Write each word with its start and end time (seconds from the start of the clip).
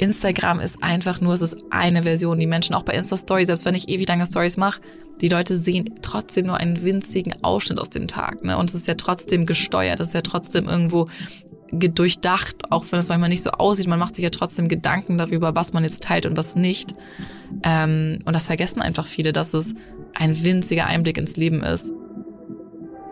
Instagram 0.00 0.60
ist 0.60 0.82
einfach 0.82 1.20
nur, 1.20 1.34
es 1.34 1.42
ist 1.42 1.58
eine 1.70 2.02
Version. 2.02 2.40
Die 2.40 2.46
Menschen 2.46 2.74
auch 2.74 2.82
bei 2.82 2.94
Insta-Stories, 2.94 3.48
selbst 3.48 3.66
wenn 3.66 3.74
ich 3.74 3.88
ewig 3.88 4.08
lange 4.08 4.24
Stories 4.24 4.56
mache, 4.56 4.80
die 5.20 5.28
Leute 5.28 5.56
sehen 5.56 5.96
trotzdem 6.00 6.46
nur 6.46 6.56
einen 6.56 6.82
winzigen 6.82 7.34
Ausschnitt 7.44 7.78
aus 7.78 7.90
dem 7.90 8.08
Tag. 8.08 8.42
Ne? 8.42 8.56
Und 8.56 8.70
es 8.70 8.74
ist 8.74 8.88
ja 8.88 8.94
trotzdem 8.94 9.44
gesteuert, 9.44 10.00
es 10.00 10.08
ist 10.08 10.14
ja 10.14 10.22
trotzdem 10.22 10.68
irgendwo 10.68 11.08
durchdacht, 11.72 12.70
auch 12.70 12.84
wenn 12.90 12.98
es 12.98 13.10
manchmal 13.10 13.28
nicht 13.28 13.42
so 13.42 13.50
aussieht. 13.50 13.86
Man 13.86 13.98
macht 13.98 14.16
sich 14.16 14.24
ja 14.24 14.30
trotzdem 14.30 14.68
Gedanken 14.68 15.18
darüber, 15.18 15.54
was 15.54 15.72
man 15.72 15.84
jetzt 15.84 16.02
teilt 16.02 16.24
und 16.24 16.36
was 16.36 16.56
nicht. 16.56 16.94
Ähm, 17.62 18.20
und 18.24 18.34
das 18.34 18.46
vergessen 18.46 18.80
einfach 18.80 19.06
viele, 19.06 19.32
dass 19.32 19.52
es 19.52 19.74
ein 20.14 20.42
winziger 20.42 20.86
Einblick 20.86 21.18
ins 21.18 21.36
Leben 21.36 21.62
ist. 21.62 21.92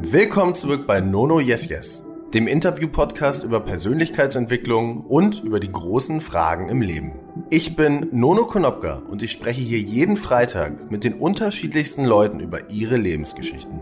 Willkommen 0.00 0.54
zurück 0.54 0.86
bei 0.86 1.00
Nono 1.00 1.38
Yes 1.38 1.68
Yes 1.68 2.07
dem 2.34 2.46
Interview-Podcast 2.46 3.42
über 3.42 3.60
Persönlichkeitsentwicklung 3.60 5.00
und 5.06 5.42
über 5.42 5.60
die 5.60 5.72
großen 5.72 6.20
Fragen 6.20 6.68
im 6.68 6.82
Leben. 6.82 7.12
Ich 7.48 7.74
bin 7.74 8.08
Nono 8.12 8.44
Konopka 8.44 9.02
und 9.08 9.22
ich 9.22 9.32
spreche 9.32 9.62
hier 9.62 9.78
jeden 9.78 10.18
Freitag 10.18 10.90
mit 10.90 11.04
den 11.04 11.14
unterschiedlichsten 11.14 12.04
Leuten 12.04 12.40
über 12.40 12.70
ihre 12.70 12.98
Lebensgeschichten. 12.98 13.80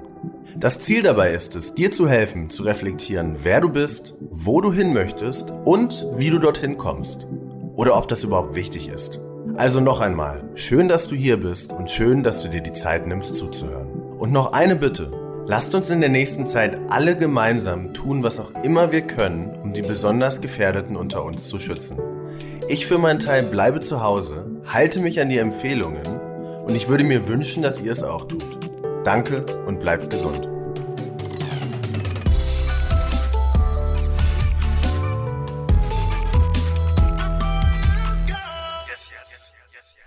Das 0.57 0.79
Ziel 0.79 1.03
dabei 1.03 1.33
ist 1.33 1.57
es, 1.57 1.75
dir 1.75 1.91
zu 1.91 2.09
helfen, 2.09 2.49
zu 2.49 2.63
reflektieren, 2.63 3.37
wer 3.43 3.61
du 3.61 3.69
bist, 3.69 4.15
wo 4.21 4.61
du 4.61 4.73
hin 4.73 4.95
möchtest 4.95 5.53
und 5.65 6.07
wie 6.17 6.31
du 6.31 6.39
dorthin 6.39 6.79
kommst. 6.79 7.27
Oder 7.75 7.97
ob 7.97 8.07
das 8.07 8.23
überhaupt 8.23 8.55
wichtig 8.55 8.89
ist. 8.89 9.21
Also 9.57 9.81
noch 9.81 10.01
einmal, 10.01 10.49
schön, 10.55 10.87
dass 10.87 11.09
du 11.09 11.17
hier 11.17 11.39
bist 11.39 11.73
und 11.73 11.91
schön, 11.91 12.23
dass 12.23 12.43
du 12.43 12.49
dir 12.49 12.61
die 12.61 12.73
Zeit 12.73 13.09
nimmst 13.09 13.35
zuzuhören. 13.35 13.89
Und 14.19 14.31
noch 14.31 14.53
eine 14.53 14.77
Bitte. 14.77 15.26
Lasst 15.49 15.77
uns 15.77 15.91
in 15.91 16.01
der 16.01 16.11
nächsten 16.11 16.45
Zeit 16.49 16.77
alle 16.89 17.17
gemeinsam 17.17 17.95
tun, 17.95 18.25
was 18.25 18.41
auch 18.41 18.51
immer 18.65 18.91
wir 18.91 19.03
können, 19.03 19.55
um 19.63 19.73
die 19.73 19.83
besonders 19.83 20.41
Gefährdeten 20.41 20.97
unter 20.97 21.25
uns 21.25 21.49
zu 21.49 21.61
schützen. 21.61 22.01
Ich 22.67 22.85
für 22.85 22.99
meinen 22.99 23.21
Teil 23.21 23.45
bleibe 23.45 23.79
zu 23.79 24.03
Hause, 24.03 24.45
halte 24.67 24.99
mich 24.99 25.21
an 25.21 25.29
die 25.29 25.39
Empfehlungen 25.39 26.03
und 26.67 26.75
ich 26.75 26.89
würde 26.89 27.05
mir 27.05 27.29
wünschen, 27.29 27.63
dass 27.63 27.81
ihr 27.81 27.93
es 27.93 28.03
auch 28.03 28.27
tut. 28.27 28.45
Danke 29.05 29.47
und 29.67 29.79
bleibt 29.79 30.11
gesund. 30.11 30.49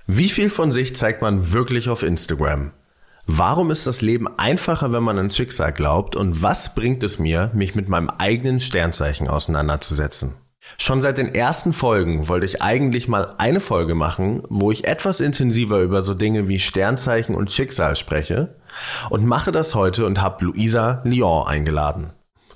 Wie 0.06 0.28
viel 0.28 0.50
von 0.50 0.73
sich 0.73 0.98
zeigt 0.98 1.22
man 1.22 1.54
wirklich 1.54 1.88
auf 1.88 2.04
Instagram? 2.04 2.73
Warum 3.32 3.70
ist 3.70 3.86
das 3.86 4.02
Leben 4.02 4.28
einfacher, 4.40 4.92
wenn 4.92 5.04
man 5.04 5.20
an 5.20 5.30
Schicksal 5.30 5.72
glaubt? 5.72 6.16
Und 6.16 6.42
was 6.42 6.74
bringt 6.74 7.04
es 7.04 7.20
mir, 7.20 7.52
mich 7.54 7.76
mit 7.76 7.88
meinem 7.88 8.10
eigenen 8.10 8.60
Sternzeichen 8.60 9.28
auseinanderzusetzen? 9.28 10.34
Schon 10.80 11.04
seit 11.04 11.20
den 11.20 11.36
ersten 11.36 11.72
Folgen 11.72 12.28
wollte 12.28 12.48
ich 12.48 12.64
eigentlich 12.64 13.08
mal 13.08 13.36
eine 13.38 13.60
Folge 13.60 13.94
machen, 13.94 14.42
wo 14.50 14.72
ich 14.72 14.88
etwas 14.88 15.20
intensiver 15.20 15.80
über 15.82 16.02
so 16.02 16.16
Dinge 16.16 16.48
wie 16.48 16.58
Sternzeichen 16.58 17.36
und 17.36 17.52
Schicksal 17.52 17.96
spreche 17.96 18.56
und 19.12 19.28
mache 19.28 19.52
das 19.52 19.76
heute 19.76 20.08
und 20.08 20.24
habe 20.24 20.46
Luisa 20.46 21.02
Lyon 21.04 21.46
eingeladen. 21.46 22.10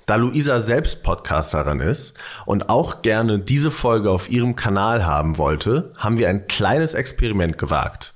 Da 0.06 0.16
Luisa 0.16 0.60
selbst 0.60 1.02
Podcasterin 1.02 1.80
ist 1.80 2.14
und 2.44 2.68
auch 2.68 3.00
gerne 3.00 3.38
diese 3.38 3.70
Folge 3.70 4.10
auf 4.10 4.30
ihrem 4.30 4.54
Kanal 4.54 5.06
haben 5.06 5.38
wollte, 5.38 5.92
haben 5.96 6.18
wir 6.18 6.28
ein 6.28 6.46
kleines 6.46 6.92
Experiment 6.92 7.56
gewagt. 7.56 8.12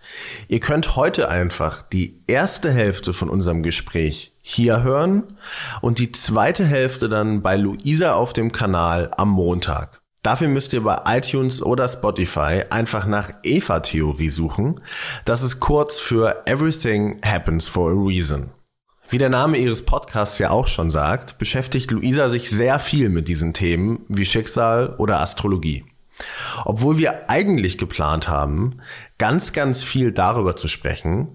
Ihr 0.49 0.61
könnt 0.61 0.97
heute 0.97 1.31
einfach 1.31 1.81
die 1.81 2.21
erste 2.27 2.71
Hälfte 2.71 3.15
von 3.15 3.31
unserem 3.31 3.63
Gespräch 3.63 4.35
hier 4.43 4.83
hören 4.83 5.39
und 5.81 5.99
die 5.99 6.13
zweite 6.13 6.65
Hälfte 6.65 7.09
dann 7.09 7.43
bei 7.43 7.57
Luisa 7.57 8.13
auf 8.13 8.35
dem 8.35 8.53
Kanal 8.53 9.11
am 9.17 9.31
Montag. 9.31 10.03
Dafür 10.23 10.49
müsst 10.49 10.75
ihr 10.75 10.83
bei 10.83 10.99
iTunes 11.07 11.63
oder 11.63 11.89
Spotify 11.89 12.65
einfach 12.69 13.07
nach 13.07 13.31
Eva-Theorie 13.45 14.31
suchen. 14.31 14.79
Das 15.25 15.43
ist 15.43 15.61
kurz 15.61 15.99
für 15.99 16.43
Everything 16.45 17.19
Happens 17.25 17.67
for 17.69 17.91
a 17.91 17.95
Reason. 17.95 18.51
Wie 19.11 19.17
der 19.17 19.31
Name 19.31 19.57
ihres 19.57 19.87
Podcasts 19.87 20.39
ja 20.39 20.51
auch 20.51 20.67
schon 20.67 20.91
sagt, 20.91 21.39
beschäftigt 21.39 21.91
Luisa 21.91 22.29
sich 22.29 22.51
sehr 22.51 22.79
viel 22.79 23.09
mit 23.09 23.27
diesen 23.27 23.55
Themen 23.55 24.01
wie 24.09 24.27
Schicksal 24.27 24.97
oder 24.99 25.21
Astrologie. 25.21 25.87
Obwohl 26.67 26.99
wir 26.99 27.31
eigentlich 27.31 27.79
geplant 27.79 28.29
haben, 28.29 28.83
ganz, 29.17 29.55
ganz 29.55 29.83
viel 29.83 30.13
darüber 30.13 30.57
zu 30.57 30.69
sprechen, 30.69 31.33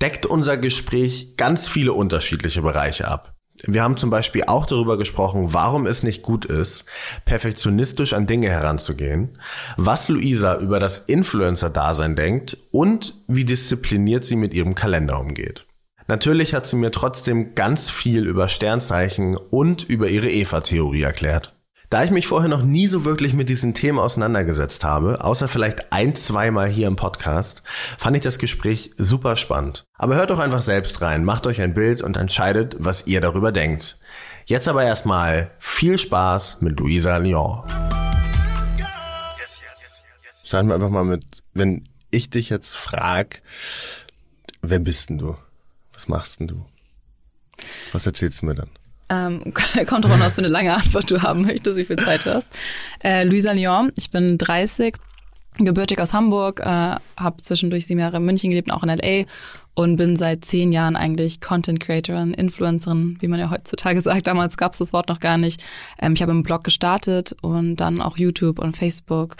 deckt 0.00 0.24
unser 0.24 0.56
Gespräch 0.56 1.36
ganz 1.36 1.68
viele 1.68 1.92
unterschiedliche 1.92 2.62
Bereiche 2.62 3.06
ab. 3.06 3.34
Wir 3.66 3.82
haben 3.82 3.98
zum 3.98 4.08
Beispiel 4.08 4.44
auch 4.46 4.64
darüber 4.64 4.96
gesprochen, 4.96 5.52
warum 5.52 5.84
es 5.84 6.02
nicht 6.02 6.22
gut 6.22 6.46
ist, 6.46 6.86
perfektionistisch 7.26 8.14
an 8.14 8.26
Dinge 8.26 8.48
heranzugehen, 8.48 9.38
was 9.76 10.08
Luisa 10.08 10.56
über 10.56 10.80
das 10.80 11.00
Influencer-Dasein 11.00 12.16
denkt 12.16 12.56
und 12.70 13.14
wie 13.26 13.44
diszipliniert 13.44 14.24
sie 14.24 14.36
mit 14.36 14.54
ihrem 14.54 14.74
Kalender 14.74 15.20
umgeht. 15.20 15.66
Natürlich 16.10 16.54
hat 16.54 16.66
sie 16.66 16.74
mir 16.74 16.90
trotzdem 16.90 17.54
ganz 17.54 17.88
viel 17.88 18.26
über 18.26 18.48
Sternzeichen 18.48 19.36
und 19.36 19.84
über 19.84 20.08
ihre 20.08 20.28
Eva-Theorie 20.28 21.02
erklärt. 21.02 21.54
Da 21.88 22.02
ich 22.02 22.10
mich 22.10 22.26
vorher 22.26 22.48
noch 22.48 22.64
nie 22.64 22.88
so 22.88 23.04
wirklich 23.04 23.32
mit 23.32 23.48
diesen 23.48 23.74
Themen 23.74 24.00
auseinandergesetzt 24.00 24.82
habe, 24.82 25.22
außer 25.22 25.46
vielleicht 25.46 25.92
ein, 25.92 26.16
zweimal 26.16 26.68
hier 26.68 26.88
im 26.88 26.96
Podcast, 26.96 27.62
fand 27.96 28.16
ich 28.16 28.24
das 28.24 28.40
Gespräch 28.40 28.90
super 28.98 29.36
spannend. 29.36 29.84
Aber 29.98 30.16
hört 30.16 30.30
doch 30.30 30.40
einfach 30.40 30.62
selbst 30.62 31.00
rein, 31.00 31.22
macht 31.22 31.46
euch 31.46 31.60
ein 31.60 31.74
Bild 31.74 32.02
und 32.02 32.16
entscheidet, 32.16 32.74
was 32.80 33.06
ihr 33.06 33.20
darüber 33.20 33.52
denkt. 33.52 33.96
Jetzt 34.46 34.66
aber 34.66 34.82
erstmal 34.82 35.52
viel 35.60 35.96
Spaß 35.96 36.60
mit 36.60 36.80
Luisa 36.80 37.18
Lyon. 37.18 37.62
Starten 40.42 40.66
wir 40.66 40.74
einfach 40.74 40.90
mal 40.90 41.04
mit, 41.04 41.22
wenn 41.54 41.84
ich 42.10 42.30
dich 42.30 42.50
jetzt 42.50 42.76
frag, 42.76 43.42
wer 44.60 44.80
bist 44.80 45.10
denn 45.10 45.18
du? 45.18 45.36
Was 46.00 46.08
machst 46.08 46.40
denn 46.40 46.46
du? 46.46 46.64
Was 47.92 48.06
erzählst 48.06 48.40
du 48.40 48.46
mir 48.46 48.54
dann? 48.54 48.70
Ähm, 49.10 49.52
kommt 49.86 50.06
drauf 50.06 50.12
an, 50.12 50.20
was 50.20 50.36
für 50.36 50.40
eine 50.40 50.48
lange 50.48 50.74
Antwort 50.74 51.10
du 51.10 51.20
haben 51.20 51.42
möchtest, 51.42 51.76
wie 51.76 51.84
viel 51.84 51.98
Zeit 51.98 52.24
du 52.24 52.32
hast. 52.32 52.56
Äh, 53.04 53.24
Luisa 53.24 53.52
Lyon, 53.52 53.92
ich 53.98 54.10
bin 54.10 54.38
30, 54.38 54.94
gebürtig 55.58 56.00
aus 56.00 56.14
Hamburg, 56.14 56.60
äh, 56.60 56.64
habe 56.64 57.40
zwischendurch 57.40 57.86
sieben 57.86 58.00
Jahre 58.00 58.18
in 58.18 58.24
München 58.24 58.50
gelebt, 58.50 58.70
auch 58.72 58.82
in 58.82 58.88
L.A. 58.88 59.26
und 59.74 59.96
bin 59.96 60.16
seit 60.16 60.44
zehn 60.44 60.72
Jahren 60.72 60.96
eigentlich 60.96 61.40
Content 61.40 61.80
Creatorin, 61.80 62.32
Influencerin, 62.34 63.16
wie 63.20 63.28
man 63.28 63.40
ja 63.40 63.50
heutzutage 63.50 64.00
sagt. 64.02 64.26
Damals 64.26 64.56
gab 64.56 64.72
es 64.72 64.78
das 64.78 64.92
Wort 64.92 65.08
noch 65.08 65.20
gar 65.20 65.38
nicht. 65.38 65.62
Ähm, 66.00 66.12
ich 66.12 66.22
habe 66.22 66.32
einen 66.32 66.42
Blog 66.42 66.64
gestartet 66.64 67.36
und 67.42 67.76
dann 67.76 68.00
auch 68.00 68.16
YouTube 68.16 68.58
und 68.58 68.76
Facebook 68.76 69.36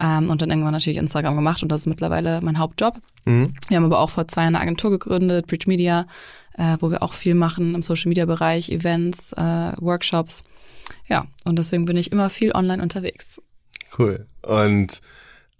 ähm, 0.00 0.30
und 0.30 0.42
dann 0.42 0.50
irgendwann 0.50 0.72
natürlich 0.72 0.98
Instagram 0.98 1.36
gemacht 1.36 1.62
und 1.62 1.72
das 1.72 1.82
ist 1.82 1.86
mittlerweile 1.86 2.40
mein 2.42 2.58
Hauptjob. 2.58 3.00
Mhm. 3.24 3.54
Wir 3.68 3.76
haben 3.76 3.84
aber 3.84 4.00
auch 4.00 4.10
vor 4.10 4.28
zwei 4.28 4.42
Jahren 4.42 4.54
eine 4.54 4.62
Agentur 4.62 4.90
gegründet, 4.90 5.46
Preach 5.46 5.66
Media, 5.66 6.06
äh, 6.56 6.76
wo 6.80 6.90
wir 6.90 7.02
auch 7.02 7.14
viel 7.14 7.34
machen 7.34 7.74
im 7.74 7.82
Social 7.82 8.08
Media 8.08 8.26
Bereich, 8.26 8.70
Events, 8.70 9.32
äh, 9.32 9.72
Workshops. 9.80 10.44
Ja, 11.08 11.26
und 11.44 11.58
deswegen 11.58 11.86
bin 11.86 11.96
ich 11.96 12.12
immer 12.12 12.30
viel 12.30 12.52
online 12.52 12.82
unterwegs. 12.82 13.40
Cool. 13.98 14.26
Und 14.42 15.00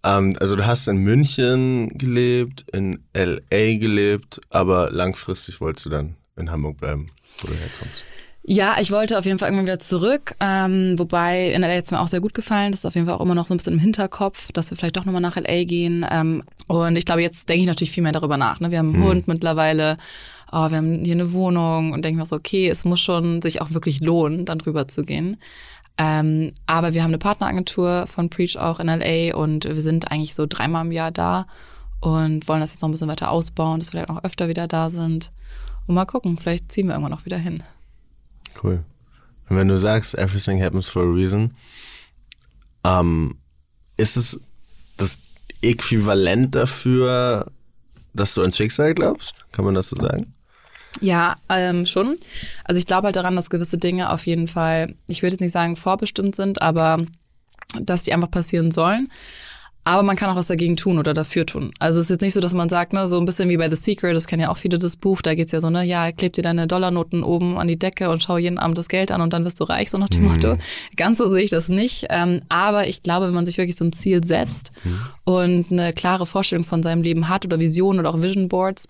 ähm, 0.05 0.35
also 0.41 0.57
du 0.57 0.67
hast 0.67 0.87
in 0.89 0.99
München 0.99 1.89
gelebt, 1.97 2.65
in 2.73 3.01
LA 3.15 3.79
gelebt, 3.79 4.41
aber 4.51 4.91
langfristig 4.91 5.61
wolltest 5.61 5.87
du 5.87 5.91
dann 5.91 6.17
in 6.37 6.51
Hamburg 6.51 6.79
bleiben, 6.79 7.11
wo 7.41 7.49
du 7.49 7.55
herkommst. 7.55 8.05
Ja, 8.47 8.77
ich 8.79 8.91
wollte 8.91 9.19
auf 9.19 9.25
jeden 9.25 9.39
Fall 9.39 9.49
irgendwann 9.49 9.67
wieder 9.67 9.79
zurück. 9.79 10.35
Ähm, 10.39 10.99
wobei 10.99 11.53
in 11.53 11.63
LA 11.63 11.73
jetzt 11.73 11.91
mir 11.91 12.01
auch 12.01 12.09
sehr 12.09 12.21
gut 12.21 12.35
gefallen. 12.35 12.73
Das 12.73 12.81
ist 12.81 12.85
auf 12.85 12.95
jeden 12.95 13.07
Fall 13.07 13.17
auch 13.17 13.23
immer 13.23 13.35
noch 13.35 13.47
so 13.47 13.55
ein 13.55 13.57
bisschen 13.57 13.73
im 13.73 13.79
Hinterkopf, 13.79 14.53
dass 14.53 14.71
wir 14.71 14.77
vielleicht 14.77 14.99
doch 14.99 15.07
nochmal 15.07 15.23
nach 15.23 15.37
LA 15.37 15.65
gehen. 15.65 16.05
Ähm, 16.11 16.43
und 16.69 16.97
ich 16.97 17.07
glaube, 17.07 17.23
jetzt 17.23 17.49
denke 17.49 17.63
ich 17.63 17.67
natürlich 17.67 17.93
viel 17.93 18.03
mehr 18.03 18.13
darüber 18.13 18.37
nach. 18.37 18.61
Ne? 18.61 18.71
Wir 18.71 18.81
haben 18.81 18.93
einen 18.93 19.03
hm. 19.03 19.09
Hund 19.09 19.29
mittlerweile, 19.29 19.97
oh, 20.53 20.69
wir 20.69 20.77
haben 20.77 21.05
hier 21.05 21.15
eine 21.15 21.33
Wohnung 21.33 21.93
und 21.93 22.05
denke 22.05 22.19
mir 22.19 22.27
so, 22.27 22.37
okay, 22.37 22.69
es 22.69 22.85
muss 22.85 23.01
schon 23.01 23.41
sich 23.41 23.63
auch 23.63 23.73
wirklich 23.73 24.01
lohnen, 24.01 24.45
dann 24.45 24.59
drüber 24.59 24.89
zu 24.89 25.05
gehen. 25.05 25.39
Ähm, 25.97 26.53
aber 26.67 26.93
wir 26.93 27.03
haben 27.03 27.11
eine 27.11 27.19
Partneragentur 27.19 28.07
von 28.07 28.29
Preach 28.29 28.59
auch 28.59 28.81
in 28.81 28.89
LA 28.89 29.37
und 29.37 29.65
wir 29.65 29.81
sind 29.81 30.11
eigentlich 30.11 30.35
so 30.35 30.47
dreimal 30.49 30.85
im 30.85 30.93
Jahr 30.93 31.13
da 31.13 31.47
und 32.01 32.47
wollen 32.49 32.61
das 32.61 32.73
jetzt 32.73 32.83
noch 32.83 32.89
ein 32.89 32.93
bisschen 32.93 33.09
weiter 33.09 33.31
ausbauen, 33.31 33.81
dass 33.81 33.93
wir 33.93 34.01
vielleicht 34.01 34.11
auch 34.11 34.25
öfter 34.25 34.49
wieder 34.49 34.67
da 34.67 34.91
sind. 34.91 35.31
Und 35.87 35.95
mal 35.95 36.05
gucken, 36.05 36.37
vielleicht 36.37 36.73
ziehen 36.73 36.87
wir 36.87 36.95
irgendwann 36.95 37.13
noch 37.13 37.25
wieder 37.25 37.39
hin. 37.39 37.63
Cool. 38.63 38.85
Und 39.49 39.57
wenn 39.57 39.69
du 39.69 39.79
sagst, 39.79 40.17
everything 40.17 40.63
happens 40.63 40.89
for 40.89 41.03
a 41.03 41.07
reason, 41.11 41.55
ähm, 42.85 43.37
ist 43.97 44.17
es 44.17 44.41
das 44.97 45.19
Äquivalent 45.63 46.55
dafür, 46.55 47.51
dass 48.13 48.35
du 48.35 48.43
an 48.43 48.53
Schicksal 48.53 48.95
glaubst? 48.95 49.45
Kann 49.53 49.65
man 49.65 49.75
das 49.75 49.89
so 49.89 49.97
sagen? 49.97 50.34
Ja, 51.01 51.37
ähm, 51.49 51.87
schon. 51.87 52.17
Also 52.65 52.79
ich 52.79 52.87
glaube 52.87 53.07
halt 53.07 53.17
daran, 53.17 53.37
dass 53.37 53.51
gewisse 53.51 53.79
Dinge 53.79 54.11
auf 54.11 54.27
jeden 54.27 54.49
Fall, 54.49 54.95
ich 55.09 55.23
würde 55.23 55.35
jetzt 55.35 55.41
nicht 55.41 55.53
sagen 55.53 55.77
vorbestimmt 55.77 56.37
sind, 56.37 56.63
aber 56.63 57.05
dass 57.81 58.03
die 58.03 58.13
einfach 58.13 58.31
passieren 58.31 58.71
sollen. 58.71 59.09
Aber 59.87 60.03
man 60.03 60.17
kann 60.17 60.31
auch 60.31 60.37
was 60.37 60.47
dagegen 60.47 60.79
tun 60.79 60.99
oder 60.99 61.13
dafür 61.13 61.45
tun. 61.45 61.73
Also 61.79 62.01
es 62.01 62.07
ist 62.07 62.11
jetzt 62.11 62.23
nicht 62.23 62.33
so, 62.33 62.41
dass 62.41 62.55
man 62.55 62.71
sagt, 62.71 62.95
ne, 62.95 63.07
so 63.07 63.19
ein 63.19 63.27
bisschen 63.27 63.51
wie 63.51 63.59
bei 63.59 63.69
The 63.69 63.77
Secret, 63.77 64.17
das 64.17 64.27
kennen 64.27 64.41
ja 64.41 64.49
auch 64.49 64.57
viele 64.57 64.79
das 64.79 64.97
Buch, 64.97 65.21
da 65.21 65.35
geht's 65.35 65.53
ja 65.53 65.61
so, 65.61 65.69
ne, 65.69 65.85
ja, 65.85 66.11
kleb 66.11 66.33
dir 66.33 66.43
deine 66.43 66.67
Dollarnoten 66.67 67.23
oben 67.23 67.59
an 67.59 67.69
die 67.69 67.79
Decke 67.79 68.09
und 68.09 68.23
schau 68.23 68.39
jeden 68.39 68.59
Abend 68.59 68.79
das 68.79 68.89
Geld 68.89 69.11
an 69.11 69.21
und 69.21 69.35
dann 69.35 69.45
wirst 69.45 69.61
du 69.61 69.65
reich, 69.65 69.91
so 69.91 69.99
nach 69.99 70.09
dem 70.09 70.23
mhm. 70.23 70.29
Motto. 70.29 70.57
Ganz 70.97 71.19
so 71.19 71.29
sehe 71.29 71.45
ich 71.45 71.51
das 71.51 71.69
nicht. 71.69 72.07
Ähm, 72.09 72.41
aber 72.49 72.89
ich 72.89 73.03
glaube, 73.03 73.27
wenn 73.27 73.35
man 73.35 73.45
sich 73.45 73.59
wirklich 73.59 73.77
so 73.77 73.85
ein 73.85 73.93
Ziel 73.93 74.25
setzt 74.25 74.73
mhm. 74.85 75.01
und 75.25 75.71
eine 75.71 75.93
klare 75.93 76.25
Vorstellung 76.25 76.65
von 76.65 76.83
seinem 76.83 77.03
Leben 77.03 77.29
hat 77.29 77.45
oder 77.45 77.61
Visionen 77.61 78.01
oder 78.01 78.09
auch 78.09 78.23
Vision 78.23 78.49
Boards, 78.49 78.89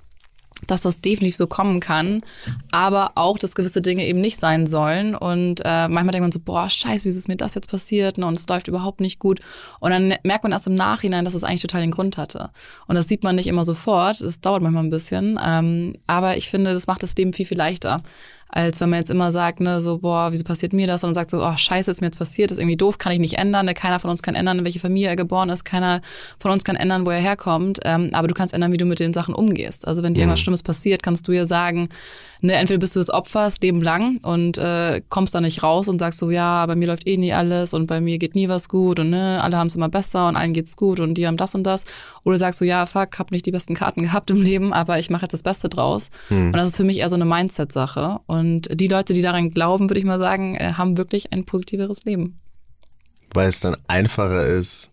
dass 0.67 0.83
das 0.83 1.01
definitiv 1.01 1.37
so 1.37 1.47
kommen 1.47 1.81
kann, 1.81 2.23
aber 2.71 3.13
auch, 3.17 3.39
dass 3.39 3.55
gewisse 3.55 3.83
Dinge 3.83 4.07
eben 4.07 4.21
nicht 4.21 4.39
sein 4.39 4.67
sollen. 4.67 5.15
Und 5.15 5.61
äh, 5.65 5.89
manchmal 5.89 6.13
denkt 6.13 6.23
man 6.23 6.33
so, 6.33 6.41
boah, 6.41 6.71
scheiße, 6.71 7.05
wie 7.05 7.09
ist 7.11 7.29
mir 7.29 7.37
das 7.37 7.55
jetzt 7.55 7.71
passiert? 7.71 8.19
Und 8.19 8.35
es 8.35 8.49
läuft 8.49 8.69
überhaupt 8.69 9.01
nicht 9.01 9.19
gut. 9.19 9.41
Und 9.81 9.91
dann 9.91 10.15
merkt 10.23 10.45
man 10.45 10.53
erst 10.53 10.67
im 10.67 10.75
Nachhinein, 10.75 11.25
dass 11.25 11.35
es 11.35 11.45
eigentlich 11.45 11.63
total 11.63 11.83
den 11.83 11.91
Grund 11.91 12.17
hatte. 12.17 12.51
Und 12.87 12.95
das 12.95 13.09
sieht 13.09 13.25
man 13.25 13.37
nicht 13.37 13.47
immer 13.47 13.65
sofort. 13.65 14.21
Es 14.21 14.41
dauert 14.41 14.63
manchmal 14.63 14.85
ein 14.85 14.91
bisschen. 14.91 15.39
Ähm, 15.45 15.95
aber 16.07 16.37
ich 16.37 16.49
finde, 16.49 16.73
das 16.73 16.87
macht 16.87 17.03
das 17.03 17.15
Leben 17.17 17.33
viel, 17.33 17.47
viel 17.47 17.59
leichter 17.59 18.03
als 18.49 18.81
wenn 18.81 18.91
man 18.91 19.01
jetzt 19.01 19.11
immer 19.11 19.33
sagt, 19.33 19.61
ne, 19.61 19.81
so, 19.81 19.99
boah, 19.99 20.31
wieso 20.31 20.45
passiert 20.45 20.73
mir 20.73 20.87
das? 20.87 21.03
Und 21.03 21.09
dann 21.09 21.15
sagt 21.15 21.33
so, 21.33 21.45
oh, 21.45 21.57
scheiße, 21.57 21.91
ist 21.91 22.01
mir 22.01 22.07
jetzt 22.07 22.19
passiert, 22.19 22.53
ist 22.53 22.59
irgendwie 22.59 22.77
doof, 22.77 22.99
kann 22.99 23.13
ich 23.13 23.19
nicht 23.19 23.35
ändern. 23.35 23.67
Ne? 23.67 23.75
Keiner 23.75 23.99
von 23.99 24.11
uns 24.11 24.23
kann 24.23 24.37
ändern, 24.37 24.61
in 24.61 24.65
welche 24.65 24.79
Familie 24.79 25.09
er 25.09 25.17
geboren 25.17 25.49
ist. 25.49 25.65
Keiner 25.65 26.03
von 26.39 26.53
uns 26.53 26.63
kann 26.63 26.77
ändern, 26.77 27.05
wo 27.05 27.11
er 27.11 27.19
herkommt. 27.19 27.81
Ähm, 27.85 28.11
aber 28.13 28.29
du 28.29 28.35
kannst 28.35 28.55
ändern, 28.55 28.71
wie 28.71 28.77
du 28.77 28.85
mit 28.85 29.01
den 29.01 29.13
Sachen 29.13 29.35
umgehst. 29.35 29.89
Also 29.89 30.03
wenn 30.03 30.15
dir 30.15 30.21
mhm. 30.21 30.23
irgendwas 30.23 30.41
Schlimmes 30.41 30.63
passiert, 30.63 31.03
kannst 31.03 31.27
du 31.27 31.33
ja 31.33 31.47
sagen, 31.47 31.89
ne, 32.45 32.55
entweder 32.55 32.79
bist 32.79 32.95
du 32.95 33.01
das 33.01 33.11
Opfer 33.11 33.45
das 33.45 33.61
Leben 33.61 33.83
lang 33.83 34.19
und 34.23 34.59
äh, 34.59 35.03
kommst 35.09 35.35
da 35.35 35.41
nicht 35.41 35.63
raus 35.63 35.89
und 35.89 35.99
sagst 35.99 36.19
so, 36.19 36.31
ja, 36.31 36.65
bei 36.67 36.77
mir 36.77 36.87
läuft 36.87 37.09
eh 37.09 37.17
nie 37.17 37.33
alles 37.33 37.75
und 37.75 37.87
bei 37.87 38.01
mir 38.01 38.19
geht 38.19 38.35
nie 38.35 38.49
was 38.49 38.69
gut 38.69 39.01
und 39.01 39.11
ne, 39.11 39.43
alle 39.43 39.57
haben 39.57 39.67
es 39.67 39.75
immer 39.75 39.89
besser 39.89 40.29
und 40.29 40.37
allen 40.37 40.53
geht's 40.53 40.77
gut 40.77 41.01
und 41.01 41.15
die 41.15 41.27
haben 41.27 41.37
das 41.37 41.55
und 41.55 41.65
das. 41.65 41.85
Oder 42.25 42.39
sagst 42.39 42.61
du, 42.61 42.65
ja, 42.65 42.87
fuck, 42.87 43.19
hab 43.19 43.31
nicht 43.31 43.47
die 43.47 43.51
besten 43.51 43.75
Karten 43.75 44.03
gehabt 44.05 44.31
im 44.31 44.43
Leben, 44.43 44.73
aber 44.73 44.99
ich 44.99 45.11
mache 45.11 45.23
jetzt 45.23 45.33
das 45.33 45.43
Beste 45.43 45.69
draus. 45.69 46.11
Mhm. 46.31 46.47
Und 46.47 46.57
das 46.57 46.69
ist 46.69 46.77
für 46.77 46.85
mich 46.85 46.99
eher 46.99 47.09
so 47.09 47.17
eine 47.17 47.25
Mindset-Sache. 47.25 48.21
Und 48.39 48.69
die 48.81 48.89
Leute, 48.89 49.13
die 49.13 49.23
daran 49.23 49.51
glauben, 49.51 49.89
würde 49.89 49.99
ich 49.99 50.05
mal 50.05 50.19
sagen, 50.19 50.57
äh, 50.57 50.75
haben 50.75 50.99
wirklich 50.99 51.33
ein 51.33 51.45
positiveres 51.45 52.05
Leben. 52.05 52.39
Weil 53.33 53.49
es 53.49 53.61
dann 53.61 53.77
einfacher 53.89 54.47
ist, 54.47 54.91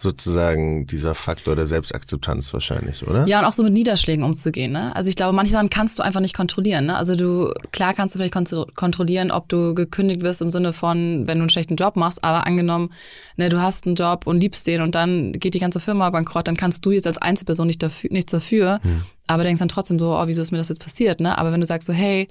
sozusagen 0.00 0.86
dieser 0.86 1.14
Faktor 1.14 1.56
der 1.56 1.66
Selbstakzeptanz 1.66 2.54
wahrscheinlich, 2.54 3.06
oder? 3.06 3.26
Ja, 3.26 3.40
und 3.40 3.44
auch 3.44 3.52
so 3.52 3.62
mit 3.62 3.74
Niederschlägen 3.74 4.24
umzugehen. 4.24 4.72
Ne? 4.72 4.96
Also 4.96 5.10
ich 5.10 5.16
glaube, 5.16 5.34
manche 5.34 5.52
Sachen 5.52 5.68
kannst 5.68 5.98
du 5.98 6.02
einfach 6.02 6.20
nicht 6.20 6.34
kontrollieren. 6.34 6.86
Ne? 6.86 6.96
Also 6.96 7.16
du, 7.16 7.52
klar 7.70 7.92
kannst 7.92 8.14
du 8.14 8.18
vielleicht 8.18 8.32
kontrollieren, 8.74 9.30
ob 9.30 9.50
du 9.50 9.74
gekündigt 9.74 10.22
wirst 10.22 10.40
im 10.40 10.50
Sinne 10.50 10.72
von, 10.72 11.26
wenn 11.26 11.38
du 11.38 11.42
einen 11.42 11.50
schlechten 11.50 11.76
Job 11.76 11.96
machst, 11.96 12.24
aber 12.24 12.46
angenommen, 12.46 12.90
ne, 13.36 13.50
du 13.50 13.60
hast 13.60 13.86
einen 13.86 13.94
Job 13.94 14.26
und 14.26 14.40
liebst 14.40 14.66
den 14.66 14.80
und 14.80 14.94
dann 14.94 15.32
geht 15.32 15.52
die 15.52 15.58
ganze 15.58 15.80
Firma 15.80 16.08
bankrott, 16.08 16.48
dann 16.48 16.56
kannst 16.56 16.84
du 16.86 16.92
jetzt 16.92 17.06
als 17.06 17.18
Einzelperson 17.18 17.66
nicht 17.66 17.82
dafür, 17.82 18.08
nichts 18.10 18.32
dafür, 18.32 18.80
hm. 18.82 19.02
aber 19.26 19.42
denkst 19.42 19.60
dann 19.60 19.68
trotzdem 19.68 19.98
so, 19.98 20.16
oh, 20.16 20.26
wieso 20.26 20.40
ist 20.40 20.50
mir 20.50 20.58
das 20.58 20.70
jetzt 20.70 20.82
passiert? 20.82 21.20
Ne? 21.20 21.36
Aber 21.36 21.52
wenn 21.52 21.60
du 21.60 21.66
sagst 21.66 21.86
so, 21.86 21.92
hey, 21.92 22.26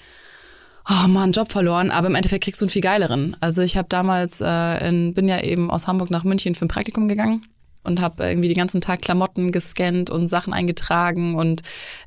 oh 0.90 1.08
Mann, 1.08 1.34
Job 1.34 1.52
verloren, 1.52 1.92
aber 1.92 2.08
im 2.08 2.16
Endeffekt 2.16 2.46
kriegst 2.46 2.62
du 2.62 2.66
einen 2.66 2.72
viel 2.72 2.82
geileren. 2.82 3.38
Also 3.42 3.62
ich 3.62 3.78
habe 3.78 3.88
damals, 3.90 4.42
äh, 4.42 4.90
in, 4.90 5.14
bin 5.14 5.28
ja 5.28 5.40
eben 5.44 5.70
aus 5.70 5.88
Hamburg 5.88 6.10
nach 6.10 6.24
München 6.24 6.56
für 6.56 6.66
ein 6.66 6.70
Praktikum 6.70 7.08
gegangen 7.08 7.46
und 7.84 8.02
habe 8.02 8.24
irgendwie 8.24 8.48
den 8.50 8.58
ganzen 8.58 8.82
Tag 8.82 9.02
Klamotten 9.02 9.52
gescannt 9.52 10.10
und 10.10 10.28
Sachen 10.28 10.54
eingetragen 10.54 11.36
und 11.36 11.62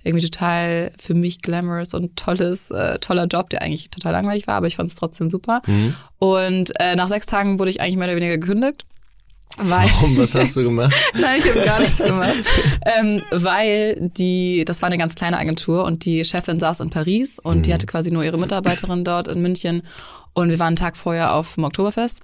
irgendwie 0.04 0.28
total 0.28 0.92
für 0.98 1.14
mich 1.14 1.40
glamorous 1.40 1.94
und 1.94 2.16
tolles, 2.16 2.70
äh, 2.70 2.98
toller 2.98 3.26
Job, 3.26 3.50
der 3.50 3.62
eigentlich 3.62 3.90
total 3.90 4.12
langweilig 4.12 4.46
war, 4.46 4.54
aber 4.54 4.66
ich 4.66 4.76
fand 4.76 4.90
es 4.90 4.96
trotzdem 4.96 5.30
super. 5.30 5.62
Mhm. 5.66 5.94
Und 6.18 6.72
äh, 6.78 6.94
nach 6.94 7.08
sechs 7.08 7.26
Tagen 7.26 7.58
wurde 7.58 7.70
ich 7.70 7.80
eigentlich 7.80 7.96
mehr 7.96 8.08
oder 8.08 8.16
weniger 8.16 8.38
gekündigt. 8.38 8.84
Weil, 9.58 9.88
Warum? 9.88 10.16
Was 10.18 10.34
hast 10.34 10.56
du 10.56 10.62
gemacht? 10.62 10.94
Nein, 11.20 11.38
ich 11.38 11.48
habe 11.48 11.64
gar 11.64 11.80
nichts 11.80 12.02
gemacht. 12.02 12.44
ähm, 12.86 13.22
weil 13.30 14.10
die, 14.16 14.64
das 14.64 14.82
war 14.82 14.86
eine 14.86 14.98
ganz 14.98 15.14
kleine 15.14 15.38
Agentur 15.38 15.84
und 15.84 16.04
die 16.04 16.24
Chefin 16.24 16.58
saß 16.58 16.80
in 16.80 16.90
Paris 16.90 17.38
und 17.38 17.58
mhm. 17.58 17.62
die 17.62 17.74
hatte 17.74 17.86
quasi 17.86 18.10
nur 18.10 18.24
ihre 18.24 18.38
Mitarbeiterin 18.38 19.04
dort 19.04 19.28
in 19.28 19.42
München. 19.42 19.82
Und 20.34 20.48
wir 20.48 20.58
waren 20.58 20.68
einen 20.68 20.76
Tag 20.76 20.96
vorher 20.96 21.34
auf 21.34 21.56
dem 21.56 21.64
Oktoberfest 21.64 22.22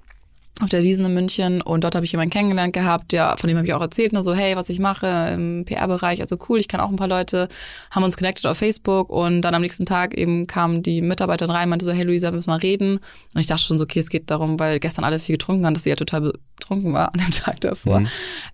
auf 0.61 0.69
der 0.69 0.83
Wiesen 0.83 1.05
in 1.05 1.15
München 1.15 1.63
und 1.63 1.85
dort 1.85 1.95
habe 1.95 2.05
ich 2.05 2.13
jemanden 2.13 2.33
kennengelernt 2.33 2.73
gehabt, 2.73 3.13
ja, 3.13 3.37
von 3.37 3.49
dem 3.49 3.57
habe 3.57 3.67
ich 3.67 3.75
auch 3.75 3.81
erzählt, 3.81 4.13
nur 4.13 4.23
so, 4.23 4.35
hey, 4.35 4.57
was 4.57 4.69
ich 4.69 4.81
mache 4.81 5.07
im 5.35 5.65
PR-Bereich, 5.65 6.21
also 6.21 6.37
cool, 6.49 6.59
ich 6.59 6.69
kann 6.69 6.81
auch 6.81 6.89
ein 6.89 6.97
paar 6.97 7.09
Leute, 7.09 7.49
haben 7.91 8.03
uns 8.03 8.17
connected 8.17 8.47
auf 8.47 8.59
Facebook 8.59 9.11
und 9.11 9.43
dann 9.43 9.55
am 9.55 9.63
nächsten 9.63 9.87
Tag 9.87 10.15
eben 10.15 10.47
kam 10.47 10.83
die 10.83 11.01
Mitarbeiterin 11.01 11.55
rein, 11.55 11.69
meinte 11.69 11.85
so, 11.85 11.93
hey 11.93 12.05
Luisa, 12.05 12.31
müssen 12.31 12.49
wir 12.49 12.55
mal 12.55 12.61
reden 12.61 12.99
und 13.35 13.41
ich 13.41 13.47
dachte 13.47 13.63
schon 13.63 13.79
so, 13.79 13.85
okay, 13.85 14.01
es 14.01 14.11
geht 14.11 14.31
darum, 14.31 14.59
weil 14.59 14.81
gestern 14.81 15.05
alle 15.05 15.21
viel 15.21 15.37
getrunken 15.37 15.65
haben, 15.65 15.75
dass 15.75 15.85
sie 15.85 15.91
ja 15.91 15.97
total 15.97 16.33
betrunken 16.57 16.93
war 16.93 17.13
an 17.13 17.21
dem 17.21 17.31
Tag 17.33 17.61
davor. 17.61 18.01
Mhm. 18.01 18.09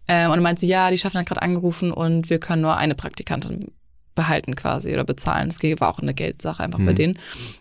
Ähm, 0.09 0.31
und 0.31 0.37
dann 0.37 0.43
meinte 0.43 0.61
sie, 0.61 0.69
ja, 0.69 0.91
die 0.91 0.99
Chefin 0.99 1.21
hat 1.21 1.27
gerade 1.27 1.43
angerufen 1.43 1.91
und 1.91 2.29
wir 2.29 2.39
können 2.39 2.63
nur 2.63 2.77
eine 2.77 2.95
Praktikantin 2.95 3.71
behalten 4.15 4.55
quasi 4.55 4.93
oder 4.93 5.05
bezahlen. 5.05 5.49
Das 5.49 5.63
war 5.81 5.89
auch 5.89 5.99
eine 5.99 6.15
Geldsache 6.15 6.63
einfach 6.63 6.79
mhm. 6.79 6.87
bei 6.87 6.93
denen. 6.93 7.19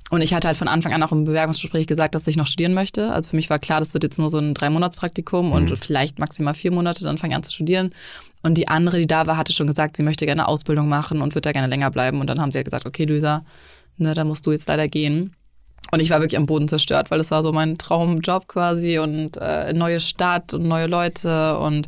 Und 0.09 0.21
ich 0.21 0.33
hatte 0.33 0.47
halt 0.47 0.57
von 0.57 0.67
Anfang 0.67 0.94
an 0.94 1.01
auch 1.03 1.11
im 1.11 1.25
Bewerbungsgespräch 1.25 1.88
gesagt, 1.88 2.15
dass 2.15 2.27
ich 2.27 2.38
noch 2.38 2.47
studieren 2.47 2.73
möchte. 2.73 3.11
Also 3.11 3.31
für 3.31 3.35
mich 3.35 3.50
war 3.50 3.59
klar, 3.59 3.79
das 3.79 3.94
wird 3.94 4.03
jetzt 4.03 4.19
nur 4.19 4.29
so 4.29 4.38
ein 4.38 4.53
Drei-Monats-Praktikum 4.53 5.47
mhm. 5.47 5.51
und 5.51 5.77
vielleicht 5.77 6.19
maximal 6.19 6.53
vier 6.53 6.71
Monate, 6.71 7.03
dann 7.03 7.17
fange 7.17 7.33
ich 7.33 7.38
an 7.38 7.44
zu 7.44 7.51
studieren. 7.51 7.94
Und 8.44 8.57
die 8.57 8.67
andere, 8.67 8.97
die 8.97 9.07
da 9.07 9.25
war, 9.25 9.38
hatte 9.38 9.53
schon 9.53 9.67
gesagt, 9.67 9.97
sie 9.97 10.03
möchte 10.03 10.25
gerne 10.25 10.47
Ausbildung 10.47 10.89
machen 10.89 11.21
und 11.21 11.33
wird 11.33 11.45
da 11.45 11.53
gerne 11.53 11.67
länger 11.67 11.89
bleiben. 11.89 12.19
Und 12.19 12.27
dann 12.27 12.41
haben 12.41 12.51
sie 12.51 12.57
halt 12.57 12.65
gesagt, 12.65 12.85
okay, 12.85 13.05
Luisa, 13.05 13.45
ne, 13.97 14.13
da 14.13 14.25
musst 14.25 14.45
du 14.45 14.51
jetzt 14.51 14.67
leider 14.67 14.88
gehen. 14.88 15.33
Und 15.91 16.00
ich 16.00 16.09
war 16.09 16.19
wirklich 16.19 16.38
am 16.38 16.45
Boden 16.45 16.67
zerstört, 16.67 17.11
weil 17.11 17.17
das 17.17 17.31
war 17.31 17.44
so 17.44 17.51
mein 17.51 17.77
Traumjob 17.77 18.47
quasi 18.47 19.00
und 19.00 19.38
äh, 19.38 19.73
neue 19.73 20.00
Stadt 20.00 20.53
und 20.53 20.67
neue 20.67 20.88
Leute 20.88 21.57
und 21.57 21.88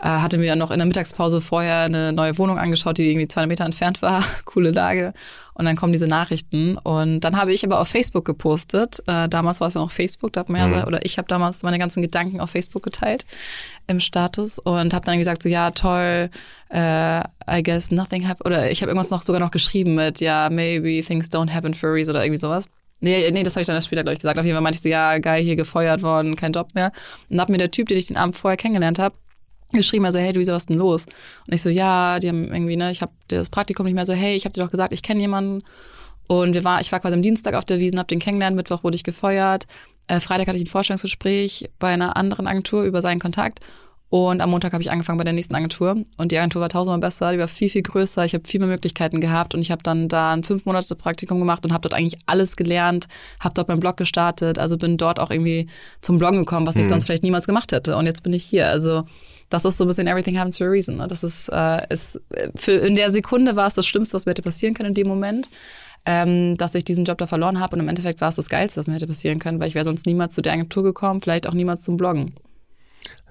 hatte 0.00 0.38
mir 0.38 0.48
dann 0.48 0.58
noch 0.58 0.70
in 0.70 0.78
der 0.78 0.86
Mittagspause 0.86 1.40
vorher 1.40 1.82
eine 1.82 2.12
neue 2.12 2.36
Wohnung 2.38 2.58
angeschaut, 2.58 2.98
die 2.98 3.10
irgendwie 3.10 3.28
200 3.28 3.48
Meter 3.48 3.64
entfernt 3.64 4.02
war. 4.02 4.22
Coole 4.44 4.70
Lage. 4.70 5.12
Und 5.54 5.64
dann 5.64 5.74
kommen 5.74 5.92
diese 5.92 6.06
Nachrichten. 6.06 6.76
Und 6.76 7.20
dann 7.20 7.36
habe 7.36 7.52
ich 7.52 7.64
aber 7.64 7.80
auf 7.80 7.88
Facebook 7.88 8.26
gepostet. 8.26 9.00
Äh, 9.06 9.28
damals 9.28 9.60
war 9.60 9.68
es 9.68 9.74
ja 9.74 9.80
noch 9.80 9.90
Facebook, 9.90 10.34
da 10.34 10.40
hat 10.40 10.50
man 10.50 10.60
ja, 10.60 10.78
mhm. 10.80 10.86
oder 10.86 11.04
ich 11.04 11.16
habe 11.16 11.28
damals 11.28 11.62
meine 11.62 11.78
ganzen 11.78 12.02
Gedanken 12.02 12.40
auf 12.40 12.50
Facebook 12.50 12.82
geteilt 12.82 13.24
im 13.86 14.00
Status 14.00 14.58
und 14.58 14.92
habe 14.92 15.06
dann 15.06 15.18
gesagt 15.18 15.42
so 15.42 15.48
ja 15.48 15.70
toll, 15.70 16.28
äh, 16.68 17.20
I 17.20 17.62
guess 17.62 17.90
nothing 17.90 18.28
happened 18.28 18.46
oder 18.46 18.70
ich 18.70 18.82
habe 18.82 18.90
irgendwas 18.90 19.10
noch 19.10 19.22
sogar 19.22 19.40
noch 19.40 19.50
geschrieben 19.50 19.94
mit 19.94 20.20
ja 20.20 20.50
maybe 20.50 21.00
things 21.02 21.30
don't 21.30 21.54
happen 21.54 21.72
for 21.72 21.88
a 21.88 21.92
reason 21.92 22.14
oder 22.14 22.24
irgendwie 22.24 22.40
sowas. 22.40 22.66
Nee, 23.00 23.30
nee, 23.30 23.42
das 23.42 23.54
habe 23.54 23.60
ich 23.62 23.66
dann 23.66 23.76
erst 23.76 23.88
später, 23.88 24.02
glaube 24.02 24.14
ich, 24.14 24.20
gesagt. 24.20 24.38
Auf 24.38 24.44
jeden 24.44 24.54
Fall 24.54 24.62
meinte 24.62 24.76
ich 24.76 24.82
so, 24.82 24.88
ja, 24.88 25.18
geil, 25.18 25.42
hier 25.42 25.54
gefeuert 25.54 26.02
worden, 26.02 26.34
kein 26.34 26.52
Job 26.52 26.74
mehr. 26.74 26.92
Und 27.28 27.38
habe 27.38 27.52
mir 27.52 27.58
der 27.58 27.70
Typ, 27.70 27.88
den 27.88 27.98
ich 27.98 28.06
den 28.06 28.16
Abend 28.16 28.36
vorher 28.36 28.56
kennengelernt 28.56 28.98
habe, 28.98 29.14
geschrieben, 29.72 30.04
also 30.04 30.18
hey, 30.18 30.32
Luisa, 30.32 30.52
was 30.52 30.62
ist 30.62 30.70
denn 30.70 30.78
los? 30.78 31.06
Und 31.46 31.54
ich 31.54 31.62
so, 31.62 31.68
ja, 31.68 32.18
die 32.18 32.28
haben 32.28 32.52
irgendwie, 32.52 32.76
ne, 32.76 32.90
ich 32.90 33.02
habe 33.02 33.12
das 33.28 33.50
Praktikum 33.50 33.86
nicht 33.86 33.94
mehr 33.94 34.06
so, 34.06 34.12
hey, 34.12 34.36
ich 34.36 34.44
habe 34.44 34.52
dir 34.52 34.62
doch 34.62 34.70
gesagt, 34.70 34.92
ich 34.92 35.02
kenne 35.02 35.20
jemanden. 35.20 35.62
Und 36.28 36.54
wir 36.54 36.64
war, 36.64 36.80
ich 36.80 36.90
war 36.92 37.00
quasi 37.00 37.14
am 37.14 37.22
Dienstag 37.22 37.54
auf 37.54 37.64
der 37.64 37.78
Wiesen, 37.78 37.98
habe 37.98 38.08
den 38.08 38.18
kennengelernt, 38.18 38.56
Mittwoch 38.56 38.82
wurde 38.84 38.96
ich 38.96 39.04
gefeuert. 39.04 39.66
Äh, 40.08 40.20
Freitag 40.20 40.48
hatte 40.48 40.56
ich 40.56 40.64
ein 40.64 40.68
Vorstellungsgespräch 40.68 41.70
bei 41.78 41.88
einer 41.88 42.16
anderen 42.16 42.46
Agentur 42.46 42.84
über 42.84 43.02
seinen 43.02 43.20
Kontakt. 43.20 43.60
Und 44.08 44.40
am 44.40 44.50
Montag 44.50 44.72
habe 44.72 44.82
ich 44.82 44.92
angefangen 44.92 45.18
bei 45.18 45.24
der 45.24 45.32
nächsten 45.32 45.54
Agentur. 45.56 45.96
Und 46.16 46.30
die 46.30 46.38
Agentur 46.38 46.62
war 46.62 46.68
tausendmal 46.68 47.00
besser, 47.00 47.32
die 47.32 47.38
war 47.38 47.48
viel, 47.48 47.68
viel 47.68 47.82
größer. 47.82 48.24
Ich 48.24 48.34
habe 48.34 48.46
viel 48.46 48.60
mehr 48.60 48.68
Möglichkeiten 48.68 49.20
gehabt. 49.20 49.52
Und 49.54 49.60
ich 49.60 49.72
habe 49.72 49.82
dann 49.82 50.08
da 50.08 50.32
ein 50.32 50.44
fünf 50.44 50.64
Monate 50.64 50.94
Praktikum 50.94 51.40
gemacht 51.40 51.64
und 51.64 51.72
habe 51.72 51.82
dort 51.82 51.94
eigentlich 51.94 52.20
alles 52.26 52.56
gelernt. 52.56 53.06
Habe 53.40 53.54
dort 53.54 53.66
meinen 53.66 53.80
Blog 53.80 53.96
gestartet. 53.96 54.60
Also 54.60 54.78
bin 54.78 54.96
dort 54.96 55.18
auch 55.18 55.30
irgendwie 55.30 55.66
zum 56.02 56.18
Bloggen 56.18 56.40
gekommen, 56.40 56.68
was 56.68 56.76
ich 56.76 56.84
mhm. 56.84 56.90
sonst 56.90 57.06
vielleicht 57.06 57.24
niemals 57.24 57.46
gemacht 57.46 57.72
hätte. 57.72 57.96
Und 57.96 58.06
jetzt 58.06 58.22
bin 58.22 58.32
ich 58.32 58.44
hier. 58.44 58.68
Also 58.68 59.04
das 59.48 59.64
ist 59.64 59.76
so 59.76 59.84
ein 59.84 59.88
bisschen 59.88 60.06
Everything 60.06 60.38
happens 60.38 60.58
for 60.58 60.66
a 60.66 60.70
reason. 60.70 60.96
Ne? 60.96 61.06
Das 61.06 61.22
ist, 61.22 61.48
äh, 61.52 61.80
ist 61.92 62.20
für 62.56 62.72
in 62.72 62.96
der 62.96 63.10
Sekunde 63.10 63.56
war 63.56 63.66
es 63.66 63.74
das 63.74 63.86
Schlimmste, 63.86 64.14
was 64.14 64.26
mir 64.26 64.30
hätte 64.30 64.42
passieren 64.42 64.74
können 64.74 64.88
in 64.88 64.94
dem 64.94 65.08
Moment. 65.08 65.48
Ähm, 66.08 66.56
dass 66.56 66.76
ich 66.76 66.84
diesen 66.84 67.04
Job 67.04 67.18
da 67.18 67.26
verloren 67.26 67.58
habe 67.58 67.74
und 67.74 67.80
im 67.80 67.88
Endeffekt 67.88 68.20
war 68.20 68.28
es 68.28 68.36
das 68.36 68.48
Geilste, 68.48 68.78
was 68.78 68.86
mir 68.86 68.94
hätte 68.94 69.08
passieren 69.08 69.40
können, 69.40 69.58
weil 69.58 69.66
ich 69.66 69.74
wäre 69.74 69.84
sonst 69.84 70.06
niemals 70.06 70.34
zu 70.34 70.40
der 70.40 70.52
Agentur 70.52 70.84
gekommen, 70.84 71.20
vielleicht 71.20 71.48
auch 71.48 71.52
niemals 71.52 71.82
zum 71.82 71.96
Bloggen. 71.96 72.36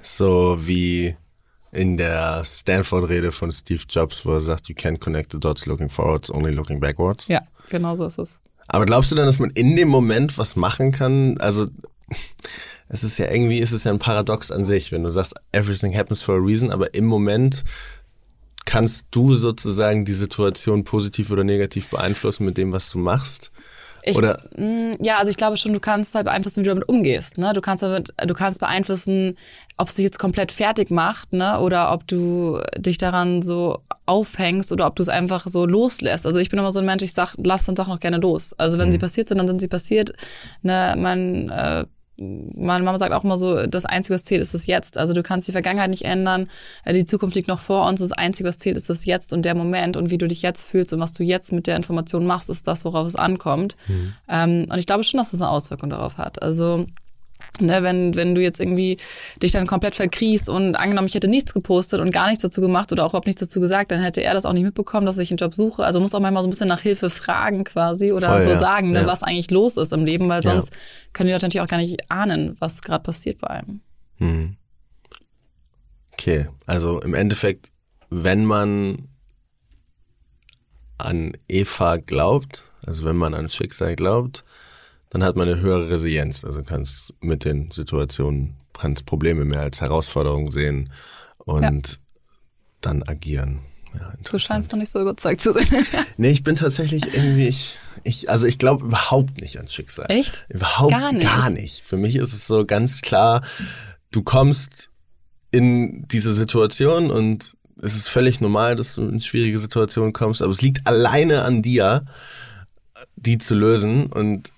So 0.01 0.57
wie 0.59 1.15
in 1.71 1.95
der 1.95 2.43
Stanford-Rede 2.43 3.31
von 3.31 3.53
Steve 3.53 3.83
Jobs, 3.89 4.25
wo 4.25 4.33
er 4.33 4.41
sagt, 4.41 4.67
you 4.67 4.75
can't 4.75 4.99
connect 4.99 5.31
the 5.31 5.39
dots 5.39 5.65
looking 5.65 5.87
forwards, 5.87 6.29
only 6.29 6.51
looking 6.51 6.81
backwards. 6.81 7.29
Ja, 7.29 7.41
genau 7.69 7.95
so 7.95 8.05
ist 8.05 8.17
es. 8.17 8.39
Aber 8.67 8.85
glaubst 8.85 9.11
du 9.11 9.15
denn, 9.15 9.25
dass 9.25 9.39
man 9.39 9.51
in 9.51 9.75
dem 9.75 9.87
Moment 9.87 10.37
was 10.37 10.55
machen 10.55 10.91
kann? 10.91 11.37
Also 11.37 11.65
es 12.89 13.03
ist 13.03 13.17
ja 13.17 13.31
irgendwie, 13.31 13.61
es 13.61 13.71
ist 13.71 13.85
ja 13.85 13.91
ein 13.91 13.99
Paradox 13.99 14.51
an 14.51 14.65
sich, 14.65 14.91
wenn 14.91 15.03
du 15.03 15.09
sagst, 15.09 15.35
everything 15.51 15.95
happens 15.95 16.21
for 16.21 16.35
a 16.35 16.39
reason, 16.39 16.71
aber 16.71 16.93
im 16.93 17.05
Moment 17.05 17.63
kannst 18.65 19.07
du 19.11 19.33
sozusagen 19.33 20.05
die 20.05 20.13
Situation 20.13 20.83
positiv 20.83 21.31
oder 21.31 21.43
negativ 21.43 21.89
beeinflussen 21.89 22.45
mit 22.45 22.57
dem, 22.57 22.71
was 22.71 22.89
du 22.89 22.97
machst. 22.97 23.51
Ich, 24.07 24.15
Oder? 24.15 24.39
Mm, 24.55 24.93
ja, 24.99 25.17
also 25.17 25.31
ich 25.31 25.37
glaube 25.37 25.57
schon, 25.57 25.73
du 25.73 25.79
kannst 25.79 26.13
halt 26.13 26.25
beeinflussen, 26.25 26.57
wie 26.57 26.65
du 26.65 26.69
damit 26.69 26.87
umgehst. 26.87 27.39
Ne? 27.39 27.53
Du 27.53 27.61
kannst 27.61 27.81
damit, 27.81 28.13
du 28.23 28.33
kannst 28.35 28.59
beeinflussen, 28.59 29.35
ob 29.77 29.87
es 29.87 29.95
dich 29.95 30.03
jetzt 30.03 30.19
komplett 30.19 30.51
fertig 30.51 30.91
macht, 30.91 31.33
ne? 31.33 31.59
Oder 31.59 31.91
ob 31.91 32.07
du 32.07 32.61
dich 32.77 32.99
daran 32.99 33.41
so 33.41 33.79
aufhängst 34.05 34.71
oder 34.71 34.85
ob 34.85 34.95
du 34.95 35.01
es 35.01 35.09
einfach 35.09 35.47
so 35.47 35.65
loslässt. 35.65 36.27
Also 36.27 36.37
ich 36.37 36.51
bin 36.51 36.59
immer 36.59 36.71
so 36.71 36.79
ein 36.79 36.85
Mensch, 36.85 37.01
ich 37.01 37.13
sag, 37.13 37.33
lass 37.37 37.65
dann 37.65 37.75
Sachen 37.75 37.93
auch 37.93 37.99
gerne 37.99 38.17
los. 38.17 38.53
Also 38.59 38.77
wenn 38.77 38.89
mhm. 38.89 38.91
sie 38.91 38.99
passiert 38.99 39.29
sind, 39.29 39.39
dann 39.39 39.47
sind 39.47 39.59
sie 39.59 39.67
passiert. 39.67 40.13
Ne? 40.61 40.93
Man 40.99 41.49
äh, 41.49 41.85
meine 42.17 42.83
Mama 42.83 42.97
sagt 42.97 43.11
auch 43.11 43.23
immer 43.23 43.37
so, 43.37 43.65
das 43.67 43.85
einzige, 43.85 44.15
was 44.15 44.23
zählt, 44.23 44.41
ist 44.41 44.53
das 44.53 44.67
Jetzt. 44.67 44.97
Also 44.97 45.13
du 45.13 45.23
kannst 45.23 45.47
die 45.47 45.51
Vergangenheit 45.51 45.89
nicht 45.89 46.05
ändern, 46.05 46.47
äh, 46.83 46.93
die 46.93 47.05
Zukunft 47.05 47.35
liegt 47.35 47.47
noch 47.47 47.59
vor 47.59 47.87
uns. 47.87 47.99
Das 47.99 48.11
einzige, 48.11 48.47
was 48.47 48.57
zählt, 48.57 48.77
ist 48.77 48.89
das 48.89 49.05
Jetzt 49.05 49.33
und 49.33 49.43
der 49.43 49.55
Moment 49.55 49.97
und 49.97 50.09
wie 50.09 50.17
du 50.17 50.27
dich 50.27 50.41
jetzt 50.41 50.65
fühlst 50.65 50.93
und 50.93 50.99
was 50.99 51.13
du 51.13 51.23
jetzt 51.23 51.51
mit 51.51 51.67
der 51.67 51.75
Information 51.75 52.25
machst, 52.25 52.49
ist 52.49 52.67
das, 52.67 52.85
worauf 52.85 53.07
es 53.07 53.15
ankommt. 53.15 53.75
Mhm. 53.87 54.13
Ähm, 54.29 54.67
und 54.69 54.77
ich 54.77 54.85
glaube 54.85 55.03
schon, 55.03 55.17
dass 55.17 55.31
das 55.31 55.41
eine 55.41 55.49
Auswirkung 55.49 55.89
darauf 55.89 56.17
hat. 56.17 56.41
Also 56.41 56.85
Ne, 57.61 57.83
wenn, 57.83 58.15
wenn 58.15 58.35
du 58.35 58.41
jetzt 58.41 58.59
irgendwie 58.59 58.97
dich 59.41 59.51
dann 59.51 59.67
komplett 59.67 59.95
verkriechst 59.95 60.49
und 60.49 60.75
angenommen, 60.75 61.07
ich 61.07 61.15
hätte 61.15 61.27
nichts 61.27 61.53
gepostet 61.53 61.99
und 61.99 62.11
gar 62.11 62.27
nichts 62.27 62.41
dazu 62.41 62.61
gemacht 62.61 62.91
oder 62.91 63.05
auch 63.05 63.11
überhaupt 63.11 63.27
nichts 63.27 63.39
dazu 63.39 63.59
gesagt, 63.59 63.91
dann 63.91 64.01
hätte 64.01 64.21
er 64.21 64.33
das 64.33 64.45
auch 64.45 64.53
nicht 64.53 64.63
mitbekommen, 64.63 65.05
dass 65.05 65.17
ich 65.17 65.31
einen 65.31 65.37
Job 65.37 65.55
suche. 65.55 65.83
Also 65.83 65.99
muss 65.99 66.13
auch 66.15 66.19
manchmal 66.19 66.43
so 66.43 66.47
ein 66.47 66.51
bisschen 66.51 66.67
nach 66.67 66.81
Hilfe 66.81 67.09
fragen 67.09 67.63
quasi 67.63 68.11
oder 68.11 68.29
Voll, 68.29 68.41
so 68.41 68.49
ja. 68.49 68.57
sagen, 68.57 68.91
ne, 68.91 69.01
ja. 69.01 69.07
was 69.07 69.23
eigentlich 69.23 69.51
los 69.51 69.77
ist 69.77 69.93
im 69.93 70.05
Leben, 70.05 70.27
weil 70.29 70.43
sonst 70.43 70.69
ja. 70.71 70.77
können 71.13 71.27
die 71.27 71.33
Leute 71.33 71.45
natürlich 71.45 71.63
auch 71.63 71.69
gar 71.69 71.77
nicht 71.77 72.11
ahnen, 72.11 72.55
was 72.59 72.81
gerade 72.81 73.03
passiert 73.03 73.39
bei 73.39 73.47
einem. 73.49 73.81
Hm. 74.17 74.57
Okay, 76.13 76.47
also 76.65 77.01
im 77.01 77.13
Endeffekt, 77.13 77.71
wenn 78.09 78.45
man 78.45 79.09
an 80.97 81.33
Eva 81.47 81.97
glaubt, 81.97 82.63
also 82.85 83.03
wenn 83.03 83.17
man 83.17 83.33
an 83.33 83.49
Schicksal 83.49 83.95
glaubt, 83.95 84.43
dann 85.09 85.23
hat 85.23 85.35
man 85.35 85.47
eine 85.47 85.59
höhere 85.59 85.89
Resilienz. 85.89 86.43
Also 86.43 86.61
kannst 86.63 87.13
mit 87.21 87.45
den 87.45 87.71
Situationen, 87.71 88.57
kannst 88.73 89.05
Probleme 89.05 89.45
mehr 89.45 89.61
als 89.61 89.81
Herausforderung 89.81 90.49
sehen 90.49 90.91
und 91.37 91.61
ja. 91.61 91.95
dann 92.81 93.03
agieren. 93.03 93.59
Ja, 93.93 94.13
du 94.29 94.39
scheinst 94.39 94.71
noch 94.71 94.79
nicht 94.79 94.91
so 94.91 94.99
überzeugt 94.99 95.41
zu 95.41 95.53
sein. 95.53 95.67
nee, 96.17 96.29
ich 96.29 96.43
bin 96.43 96.55
tatsächlich 96.55 97.13
irgendwie, 97.13 97.47
ich, 97.47 97.77
ich 98.03 98.29
also 98.29 98.45
ich 98.45 98.57
glaube 98.57 98.85
überhaupt 98.85 99.39
nicht 99.41 99.59
an 99.59 99.67
Schicksal. 99.67 100.07
Echt? 100.09 100.45
Überhaupt 100.49 100.91
gar 100.91 101.13
nicht. 101.13 101.25
gar 101.25 101.49
nicht. 101.49 101.85
Für 101.85 101.97
mich 101.97 102.15
ist 102.17 102.33
es 102.33 102.47
so 102.47 102.65
ganz 102.65 103.01
klar, 103.01 103.41
du 104.11 104.21
kommst 104.21 104.89
in 105.51 106.05
diese 106.09 106.33
Situation 106.33 107.11
und 107.11 107.55
es 107.81 107.95
ist 107.95 108.09
völlig 108.09 108.41
normal, 108.41 108.75
dass 108.75 108.95
du 108.95 109.07
in 109.07 109.21
schwierige 109.21 109.59
Situationen 109.59 110.13
kommst, 110.13 110.41
aber 110.41 110.51
es 110.51 110.61
liegt 110.61 110.87
alleine 110.87 111.43
an 111.43 111.61
dir, 111.61 112.05
die 113.15 113.37
zu 113.37 113.55
lösen 113.55 114.07
und 114.07 114.51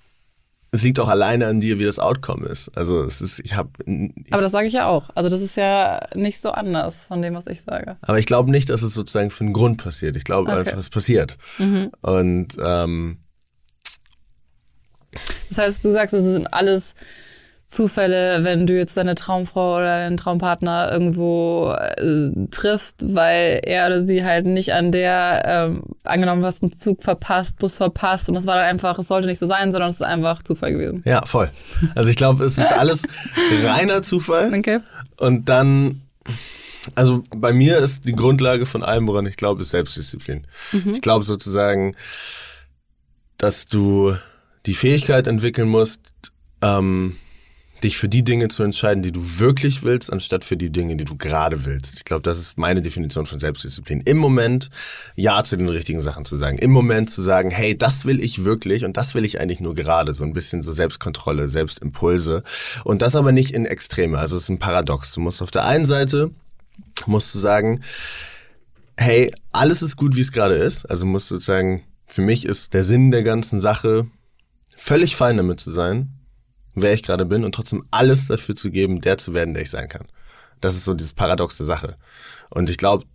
es 0.78 0.84
liegt 0.84 1.00
auch 1.00 1.10
alleine 1.10 1.48
an 1.48 1.60
dir, 1.60 1.80
wie 1.80 1.86
das 1.86 1.98
Outcome 1.98 2.46
ist. 2.46 2.70
Also 2.78 3.04
es 3.04 3.20
ist, 3.20 3.40
ich 3.40 3.56
habe. 3.56 3.70
Aber 4.32 4.42
das 4.42 4.52
sage 4.52 4.68
ich 4.68 4.74
ja 4.74 4.86
auch. 4.88 5.10
Also 5.16 5.28
das 5.28 5.42
ist 5.42 5.58
ja 5.58 6.08
nicht 6.14 6.40
so 6.40 6.52
anders 6.52 7.04
von 7.06 7.22
dem, 7.22 7.34
was 7.34 7.48
ich 7.48 7.62
sage. 7.62 7.98
Aber 8.02 8.20
ich 8.20 8.28
glaube 8.28 8.52
nicht, 8.52 8.70
dass 8.70 8.84
es 8.84 8.94
sozusagen 8.94 9.32
für 9.32 9.44
einen 9.44 9.54
Grund 9.54 9.84
passiert. 9.84 10.16
Ich 10.16 10.24
glaube 10.24 10.52
okay. 10.52 10.60
einfach, 10.60 10.78
es 10.78 10.90
passiert. 10.90 11.38
Mhm. 11.58 11.92
Und 12.02 12.50
ähm, 12.64 13.18
das 15.50 15.58
heißt, 15.58 15.84
du 15.84 15.92
sagst, 15.92 16.14
es 16.14 16.24
sind 16.24 16.54
alles 16.54 16.94
Zufälle, 17.68 18.46
wenn 18.46 18.66
du 18.66 18.78
jetzt 18.78 18.96
deine 18.96 19.14
Traumfrau 19.14 19.76
oder 19.76 19.98
deinen 19.98 20.16
Traumpartner 20.16 20.90
irgendwo 20.90 21.74
äh, 21.74 22.32
triffst, 22.50 23.14
weil 23.14 23.60
er 23.62 23.88
oder 23.88 24.06
sie 24.06 24.24
halt 24.24 24.46
nicht 24.46 24.72
an 24.72 24.94
der, 24.94 25.44
ähm, 25.46 25.84
angenommen 26.06 26.46
hast, 26.46 26.64
einen 26.64 26.72
Zug 26.72 27.04
verpasst, 27.04 27.60
Bus 27.60 27.76
verpasst 27.76 28.30
und 28.30 28.36
das 28.36 28.46
war 28.46 28.56
dann 28.56 28.64
einfach, 28.64 28.98
es 29.00 29.10
sollte 29.10 29.28
nicht 29.28 29.40
so 29.40 29.48
sein, 29.48 29.74
sondern 29.74 29.90
es 29.90 29.96
ist 29.96 30.02
einfach 30.02 30.44
Zufall 30.44 30.72
gewesen. 30.72 31.02
Ja, 31.04 31.26
voll. 31.26 31.52
Also 31.94 32.10
ich 32.10 32.16
glaube, 32.16 32.46
es 32.46 32.58
ist 32.58 32.72
alles 32.72 33.04
reiner 33.66 34.02
Zufall. 34.02 34.54
Okay. 34.54 34.80
Und 35.18 35.50
dann, 35.50 36.04
also 36.96 37.26
bei 37.36 37.52
mir 37.52 37.80
ist 37.80 38.08
die 38.08 38.16
Grundlage 38.16 38.66
von 38.66 38.82
allem, 38.82 39.10
woran 39.10 39.26
ich 39.26 39.36
glaube, 39.36 39.64
ist 39.64 39.72
Selbstdisziplin. 39.72 40.48
Mhm. 40.72 40.92
Ich 40.94 41.02
glaube 41.02 41.26
sozusagen, 41.26 41.98
dass 43.38 43.66
du 43.66 44.16
die 44.66 44.74
Fähigkeit 44.74 45.28
entwickeln 45.28 45.68
musst, 45.68 46.32
ähm, 46.62 47.18
dich 47.84 47.98
für 47.98 48.10
die 48.10 48.24
Dinge 48.24 48.48
zu 48.48 48.64
entscheiden, 48.64 49.04
die 49.04 49.12
du 49.12 49.40
wirklich 49.40 49.84
willst, 49.84 50.12
anstatt 50.12 50.44
für 50.44 50.58
die 50.58 50.72
Dinge, 50.72 50.98
die 50.98 51.04
du 51.04 51.16
gerade 51.16 51.66
willst. 51.66 51.98
Ich 51.98 52.06
glaube, 52.06 52.24
das 52.24 52.40
ist 52.40 52.58
meine 52.58 52.82
Definition 52.82 53.26
von 53.26 53.40
Selbstdisziplin. 53.40 54.02
Im 54.02 54.18
Moment 54.18 54.70
Ja 55.16 55.44
zu 55.44 55.58
den 55.58 55.70
richtigen 55.70 56.02
Sachen 56.02 56.26
zu 56.26 56.36
sagen. 56.36 56.58
Im 56.58 56.72
Moment 56.72 57.10
zu 57.10 57.22
sagen, 57.22 57.52
hey, 57.52 57.78
das 57.78 58.06
will 58.06 58.20
ich 58.20 58.44
wirklich 58.44 58.86
und 58.86 58.98
das 58.98 59.14
will 59.14 59.26
ich 59.26 59.40
eigentlich 59.40 59.60
nur 59.60 59.76
gerade. 59.76 60.14
So 60.14 60.24
ein 60.24 60.34
bisschen 60.34 60.64
so 60.64 60.72
Selbstkontrolle, 60.72 61.50
Selbstimpulse. 61.50 62.44
Und 62.84 63.02
das 63.02 63.16
aber 63.16 63.32
nicht 63.32 63.52
in 63.52 63.66
Extreme. 63.66 64.18
Also 64.18 64.38
es 64.38 64.44
ist 64.44 64.50
ein 64.50 64.60
Paradox. 64.60 65.12
Du 65.12 65.22
musst 65.22 65.42
auf 65.42 65.52
der 65.52 65.66
einen 65.66 65.86
Seite, 65.86 66.32
musst 67.06 67.34
du 67.36 67.40
sagen, 67.40 67.82
hey, 68.98 69.32
alles 69.52 69.82
ist 69.82 69.98
gut, 69.98 70.16
wie 70.16 70.22
es 70.22 70.32
gerade 70.32 70.56
ist. 70.56 70.86
Also 70.86 71.06
musst 71.06 71.30
du 71.30 71.36
sozusagen, 71.36 71.84
für 72.08 72.22
mich 72.22 72.46
ist 72.46 72.74
der 72.74 72.84
Sinn 72.84 73.12
der 73.12 73.24
ganzen 73.24 73.60
Sache, 73.60 74.08
völlig 74.76 75.16
fein 75.16 75.38
damit 75.38 75.60
zu 75.60 75.72
sein 75.72 76.17
wer 76.82 76.94
ich 76.94 77.04
gerade 77.04 77.26
bin 77.26 77.44
und 77.44 77.54
trotzdem 77.54 77.84
alles 77.92 78.28
dafür 78.28 78.56
zu 78.56 78.72
geben, 78.72 79.00
der 79.00 79.18
zu 79.18 79.34
werden, 79.34 79.54
der 79.54 79.64
ich 79.64 79.70
sein 79.70 79.88
kann. 79.88 80.08
Das 80.62 80.76
ist 80.76 80.86
so 80.86 80.94
dieses 80.94 81.14
paradoxe 81.14 81.66
Sache. 81.66 81.98
Und 82.50 82.70
ich 82.70 82.78
glaube, 82.78 83.06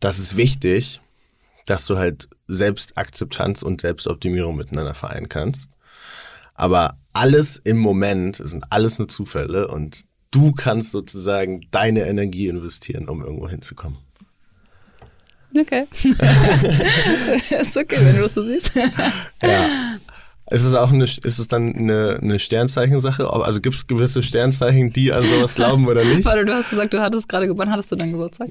das 0.00 0.18
ist 0.18 0.36
wichtig, 0.36 1.00
dass 1.66 1.86
du 1.86 1.98
halt 1.98 2.28
Selbstakzeptanz 2.48 3.62
und 3.62 3.80
Selbstoptimierung 3.80 4.56
miteinander 4.56 4.94
vereinen 4.94 5.28
kannst. 5.28 5.70
Aber 6.54 6.98
alles 7.12 7.56
im 7.56 7.78
Moment 7.78 8.36
sind 8.36 8.64
alles 8.70 8.98
nur 8.98 9.08
Zufälle 9.08 9.68
und 9.68 10.04
du 10.30 10.52
kannst 10.52 10.90
sozusagen 10.90 11.62
deine 11.70 12.06
Energie 12.06 12.48
investieren, 12.48 13.08
um 13.08 13.22
irgendwo 13.22 13.48
hinzukommen. 13.48 13.98
Okay. 15.58 15.86
ist 17.50 17.76
okay, 17.76 17.96
wenn 18.00 18.16
du 18.16 18.22
das 18.22 18.34
so 18.34 18.44
siehst. 18.44 18.72
ja. 19.42 19.98
Ist 20.50 20.64
es 20.64 20.74
auch 20.74 20.90
eine, 20.90 21.04
ist 21.04 21.24
es 21.24 21.46
dann 21.46 21.74
eine, 21.74 22.18
eine 22.20 22.38
Sternzeichensache? 22.40 23.32
Also 23.32 23.60
gibt 23.60 23.76
es 23.76 23.86
gewisse 23.86 24.22
Sternzeichen, 24.22 24.92
die 24.92 25.12
an 25.12 25.22
sowas 25.22 25.54
glauben 25.54 25.86
oder 25.86 26.04
nicht? 26.04 26.24
Warte, 26.24 26.44
du 26.44 26.52
hast 26.52 26.70
gesagt, 26.70 26.92
du 26.92 27.00
hattest 27.00 27.28
gerade, 27.28 27.56
wann 27.56 27.70
hattest 27.70 27.92
du 27.92 27.96
deinen 27.96 28.12
Geburtstag? 28.12 28.48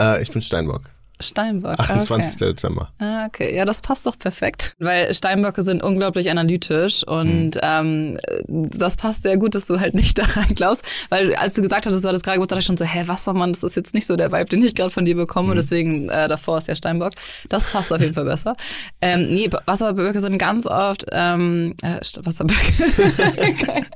Äh, 0.00 0.20
ich 0.20 0.32
bin 0.32 0.42
Steinbock. 0.42 0.82
Steinbock. 1.20 1.78
28. 1.78 2.34
Okay. 2.34 2.44
Dezember. 2.46 2.90
Ah, 2.98 3.26
okay. 3.26 3.54
Ja, 3.54 3.64
das 3.64 3.80
passt 3.80 4.06
doch 4.06 4.18
perfekt. 4.18 4.74
Weil 4.78 5.12
Steinböcke 5.14 5.62
sind 5.62 5.82
unglaublich 5.82 6.30
analytisch 6.30 7.04
und 7.04 7.56
hm. 7.56 7.60
ähm, 7.62 8.18
das 8.46 8.96
passt 8.96 9.22
sehr 9.22 9.36
gut, 9.36 9.54
dass 9.54 9.66
du 9.66 9.80
halt 9.80 9.94
nicht 9.94 10.18
daran 10.18 10.54
glaubst. 10.54 10.84
Weil 11.08 11.34
als 11.34 11.54
du 11.54 11.62
gesagt 11.62 11.86
hattest, 11.86 12.04
du 12.04 12.08
hattest 12.08 12.24
gerade 12.24 12.36
Geburtstag, 12.36 12.60
ich 12.60 12.66
schon 12.66 12.76
so, 12.76 12.84
hä, 12.84 13.02
Wassermann, 13.06 13.52
das 13.52 13.62
ist 13.62 13.76
jetzt 13.76 13.94
nicht 13.94 14.06
so 14.06 14.16
der 14.16 14.32
Vibe, 14.32 14.46
den 14.46 14.62
ich 14.62 14.74
gerade 14.74 14.90
von 14.90 15.04
dir 15.04 15.16
bekomme. 15.16 15.48
Hm. 15.48 15.50
Und 15.52 15.56
deswegen 15.56 16.08
äh, 16.08 16.28
davor 16.28 16.58
ist 16.58 16.68
ja 16.68 16.76
Steinbock. 16.76 17.12
Das 17.48 17.68
passt 17.68 17.92
auf 17.92 18.00
jeden 18.00 18.14
Fall 18.14 18.24
besser. 18.24 18.56
Ähm, 19.00 19.28
nee, 19.28 19.50
Wasserböcke 19.66 20.20
sind 20.20 20.38
ganz 20.38 20.66
oft 20.66 21.06
ähm, 21.12 21.74
äh, 21.82 22.00
Wasserböcke. 22.22 22.58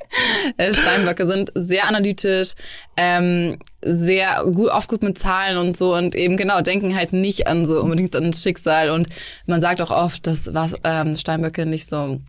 Äh, 0.57 0.73
Steinböcke 0.73 1.27
sind 1.27 1.51
sehr 1.55 1.89
analytisch, 1.89 2.53
ähm, 2.97 3.57
sehr 3.85 4.45
gut, 4.45 4.71
oft 4.71 4.89
gut 4.89 5.03
mit 5.03 5.19
Zahlen 5.19 5.59
und 5.59 5.77
so 5.77 5.95
und 5.95 6.15
eben 6.15 6.37
genau 6.37 6.61
denken 6.61 6.95
halt 6.95 7.13
nicht 7.13 7.47
an 7.47 7.67
so 7.67 7.81
unbedingt 7.81 8.15
an 8.15 8.31
das 8.31 8.43
Schicksal 8.43 8.91
und 8.91 9.09
man 9.47 9.61
sagt 9.61 9.81
auch 9.81 9.91
oft, 9.91 10.27
dass 10.27 10.55
was 10.55 10.75
ähm, 10.85 11.17
Steinböcke 11.17 11.67
nicht 11.67 11.89
so 11.89 12.21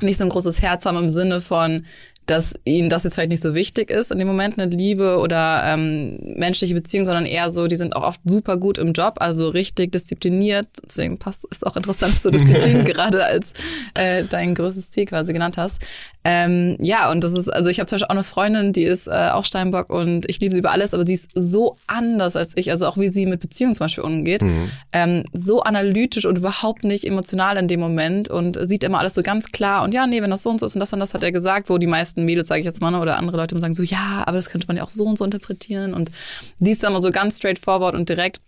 nicht 0.00 0.18
so 0.18 0.24
ein 0.24 0.30
großes 0.30 0.62
Herz 0.62 0.86
haben 0.86 0.96
im 0.96 1.10
Sinne 1.10 1.40
von 1.40 1.84
dass 2.26 2.54
ihnen 2.64 2.88
das 2.88 3.02
jetzt 3.02 3.14
vielleicht 3.14 3.30
nicht 3.30 3.42
so 3.42 3.54
wichtig 3.54 3.90
ist 3.90 4.12
in 4.12 4.18
dem 4.18 4.28
Moment, 4.28 4.58
eine 4.58 4.70
Liebe 4.70 5.18
oder 5.18 5.62
ähm, 5.64 6.18
menschliche 6.36 6.74
Beziehung, 6.74 7.04
sondern 7.04 7.26
eher 7.26 7.50
so, 7.50 7.66
die 7.66 7.76
sind 7.76 7.96
auch 7.96 8.02
oft 8.02 8.20
super 8.24 8.56
gut 8.56 8.78
im 8.78 8.92
Job, 8.92 9.14
also 9.18 9.48
richtig 9.48 9.90
diszipliniert. 9.92 10.68
Deswegen 10.84 11.18
passt, 11.18 11.44
ist 11.50 11.66
auch 11.66 11.76
interessant, 11.76 12.14
dass 12.14 12.22
du 12.22 12.30
Disziplin 12.30 12.84
gerade 12.84 13.24
als 13.24 13.52
äh, 13.94 14.24
dein 14.30 14.54
größtes 14.54 14.90
Ziel 14.90 15.06
quasi 15.06 15.32
genannt 15.32 15.56
hast. 15.56 15.80
Ähm, 16.22 16.76
ja, 16.80 17.10
und 17.10 17.24
das 17.24 17.32
ist, 17.32 17.48
also 17.48 17.70
ich 17.70 17.80
habe 17.80 17.86
zum 17.86 17.96
Beispiel 17.96 18.06
auch 18.06 18.10
eine 18.10 18.24
Freundin, 18.24 18.72
die 18.72 18.82
ist 18.82 19.06
äh, 19.06 19.30
auch 19.32 19.44
Steinbock 19.44 19.90
und 19.90 20.28
ich 20.28 20.38
liebe 20.38 20.52
sie 20.52 20.60
über 20.60 20.70
alles, 20.70 20.92
aber 20.92 21.06
sie 21.06 21.14
ist 21.14 21.30
so 21.34 21.76
anders 21.86 22.36
als 22.36 22.52
ich, 22.56 22.70
also 22.70 22.86
auch 22.86 22.98
wie 22.98 23.08
sie 23.08 23.24
mit 23.24 23.40
Beziehungen 23.40 23.74
zum 23.74 23.84
Beispiel 23.84 24.04
umgeht. 24.04 24.42
Mhm. 24.42 24.70
Ähm, 24.92 25.24
so 25.32 25.62
analytisch 25.62 26.26
und 26.26 26.36
überhaupt 26.36 26.84
nicht 26.84 27.06
emotional 27.06 27.56
in 27.56 27.68
dem 27.68 27.80
Moment 27.80 28.28
und 28.28 28.58
sieht 28.68 28.84
immer 28.84 28.98
alles 28.98 29.14
so 29.14 29.22
ganz 29.22 29.50
klar. 29.50 29.82
Und 29.82 29.94
ja, 29.94 30.06
nee, 30.06 30.20
wenn 30.20 30.30
das 30.30 30.42
so 30.42 30.50
und 30.50 30.60
so 30.60 30.66
ist 30.66 30.74
und 30.74 30.80
das 30.80 30.92
und 30.92 31.00
das 31.00 31.14
hat 31.14 31.22
er 31.22 31.32
gesagt, 31.32 31.70
wo 31.70 31.78
die 31.78 31.86
meisten 31.86 32.09
Mädels, 32.16 32.48
sage 32.48 32.60
ich 32.60 32.66
jetzt 32.66 32.80
mal, 32.80 32.90
ne, 32.90 33.00
oder 33.00 33.18
andere 33.18 33.36
Leute 33.36 33.58
sagen 33.58 33.74
so, 33.74 33.82
ja, 33.82 34.24
aber 34.26 34.36
das 34.36 34.50
könnte 34.50 34.66
man 34.66 34.76
ja 34.76 34.82
auch 34.82 34.90
so 34.90 35.04
und 35.04 35.18
so 35.18 35.24
interpretieren. 35.24 35.94
Und 35.94 36.10
die 36.58 36.70
ist 36.70 36.84
immer 36.84 37.02
so 37.02 37.10
ganz 37.10 37.38
straightforward 37.38 37.94
und 37.94 38.08
direkt. 38.08 38.40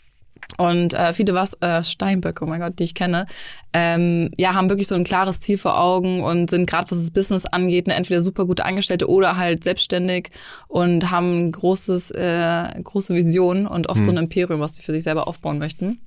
Und 0.58 0.92
äh, 0.92 1.12
viele 1.12 1.34
was 1.34 1.54
äh, 1.62 1.82
Steinböcke, 1.82 2.44
oh 2.44 2.48
mein 2.48 2.60
Gott, 2.60 2.78
die 2.78 2.84
ich 2.84 2.94
kenne, 2.94 3.26
ähm, 3.72 4.30
ja, 4.36 4.54
haben 4.54 4.68
wirklich 4.68 4.88
so 4.88 4.94
ein 4.94 5.04
klares 5.04 5.40
Ziel 5.40 5.56
vor 5.56 5.78
Augen 5.78 6.22
und 6.22 6.50
sind 6.50 6.68
gerade 6.68 6.90
was 6.90 6.98
das 6.98 7.10
Business 7.10 7.46
angeht, 7.46 7.86
ne, 7.86 7.94
entweder 7.94 8.20
super 8.20 8.44
gute 8.44 8.64
Angestellte 8.64 9.08
oder 9.08 9.36
halt 9.36 9.64
selbstständig 9.64 10.30
und 10.68 11.10
haben 11.10 11.46
ein 11.46 11.52
großes, 11.52 12.10
äh, 12.10 12.80
große 12.82 13.14
Vision 13.14 13.66
und 13.66 13.88
oft 13.88 14.00
hm. 14.00 14.04
so 14.04 14.10
ein 14.10 14.16
Imperium, 14.18 14.60
was 14.60 14.76
sie 14.76 14.82
für 14.82 14.92
sich 14.92 15.04
selber 15.04 15.26
aufbauen 15.26 15.58
möchten. 15.58 16.00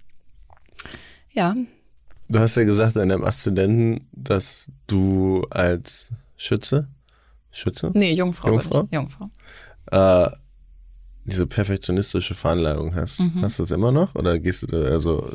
Ja. 1.33 1.55
Du 2.27 2.39
hast 2.39 2.55
ja 2.55 2.63
gesagt 2.63 2.95
in 2.95 3.09
deinem 3.09 3.23
Aszendenten, 3.23 4.07
dass 4.11 4.67
du 4.87 5.45
als 5.49 6.11
Schütze, 6.37 6.87
Schütze? 7.55 7.91
Nee, 7.93 8.13
Jungfrau. 8.13 8.49
Jungfrau. 8.49 8.87
Jungfrau. 8.91 9.29
Äh, 9.91 10.29
diese 11.27 11.47
perfektionistische 11.47 12.35
Veranlagung 12.35 12.93
hast. 12.95 13.19
Mhm. 13.19 13.41
Hast 13.41 13.57
du 13.57 13.63
das 13.63 13.71
immer 13.71 13.91
noch? 13.91 14.13
Oder 14.13 14.37
gehst 14.37 14.61
du 14.61 14.67
da, 14.67 14.77
also, 14.77 15.27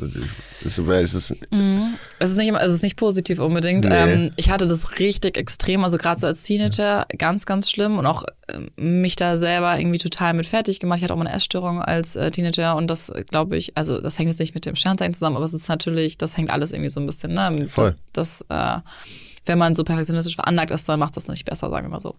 ist, 0.63 0.87
weil 0.87 1.03
es 1.03 1.13
ist. 1.13 1.35
Mhm. 1.51 1.95
Es 2.17 2.29
ist 2.29 2.37
nicht 2.37 2.47
immer, 2.47 2.61
es 2.61 2.73
ist 2.73 2.81
nicht 2.81 2.95
positiv 2.95 3.39
unbedingt. 3.39 3.83
Nee. 3.83 3.93
Ähm, 3.93 4.31
ich 4.37 4.49
hatte 4.49 4.67
das 4.67 4.99
richtig 4.99 5.37
extrem, 5.37 5.83
also 5.83 5.97
gerade 5.97 6.21
so 6.21 6.27
als 6.27 6.43
Teenager, 6.43 7.05
ganz, 7.17 7.45
ganz 7.45 7.69
schlimm 7.69 7.99
und 7.99 8.05
auch 8.05 8.23
ähm, 8.47 8.71
mich 8.77 9.17
da 9.17 9.37
selber 9.37 9.77
irgendwie 9.77 9.97
total 9.97 10.33
mit 10.33 10.45
fertig 10.45 10.79
gemacht. 10.79 10.99
Ich 10.99 11.03
hatte 11.03 11.13
auch 11.13 11.17
mal 11.17 11.27
eine 11.27 11.35
Essstörung 11.35 11.81
als 11.81 12.15
äh, 12.15 12.31
Teenager 12.31 12.77
und 12.77 12.87
das 12.87 13.11
glaube 13.29 13.57
ich, 13.57 13.77
also 13.77 13.99
das 13.99 14.17
hängt 14.17 14.29
jetzt 14.29 14.39
nicht 14.39 14.55
mit 14.55 14.65
dem 14.65 14.77
Sternzeichen 14.77 15.13
zusammen, 15.13 15.35
aber 15.35 15.45
es 15.45 15.53
ist 15.53 15.67
natürlich, 15.67 16.17
das 16.17 16.37
hängt 16.37 16.51
alles 16.51 16.71
irgendwie 16.71 16.89
so 16.89 17.01
ein 17.01 17.05
bisschen, 17.05 17.33
ne? 17.33 17.67
Voll. 17.67 17.95
Das, 18.13 18.45
das 18.47 18.79
äh, 18.79 18.81
wenn 19.45 19.57
man 19.57 19.75
so 19.75 19.83
perfektionistisch 19.83 20.35
veranlagt 20.35 20.71
ist, 20.71 20.87
dann 20.87 20.99
macht 20.99 21.17
das 21.17 21.27
nicht 21.27 21.45
besser, 21.45 21.69
sagen 21.69 21.87
wir 21.87 21.91
mal 21.91 22.01
so. 22.01 22.15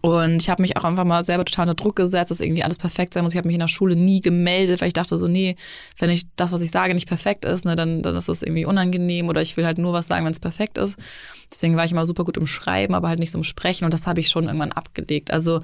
Und 0.00 0.42
ich 0.42 0.48
habe 0.48 0.62
mich 0.62 0.76
auch 0.76 0.84
einfach 0.84 1.04
mal 1.04 1.24
selber 1.24 1.44
total 1.44 1.68
unter 1.68 1.82
Druck 1.82 1.96
gesetzt, 1.96 2.30
dass 2.30 2.40
irgendwie 2.40 2.64
alles 2.64 2.78
perfekt 2.78 3.14
sein 3.14 3.22
muss. 3.22 3.32
Ich 3.32 3.38
habe 3.38 3.46
mich 3.46 3.54
in 3.54 3.60
der 3.60 3.68
Schule 3.68 3.96
nie 3.96 4.20
gemeldet, 4.20 4.80
weil 4.80 4.88
ich 4.88 4.94
dachte 4.94 5.18
so, 5.18 5.28
nee, 5.28 5.56
wenn 5.98 6.10
ich 6.10 6.24
das, 6.36 6.52
was 6.52 6.62
ich 6.62 6.70
sage, 6.70 6.94
nicht 6.94 7.08
perfekt 7.08 7.44
ist, 7.44 7.64
ne, 7.64 7.76
dann, 7.76 8.02
dann 8.02 8.16
ist 8.16 8.28
das 8.28 8.42
irgendwie 8.42 8.64
unangenehm 8.64 9.28
oder 9.28 9.42
ich 9.42 9.56
will 9.56 9.66
halt 9.66 9.78
nur 9.78 9.92
was 9.92 10.08
sagen, 10.08 10.24
wenn 10.24 10.32
es 10.32 10.40
perfekt 10.40 10.78
ist. 10.78 10.98
Deswegen 11.52 11.76
war 11.76 11.84
ich 11.84 11.92
immer 11.92 12.06
super 12.06 12.24
gut 12.24 12.36
im 12.36 12.46
Schreiben, 12.46 12.94
aber 12.94 13.08
halt 13.08 13.18
nicht 13.18 13.30
so 13.30 13.38
im 13.38 13.44
Sprechen 13.44 13.84
und 13.84 13.94
das 13.94 14.06
habe 14.06 14.20
ich 14.20 14.30
schon 14.30 14.44
irgendwann 14.44 14.72
abgelegt. 14.72 15.30
Also 15.30 15.60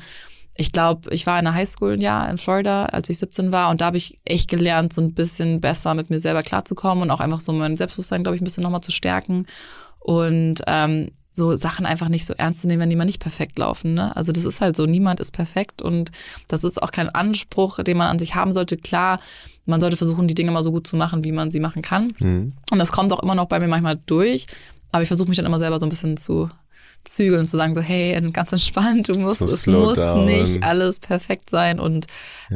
ich 0.55 0.73
glaube, 0.73 1.11
ich 1.11 1.27
war 1.27 1.39
in 1.39 1.47
der 1.47 1.55
Highschool 1.55 1.95
ein 1.95 2.01
Jahr 2.01 2.29
in 2.29 2.37
Florida, 2.37 2.87
als 2.87 3.09
ich 3.09 3.19
17 3.19 3.53
war 3.53 3.71
und 3.71 3.81
da 3.81 3.87
habe 3.87 3.97
ich 3.97 4.19
echt 4.25 4.51
gelernt, 4.51 4.93
so 4.93 5.01
ein 5.01 5.15
bisschen 5.15 5.61
besser 5.61 5.95
mit 5.95 6.11
mir 6.11 6.21
selber 6.21 6.43
klarzukommen 6.43 7.03
und 7.03 7.11
auch 7.11 7.21
einfach 7.21 7.41
so 7.41 7.53
mein 7.53 7.77
Selbstbewusstsein, 7.77 8.23
glaube 8.23 8.37
ich, 8.37 8.43
ein 8.43 8.45
bisschen 8.45 8.63
nochmal 8.63 8.83
zu 8.83 8.93
stärken. 8.93 9.47
Und 10.01 10.63
ähm, 10.67 11.11
so 11.33 11.55
Sachen 11.57 11.87
einfach 11.87 12.09
nicht 12.09 12.27
so 12.27 12.35
ernst 12.35 12.63
zu 12.63 12.69
nehmen, 12.69 12.83
wenn 12.83 12.91
die 12.91 12.97
mal 12.97 13.05
nicht 13.05 13.21
perfekt 13.21 13.59
laufen. 13.59 13.95
Ne? 13.95 14.15
Also 14.17 14.33
das 14.33 14.45
ist 14.45 14.61
halt 14.61 14.77
so, 14.77 14.87
niemand 14.87 15.21
ist 15.21 15.33
perfekt 15.33 15.81
und 15.81 16.11
das 16.49 16.65
ist 16.65 16.83
auch 16.83 16.91
kein 16.91 17.09
Anspruch, 17.09 17.79
den 17.83 17.97
man 17.97 18.09
an 18.09 18.19
sich 18.19 18.35
haben 18.35 18.53
sollte. 18.53 18.77
Klar, 18.77 19.21
man 19.65 19.81
sollte 19.81 19.97
versuchen, 19.97 20.27
die 20.27 20.35
Dinge 20.35 20.51
mal 20.51 20.65
so 20.65 20.73
gut 20.73 20.87
zu 20.87 20.97
machen, 20.97 21.25
wie 21.25 21.33
man 21.33 21.51
sie 21.51 21.61
machen 21.61 21.83
kann. 21.83 22.13
Mhm. 22.19 22.53
Und 22.71 22.79
das 22.79 22.93
kommt 22.93 23.13
auch 23.13 23.23
immer 23.23 23.35
noch 23.35 23.47
bei 23.47 23.61
mir 23.61 23.69
manchmal 23.69 23.99
durch. 24.07 24.47
Aber 24.93 25.03
ich 25.03 25.09
versuche 25.09 25.29
mich 25.29 25.37
dann 25.37 25.47
immer 25.47 25.59
selber 25.59 25.79
so 25.79 25.87
ein 25.87 25.91
bisschen 25.91 26.17
zu 26.17 26.51
zügeln 27.05 27.41
und 27.41 27.47
zu 27.47 27.57
sagen 27.57 27.75
so, 27.75 27.81
hey, 27.81 28.21
ganz 28.33 28.53
entspannt, 28.53 29.09
du 29.09 29.19
musst, 29.19 29.39
So 29.39 29.47
es 29.47 29.67
muss 29.67 29.97
down. 29.97 30.27
nicht 30.27 30.63
alles 30.63 30.99
perfekt 31.01 31.49
sein 31.49 31.81
und 31.81 32.07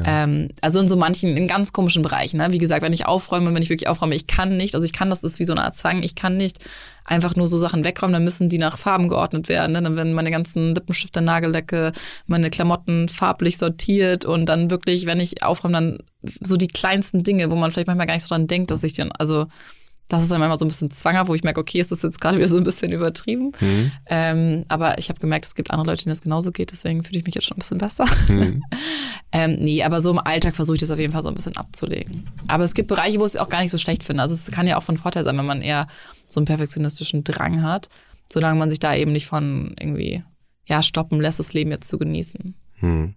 ähm, 0.05 0.49
also 0.61 0.81
in 0.81 0.89
so 0.89 0.97
manchen, 0.97 1.37
in 1.37 1.49
ganz 1.49 1.73
komischen 1.73 2.03
Bereichen, 2.03 2.37
ne? 2.39 2.49
wie 2.51 2.59
gesagt, 2.59 2.83
wenn 2.83 2.93
ich 2.93 3.07
aufräume, 3.07 3.55
wenn 3.55 3.63
ich 3.63 3.71
wirklich 3.71 3.89
aufräume, 3.89 4.15
ich 4.15 4.27
kann 4.27 4.57
nicht, 4.57 4.75
also 4.75 4.85
ich 4.85 4.93
kann, 4.93 5.09
das 5.11 5.23
ist 5.23 5.39
wie 5.39 5.45
so 5.45 5.53
eine 5.53 5.65
Art 5.65 5.77
Zwang, 5.77 6.03
ich 6.03 6.15
kann 6.15 6.37
nicht 6.37 6.59
einfach 7.05 7.37
nur 7.37 7.49
so 7.49 7.59
Sachen 7.59 7.85
wegräumen, 7.85 8.13
dann 8.15 8.25
müssen 8.25 8.49
die 8.49 8.59
nach 8.59 8.77
Farben 8.79 9.09
geordnet 9.09 9.49
werden, 9.49 9.73
ne? 9.73 9.83
dann 9.83 9.97
werden 9.97 10.15
meine 10.15 10.31
ganzen 10.31 10.75
Lippenstifte, 10.75 11.23
Nagellecke, 11.23 11.93
meine 12.27 12.51
Klamotten 12.51 13.09
farblich 13.09 13.59
sortiert 13.59 14.25
und 14.25 14.47
dann 14.47 14.71
wirklich, 14.71 15.07
wenn 15.07 15.21
ich 15.21 15.43
aufräume, 15.43 15.75
dann 15.75 15.99
so 16.41 16.57
die 16.57 16.69
kleinsten 16.69 17.23
Dinge, 17.23 17.51
wo 17.51 17.57
man 17.57 17.71
vielleicht 17.71 17.87
manchmal 17.87 18.07
gar 18.07 18.15
nicht 18.15 18.25
so 18.25 18.29
dran 18.29 18.47
denkt, 18.47 18.71
dass 18.71 18.85
ich 18.85 18.95
dann, 18.95 19.13
also 19.13 19.47
das 20.09 20.23
ist 20.23 20.31
dann 20.31 20.39
manchmal 20.39 20.59
so 20.59 20.65
ein 20.67 20.69
bisschen 20.69 20.91
zwanger, 20.91 21.29
wo 21.29 21.35
ich 21.35 21.45
merke, 21.45 21.61
okay, 21.61 21.81
ist 21.81 21.91
das 21.91 22.03
jetzt 22.03 22.21
gerade 22.21 22.37
wieder 22.37 22.49
so 22.49 22.59
ein 22.59 22.65
bisschen 22.65 22.93
übertrieben. 22.93 23.53
Mhm. 23.61 23.93
Ähm, 24.07 24.65
aber 24.69 24.99
ich 24.99 25.09
habe 25.09 25.19
gemerkt, 25.19 25.47
es 25.47 25.55
gibt 25.55 25.71
andere 25.71 25.91
Leute, 25.91 26.05
denen 26.05 26.15
das 26.15 26.21
genauso 26.21 26.53
geht, 26.53 26.73
deswegen 26.73 27.03
fühle 27.03 27.21
ich 27.21 27.25
mich 27.25 27.35
jetzt 27.35 27.47
schon 27.47 27.57
ein 27.57 27.61
bisschen 27.61 27.79
besser. 27.79 28.05
Mhm. 28.29 28.63
ähm, 29.33 29.57
nee, 29.61 29.83
aber 29.83 30.03
so 30.03 30.11
im 30.11 30.19
Alltag 30.19 30.57
versuche 30.57 30.77
ich 30.77 30.81
das 30.81 30.91
auf 30.91 30.99
jeden 30.99 31.13
Fall 31.13 31.23
so 31.23 31.29
ein 31.29 31.35
bisschen 31.35 31.57
abzulegen. 31.57 32.29
Aber 32.49 32.65
es 32.65 32.75
gibt 32.75 32.89
Bereiche, 32.89 33.19
wo 33.19 33.25
ich 33.25 33.35
es 33.35 33.37
auch 33.41 33.49
gar 33.49 33.63
nicht 33.63 33.71
so 33.71 33.79
schlecht 33.79 34.05
finde. 34.05 34.23
Also 34.23 34.35
es 34.35 34.51
kann 34.51 34.67
ja 34.67 34.77
auch 34.77 34.83
von 34.83 34.99
Vorteil 34.99 35.25
sein, 35.25 35.39
wenn 35.39 35.47
man 35.47 35.63
eher 35.63 35.87
so 36.29 36.39
einen 36.39 36.47
perfektionistischen 36.47 37.25
Drang 37.25 37.63
hat, 37.63 37.89
solange 38.27 38.59
man 38.59 38.69
sich 38.69 38.81
da 38.81 38.95
eben 38.95 39.13
nicht 39.13 39.27
von 39.27 39.75
irgendwie, 39.81 40.23
ja, 40.67 40.83
stoppen 40.83 41.21
lässt, 41.21 41.39
das 41.39 41.55
Leben 41.55 41.71
jetzt 41.71 41.89
zu 41.89 41.99
genießen. 41.99 42.55
Hm. 42.75 43.15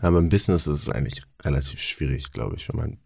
Aber 0.00 0.18
im 0.18 0.28
Business 0.28 0.66
ist 0.66 0.80
es 0.80 0.88
eigentlich 0.88 1.22
relativ 1.42 1.80
schwierig, 1.80 2.32
glaube 2.32 2.56
ich, 2.56 2.68
wenn 2.68 2.76
man 2.76 2.98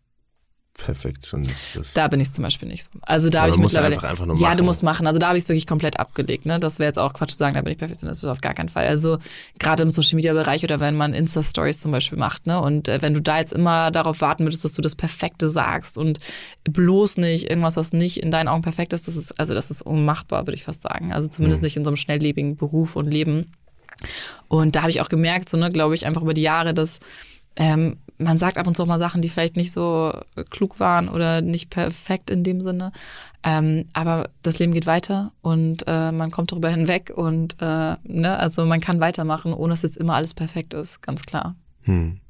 Perfektionist 0.84 1.76
ist. 1.76 1.96
Da 1.96 2.08
bin 2.08 2.20
ich 2.20 2.30
zum 2.32 2.42
Beispiel 2.44 2.68
nicht 2.68 2.84
so. 2.84 2.90
Also 3.02 3.30
da 3.30 3.38
Ja, 3.38 3.42
habe 3.44 3.52
ich 3.54 3.58
mittlerweile. 3.58 3.94
einfach- 3.96 4.08
einfach 4.08 4.26
nur 4.26 4.36
ja, 4.36 4.48
machen. 4.48 4.58
du 4.58 4.64
musst 4.64 4.82
machen. 4.82 5.06
Also 5.06 5.18
da 5.18 5.28
habe 5.28 5.38
ich 5.38 5.44
es 5.44 5.48
wirklich 5.48 5.66
komplett 5.66 5.98
abgelegt. 6.00 6.46
Ne? 6.46 6.58
Das 6.58 6.78
wäre 6.78 6.88
jetzt 6.88 6.98
auch 6.98 7.12
Quatsch 7.12 7.30
zu 7.32 7.36
sagen, 7.36 7.54
da 7.54 7.62
bin 7.62 7.72
ich 7.72 7.78
perfektionistisch 7.78 8.28
auf 8.28 8.40
gar 8.40 8.54
keinen 8.54 8.68
Fall. 8.68 8.86
Also 8.86 9.18
gerade 9.58 9.82
im 9.82 9.90
Social 9.90 10.16
Media 10.16 10.32
Bereich 10.32 10.64
oder 10.64 10.80
wenn 10.80 10.96
man 10.96 11.14
Insta-Stories 11.14 11.80
zum 11.80 11.92
Beispiel 11.92 12.18
macht, 12.18 12.46
ne? 12.46 12.60
Und 12.60 12.88
äh, 12.88 13.00
wenn 13.02 13.14
du 13.14 13.20
da 13.22 13.38
jetzt 13.38 13.52
immer 13.52 13.90
darauf 13.90 14.20
warten 14.20 14.44
würdest, 14.44 14.64
dass 14.64 14.72
du 14.72 14.82
das 14.82 14.94
Perfekte 14.94 15.48
sagst 15.48 15.98
und 15.98 16.18
bloß 16.64 17.18
nicht 17.18 17.48
irgendwas, 17.50 17.76
was 17.76 17.92
nicht 17.92 18.22
in 18.22 18.30
deinen 18.30 18.48
Augen 18.48 18.62
perfekt 18.62 18.92
ist, 18.92 19.06
das 19.08 19.16
ist, 19.16 19.38
also 19.38 19.54
das 19.54 19.70
ist 19.70 19.82
unmachbar, 19.82 20.46
würde 20.46 20.54
ich 20.54 20.64
fast 20.64 20.82
sagen. 20.82 21.12
Also 21.12 21.28
zumindest 21.28 21.62
Mhm. 21.62 21.66
nicht 21.66 21.76
in 21.76 21.84
so 21.84 21.90
einem 21.90 21.96
schnelllebigen 21.96 22.56
Beruf 22.56 22.96
und 22.96 23.10
Leben. 23.10 23.52
Und 24.48 24.76
da 24.76 24.80
habe 24.82 24.90
ich 24.90 25.00
auch 25.00 25.08
gemerkt, 25.08 25.48
so, 25.48 25.56
ne, 25.56 25.70
glaube 25.70 25.94
ich, 25.94 26.06
einfach 26.06 26.22
über 26.22 26.34
die 26.34 26.42
Jahre, 26.42 26.72
dass 26.74 26.98
ähm, 27.56 27.98
man 28.20 28.38
sagt 28.38 28.58
ab 28.58 28.66
und 28.66 28.76
zu 28.76 28.82
auch 28.82 28.86
mal 28.86 28.98
Sachen, 28.98 29.22
die 29.22 29.28
vielleicht 29.28 29.56
nicht 29.56 29.72
so 29.72 30.12
klug 30.50 30.78
waren 30.78 31.08
oder 31.08 31.40
nicht 31.40 31.70
perfekt 31.70 32.30
in 32.30 32.44
dem 32.44 32.62
Sinne. 32.62 32.92
Ähm, 33.42 33.86
aber 33.94 34.28
das 34.42 34.58
Leben 34.58 34.72
geht 34.72 34.86
weiter 34.86 35.32
und 35.40 35.84
äh, 35.86 36.12
man 36.12 36.30
kommt 36.30 36.52
darüber 36.52 36.68
hinweg 36.68 37.12
und 37.14 37.56
äh, 37.60 37.96
ne, 38.02 38.36
also 38.38 38.66
man 38.66 38.80
kann 38.80 39.00
weitermachen, 39.00 39.54
ohne 39.54 39.72
dass 39.72 39.82
jetzt 39.82 39.96
immer 39.96 40.14
alles 40.14 40.34
perfekt 40.34 40.74
ist, 40.74 41.00
ganz 41.02 41.22
klar. 41.24 41.54
Hm. 41.82 42.20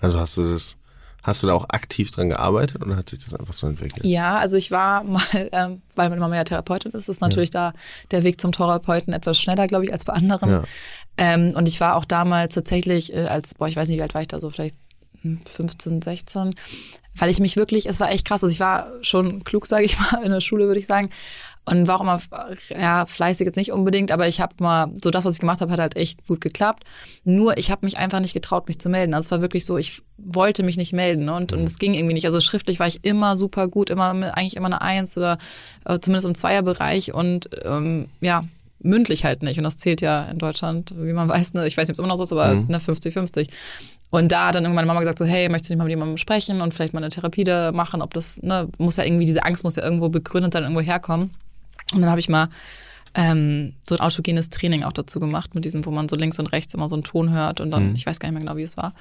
Also 0.00 0.18
hast 0.18 0.38
du 0.38 0.42
das, 0.50 0.76
hast 1.22 1.42
du 1.42 1.46
da 1.48 1.52
auch 1.52 1.66
aktiv 1.68 2.10
dran 2.10 2.30
gearbeitet 2.30 2.80
oder 2.80 2.96
hat 2.96 3.10
sich 3.10 3.22
das 3.22 3.34
einfach 3.34 3.52
so 3.52 3.66
entwickelt? 3.66 4.04
Ja, 4.04 4.38
also 4.38 4.56
ich 4.56 4.70
war 4.70 5.04
mal, 5.04 5.20
ähm, 5.52 5.82
weil 5.94 6.08
meine 6.08 6.22
Mama 6.22 6.36
ja 6.36 6.44
Therapeutin 6.44 6.92
ist, 6.92 7.10
ist 7.10 7.20
natürlich 7.20 7.50
da 7.50 7.74
der 8.10 8.22
Weg 8.22 8.40
zum 8.40 8.52
Therapeuten 8.52 9.12
etwas 9.12 9.38
schneller, 9.38 9.66
glaube 9.66 9.84
ich, 9.84 9.92
als 9.92 10.06
bei 10.06 10.14
anderen. 10.14 10.50
Ja. 10.50 10.62
Ähm, 11.18 11.52
und 11.54 11.68
ich 11.68 11.80
war 11.80 11.96
auch 11.96 12.06
damals 12.06 12.54
tatsächlich 12.54 13.12
äh, 13.12 13.26
als, 13.26 13.54
boah, 13.54 13.68
ich 13.68 13.76
weiß 13.76 13.88
nicht, 13.88 13.98
wie 13.98 14.02
alt 14.02 14.14
war 14.14 14.22
ich 14.22 14.28
da, 14.28 14.40
so 14.40 14.48
vielleicht 14.48 14.76
15, 15.44 16.02
16, 16.02 16.54
weil 17.16 17.30
ich 17.30 17.40
mich 17.40 17.56
wirklich, 17.56 17.86
es 17.86 18.00
war 18.00 18.10
echt 18.10 18.26
krass. 18.26 18.42
Also 18.42 18.52
ich 18.52 18.60
war 18.60 18.92
schon 19.02 19.44
klug, 19.44 19.66
sage 19.66 19.84
ich 19.84 19.98
mal, 19.98 20.22
in 20.22 20.32
der 20.32 20.40
Schule, 20.40 20.66
würde 20.66 20.80
ich 20.80 20.86
sagen. 20.86 21.10
Und 21.66 21.88
war 21.88 21.96
auch 21.96 22.02
immer, 22.02 22.20
ja, 22.68 23.06
fleißig 23.06 23.46
jetzt 23.46 23.56
nicht 23.56 23.72
unbedingt, 23.72 24.12
aber 24.12 24.28
ich 24.28 24.42
habe 24.42 24.54
mal, 24.58 24.90
so 25.02 25.10
das, 25.10 25.24
was 25.24 25.34
ich 25.34 25.40
gemacht 25.40 25.62
habe, 25.62 25.72
hat 25.72 25.80
halt 25.80 25.96
echt 25.96 26.26
gut 26.26 26.42
geklappt. 26.42 26.84
Nur 27.24 27.56
ich 27.56 27.70
habe 27.70 27.86
mich 27.86 27.96
einfach 27.96 28.20
nicht 28.20 28.34
getraut, 28.34 28.68
mich 28.68 28.78
zu 28.78 28.90
melden. 28.90 29.14
Also 29.14 29.28
es 29.28 29.30
war 29.30 29.40
wirklich 29.40 29.64
so, 29.64 29.78
ich 29.78 30.02
wollte 30.18 30.62
mich 30.62 30.76
nicht 30.76 30.92
melden 30.92 31.24
ne? 31.24 31.34
und, 31.34 31.54
und 31.54 31.64
es 31.64 31.78
ging 31.78 31.94
irgendwie 31.94 32.12
nicht. 32.12 32.26
Also 32.26 32.40
schriftlich 32.42 32.80
war 32.80 32.86
ich 32.86 33.02
immer 33.02 33.38
super 33.38 33.66
gut, 33.68 33.88
immer 33.88 34.10
eigentlich 34.36 34.56
immer 34.56 34.66
eine 34.66 34.82
Eins 34.82 35.16
oder 35.16 35.38
äh, 35.86 35.98
zumindest 36.00 36.26
im 36.26 36.34
Zweierbereich 36.34 37.14
und 37.14 37.48
ähm, 37.64 38.08
ja, 38.20 38.44
mündlich 38.84 39.24
halt 39.24 39.42
nicht. 39.42 39.58
Und 39.58 39.64
das 39.64 39.78
zählt 39.78 40.00
ja 40.00 40.24
in 40.24 40.38
Deutschland, 40.38 40.94
wie 40.96 41.12
man 41.12 41.28
weiß, 41.28 41.54
ne, 41.54 41.66
ich 41.66 41.76
weiß 41.76 41.88
nicht, 41.88 41.92
ob 41.92 41.94
es 41.94 41.98
immer 41.98 42.08
noch 42.08 42.18
so 42.18 42.24
ist, 42.24 42.32
aber 42.32 42.54
ne, 42.54 42.78
50-50. 42.78 43.48
Und 44.14 44.30
da 44.30 44.46
hat 44.46 44.54
dann 44.54 44.62
irgendwann 44.62 44.86
meine 44.86 44.86
Mama 44.86 45.00
gesagt, 45.00 45.18
so, 45.18 45.24
hey, 45.24 45.48
möchtest 45.48 45.70
du 45.70 45.74
nicht 45.74 45.78
mal 45.78 45.84
mit 45.86 45.90
jemandem 45.90 46.18
sprechen 46.18 46.60
und 46.60 46.72
vielleicht 46.72 46.94
mal 46.94 47.00
eine 47.00 47.08
Therapie 47.08 47.42
da 47.42 47.72
machen, 47.72 48.00
ob 48.00 48.14
das, 48.14 48.40
ne, 48.42 48.68
muss 48.78 48.96
ja 48.96 49.02
irgendwie, 49.02 49.26
diese 49.26 49.42
Angst 49.42 49.64
muss 49.64 49.74
ja 49.74 49.82
irgendwo 49.82 50.08
begründet 50.08 50.52
sein, 50.52 50.62
irgendwo 50.62 50.82
herkommen. 50.82 51.32
Und 51.92 52.00
dann 52.00 52.08
habe 52.08 52.20
ich 52.20 52.28
mal 52.28 52.48
ähm, 53.14 53.74
so 53.82 53.96
ein 53.96 54.00
autogenes 54.00 54.50
Training 54.50 54.84
auch 54.84 54.92
dazu 54.92 55.18
gemacht, 55.18 55.56
mit 55.56 55.64
diesem, 55.64 55.84
wo 55.84 55.90
man 55.90 56.08
so 56.08 56.14
links 56.14 56.38
und 56.38 56.46
rechts 56.52 56.74
immer 56.74 56.88
so 56.88 56.94
einen 56.94 57.02
Ton 57.02 57.30
hört 57.30 57.60
und 57.60 57.72
dann, 57.72 57.96
ich 57.96 58.06
weiß 58.06 58.20
gar 58.20 58.28
nicht 58.28 58.34
mehr 58.34 58.46
genau, 58.46 58.56
wie 58.56 58.62
es 58.62 58.76
war. 58.76 58.94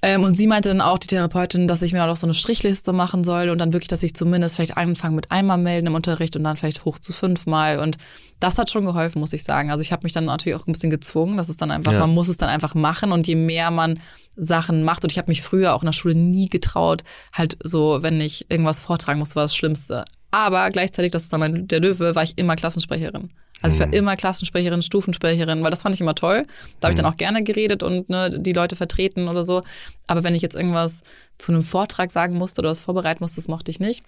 Ähm, 0.00 0.22
und 0.22 0.36
sie 0.36 0.46
meinte 0.46 0.68
dann 0.68 0.80
auch, 0.80 0.98
die 0.98 1.08
Therapeutin, 1.08 1.66
dass 1.66 1.82
ich 1.82 1.92
mir 1.92 2.06
noch 2.06 2.16
so 2.16 2.26
eine 2.26 2.34
Strichliste 2.34 2.92
machen 2.92 3.24
soll 3.24 3.48
und 3.48 3.58
dann 3.58 3.72
wirklich, 3.72 3.88
dass 3.88 4.04
ich 4.04 4.14
zumindest 4.14 4.54
vielleicht 4.56 4.76
anfangen 4.76 5.16
mit 5.16 5.32
einmal 5.32 5.58
melden 5.58 5.88
im 5.88 5.94
Unterricht 5.96 6.36
und 6.36 6.44
dann 6.44 6.56
vielleicht 6.56 6.84
hoch 6.84 7.00
zu 7.00 7.12
fünfmal. 7.12 7.80
Und 7.80 7.96
das 8.38 8.58
hat 8.58 8.70
schon 8.70 8.84
geholfen, 8.84 9.18
muss 9.18 9.32
ich 9.32 9.42
sagen. 9.42 9.70
Also 9.72 9.82
ich 9.82 9.90
habe 9.90 10.04
mich 10.04 10.12
dann 10.12 10.26
natürlich 10.26 10.56
auch 10.56 10.68
ein 10.68 10.72
bisschen 10.72 10.90
gezwungen. 10.90 11.36
Das 11.36 11.48
ist 11.48 11.60
dann 11.60 11.72
einfach, 11.72 11.92
Ja. 11.92 11.98
man 11.98 12.14
muss 12.14 12.28
es 12.28 12.36
dann 12.36 12.48
einfach 12.48 12.76
machen. 12.76 13.10
Und 13.10 13.26
je 13.26 13.34
mehr 13.34 13.72
man 13.72 13.98
Sachen 14.36 14.84
macht, 14.84 15.02
und 15.02 15.10
ich 15.10 15.18
habe 15.18 15.28
mich 15.30 15.42
früher 15.42 15.74
auch 15.74 15.82
in 15.82 15.86
der 15.86 15.92
Schule 15.92 16.14
nie 16.14 16.48
getraut, 16.48 17.02
halt 17.32 17.58
so, 17.64 17.98
wenn 18.00 18.20
ich 18.20 18.48
irgendwas 18.50 18.78
vortragen 18.78 19.18
musste, 19.18 19.34
war 19.34 19.42
das 19.44 19.56
Schlimmste. 19.56 20.04
Aber 20.30 20.70
gleichzeitig, 20.70 21.12
das 21.12 21.24
ist 21.24 21.32
dann 21.32 21.40
mein, 21.40 21.68
der 21.68 21.80
Löwe, 21.80 22.14
war 22.14 22.22
ich 22.22 22.36
immer 22.36 22.56
Klassensprecherin. 22.56 23.30
Also 23.60 23.74
ich 23.74 23.80
war 23.80 23.92
immer 23.92 24.14
Klassensprecherin, 24.14 24.82
Stufensprecherin, 24.82 25.62
weil 25.62 25.70
das 25.70 25.82
fand 25.82 25.94
ich 25.94 26.00
immer 26.00 26.14
toll. 26.14 26.46
Da 26.78 26.86
habe 26.86 26.92
ich 26.92 27.00
dann 27.00 27.10
auch 27.10 27.16
gerne 27.16 27.42
geredet 27.42 27.82
und 27.82 28.08
ne, 28.08 28.38
die 28.38 28.52
Leute 28.52 28.76
vertreten 28.76 29.28
oder 29.28 29.44
so. 29.44 29.62
Aber 30.06 30.22
wenn 30.22 30.34
ich 30.34 30.42
jetzt 30.42 30.54
irgendwas 30.54 31.02
zu 31.38 31.50
einem 31.50 31.64
Vortrag 31.64 32.12
sagen 32.12 32.36
musste 32.36 32.60
oder 32.60 32.70
was 32.70 32.80
vorbereiten 32.80 33.18
musste, 33.20 33.36
das 33.36 33.48
mochte 33.48 33.70
ich 33.70 33.80
nicht. 33.80 34.04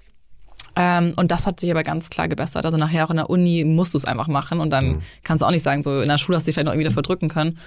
Ähm, 0.76 1.14
und 1.16 1.32
das 1.32 1.46
hat 1.46 1.58
sich 1.58 1.70
aber 1.70 1.82
ganz 1.82 2.10
klar 2.10 2.28
gebessert. 2.28 2.64
Also 2.64 2.76
nachher 2.76 3.06
auch 3.06 3.10
in 3.10 3.16
der 3.16 3.28
Uni 3.28 3.64
musst 3.64 3.94
du 3.94 3.98
es 3.98 4.04
einfach 4.04 4.28
machen 4.28 4.60
und 4.60 4.70
dann 4.70 5.02
kannst 5.24 5.42
du 5.42 5.46
auch 5.46 5.50
nicht 5.50 5.62
sagen, 5.62 5.82
so 5.82 6.00
in 6.00 6.08
der 6.08 6.18
Schule 6.18 6.36
hast 6.36 6.44
du 6.44 6.48
dich 6.48 6.54
vielleicht 6.54 6.66
noch 6.66 6.72
irgendwie 6.72 6.86
wieder 6.86 6.94
verdrücken 6.94 7.28
können. 7.28 7.58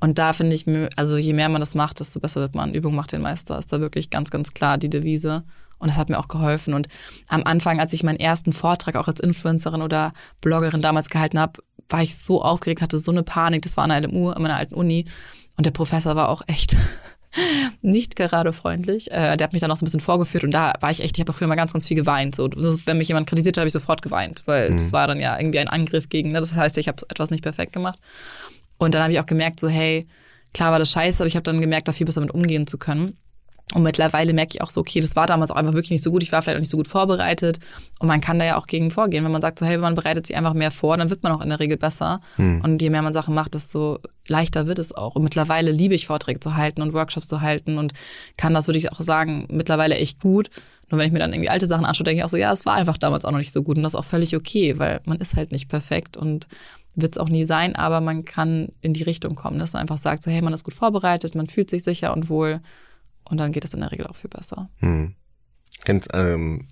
Und 0.00 0.18
da 0.18 0.32
finde 0.32 0.56
ich, 0.56 0.66
also 0.96 1.16
je 1.16 1.32
mehr 1.32 1.48
man 1.48 1.60
das 1.60 1.74
macht, 1.74 2.00
desto 2.00 2.20
besser 2.20 2.40
wird 2.40 2.54
man. 2.54 2.74
Übung 2.74 2.94
macht 2.94 3.12
den 3.12 3.22
Meister. 3.22 3.58
Ist 3.58 3.72
da 3.72 3.80
wirklich 3.80 4.10
ganz, 4.10 4.30
ganz 4.30 4.52
klar 4.52 4.78
die 4.78 4.90
Devise. 4.90 5.44
Und 5.80 5.88
das 5.88 5.96
hat 5.96 6.08
mir 6.08 6.18
auch 6.18 6.28
geholfen. 6.28 6.74
Und 6.74 6.88
am 7.28 7.42
Anfang, 7.42 7.80
als 7.80 7.92
ich 7.92 8.02
meinen 8.02 8.20
ersten 8.20 8.52
Vortrag 8.52 8.94
auch 8.96 9.08
als 9.08 9.18
Influencerin 9.18 9.82
oder 9.82 10.12
Bloggerin 10.40 10.82
damals 10.82 11.08
gehalten 11.08 11.38
habe, 11.38 11.60
war 11.88 12.02
ich 12.02 12.16
so 12.16 12.42
aufgeregt, 12.42 12.82
hatte 12.82 12.98
so 12.98 13.10
eine 13.10 13.22
Panik. 13.22 13.62
Das 13.62 13.76
war 13.76 13.84
an 13.84 13.90
der 13.90 14.02
LMU, 14.02 14.30
an 14.30 14.42
meiner 14.42 14.56
alten 14.56 14.74
Uni. 14.74 15.06
Und 15.56 15.66
der 15.66 15.72
Professor 15.72 16.14
war 16.16 16.28
auch 16.28 16.42
echt 16.46 16.76
nicht 17.82 18.16
gerade 18.16 18.52
freundlich. 18.52 19.10
Äh, 19.10 19.36
der 19.36 19.46
hat 19.46 19.52
mich 19.52 19.60
dann 19.60 19.70
auch 19.70 19.76
so 19.76 19.84
ein 19.84 19.86
bisschen 19.86 20.00
vorgeführt 20.00 20.44
und 20.44 20.50
da 20.52 20.72
war 20.80 20.90
ich 20.90 21.02
echt, 21.02 21.16
ich 21.16 21.20
habe 21.20 21.32
auch 21.32 21.36
früher 21.36 21.48
mal 21.48 21.54
ganz, 21.54 21.72
ganz 21.72 21.86
viel 21.86 21.96
geweint. 21.96 22.34
So, 22.34 22.48
wenn 22.50 22.98
mich 22.98 23.08
jemand 23.08 23.28
kritisiert 23.28 23.56
hat, 23.56 23.62
habe 23.62 23.68
ich 23.68 23.72
sofort 23.72 24.02
geweint, 24.02 24.42
weil 24.46 24.72
es 24.72 24.92
war 24.92 25.06
dann 25.06 25.20
ja 25.20 25.38
irgendwie 25.38 25.58
ein 25.58 25.68
Angriff 25.68 26.08
gegen, 26.08 26.32
ne? 26.32 26.40
das 26.40 26.54
heißt, 26.54 26.78
ich 26.78 26.88
habe 26.88 27.04
etwas 27.08 27.30
nicht 27.30 27.42
perfekt 27.42 27.72
gemacht. 27.72 27.98
Und 28.78 28.94
dann 28.94 29.02
habe 29.02 29.12
ich 29.12 29.20
auch 29.20 29.26
gemerkt, 29.26 29.60
so 29.60 29.68
hey, 29.68 30.06
klar 30.54 30.72
war 30.72 30.78
das 30.78 30.90
scheiße, 30.90 31.22
aber 31.22 31.28
ich 31.28 31.36
habe 31.36 31.44
dann 31.44 31.60
gemerkt, 31.60 31.88
da 31.88 31.92
viel 31.92 32.06
besser 32.06 32.20
mit 32.20 32.32
umgehen 32.32 32.66
zu 32.66 32.78
können. 32.78 33.16
Und 33.72 33.82
mittlerweile 33.82 34.32
merke 34.32 34.54
ich 34.54 34.62
auch 34.62 34.70
so, 34.70 34.80
okay, 34.80 35.00
das 35.00 35.16
war 35.16 35.26
damals 35.26 35.50
auch 35.50 35.56
einfach 35.56 35.74
wirklich 35.74 35.90
nicht 35.90 36.02
so 36.02 36.10
gut. 36.10 36.22
Ich 36.22 36.32
war 36.32 36.42
vielleicht 36.42 36.56
auch 36.56 36.60
nicht 36.60 36.70
so 36.70 36.76
gut 36.76 36.88
vorbereitet. 36.88 37.58
Und 38.00 38.08
man 38.08 38.20
kann 38.20 38.38
da 38.38 38.44
ja 38.44 38.56
auch 38.56 38.66
gegen 38.66 38.90
vorgehen. 38.90 39.24
Wenn 39.24 39.32
man 39.32 39.42
sagt, 39.42 39.58
so, 39.58 39.66
hey, 39.66 39.78
man 39.78 39.94
bereitet 39.94 40.26
sich 40.26 40.36
einfach 40.36 40.54
mehr 40.54 40.70
vor, 40.70 40.96
dann 40.96 41.10
wird 41.10 41.22
man 41.22 41.32
auch 41.32 41.40
in 41.40 41.50
der 41.50 41.60
Regel 41.60 41.76
besser. 41.76 42.20
Hm. 42.36 42.62
Und 42.62 42.82
je 42.82 42.90
mehr 42.90 43.02
man 43.02 43.12
Sachen 43.12 43.34
macht, 43.34 43.54
desto 43.54 43.98
leichter 44.26 44.66
wird 44.66 44.78
es 44.78 44.92
auch. 44.92 45.14
Und 45.14 45.22
mittlerweile 45.22 45.70
liebe 45.70 45.94
ich 45.94 46.06
Vorträge 46.06 46.40
zu 46.40 46.56
halten 46.56 46.82
und 46.82 46.92
Workshops 46.92 47.28
zu 47.28 47.40
halten 47.40 47.78
und 47.78 47.92
kann 48.36 48.54
das, 48.54 48.66
würde 48.66 48.78
ich 48.78 48.92
auch 48.92 49.00
sagen, 49.00 49.46
mittlerweile 49.50 49.96
echt 49.96 50.20
gut. 50.20 50.50
Nur 50.90 50.98
wenn 50.98 51.06
ich 51.06 51.12
mir 51.12 51.20
dann 51.20 51.32
irgendwie 51.32 51.50
alte 51.50 51.68
Sachen 51.68 51.84
anschaue, 51.84 52.04
denke 52.04 52.18
ich 52.18 52.24
auch 52.24 52.30
so, 52.30 52.36
ja, 52.36 52.52
es 52.52 52.66
war 52.66 52.74
einfach 52.74 52.98
damals 52.98 53.24
auch 53.24 53.30
noch 53.30 53.38
nicht 53.38 53.52
so 53.52 53.62
gut. 53.62 53.76
Und 53.76 53.84
das 53.84 53.94
ist 53.94 53.98
auch 53.98 54.04
völlig 54.04 54.34
okay, 54.34 54.78
weil 54.78 55.00
man 55.04 55.18
ist 55.18 55.36
halt 55.36 55.52
nicht 55.52 55.68
perfekt 55.68 56.16
und 56.16 56.48
wird 56.96 57.14
es 57.14 57.18
auch 57.18 57.28
nie 57.28 57.44
sein, 57.44 57.76
aber 57.76 58.00
man 58.00 58.24
kann 58.24 58.70
in 58.80 58.94
die 58.94 59.04
Richtung 59.04 59.36
kommen, 59.36 59.60
dass 59.60 59.72
man 59.72 59.80
einfach 59.80 59.98
sagt, 59.98 60.24
so, 60.24 60.30
hey, 60.30 60.42
man 60.42 60.52
ist 60.52 60.64
gut 60.64 60.74
vorbereitet, 60.74 61.36
man 61.36 61.46
fühlt 61.46 61.70
sich 61.70 61.84
sicher 61.84 62.12
und 62.12 62.28
wohl 62.28 62.60
und 63.30 63.38
dann 63.38 63.52
geht 63.52 63.64
es 63.64 63.74
in 63.74 63.80
der 63.80 63.90
Regel 63.92 64.06
auch 64.06 64.16
viel 64.16 64.30
besser. 64.30 64.68
Hm. 64.78 65.14
Kennt, 65.84 66.08
ähm, 66.12 66.66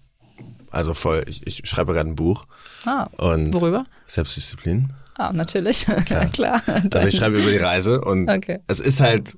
also 0.70 0.94
voll, 0.94 1.24
ich, 1.26 1.46
ich 1.46 1.68
schreibe 1.68 1.94
gerade 1.94 2.10
ein 2.10 2.16
Buch. 2.16 2.46
Ah, 2.84 3.08
und 3.16 3.52
worüber? 3.54 3.86
Selbstdisziplin. 4.06 4.92
Ah, 5.14 5.32
natürlich. 5.32 5.86
Klar. 6.04 6.26
Klar. 6.32 6.62
Also 6.66 7.08
ich 7.08 7.16
schreibe 7.16 7.38
über 7.38 7.50
die 7.50 7.56
Reise 7.56 8.00
und 8.00 8.28
okay. 8.30 8.60
es 8.66 8.80
ist 8.80 9.00
halt, 9.00 9.36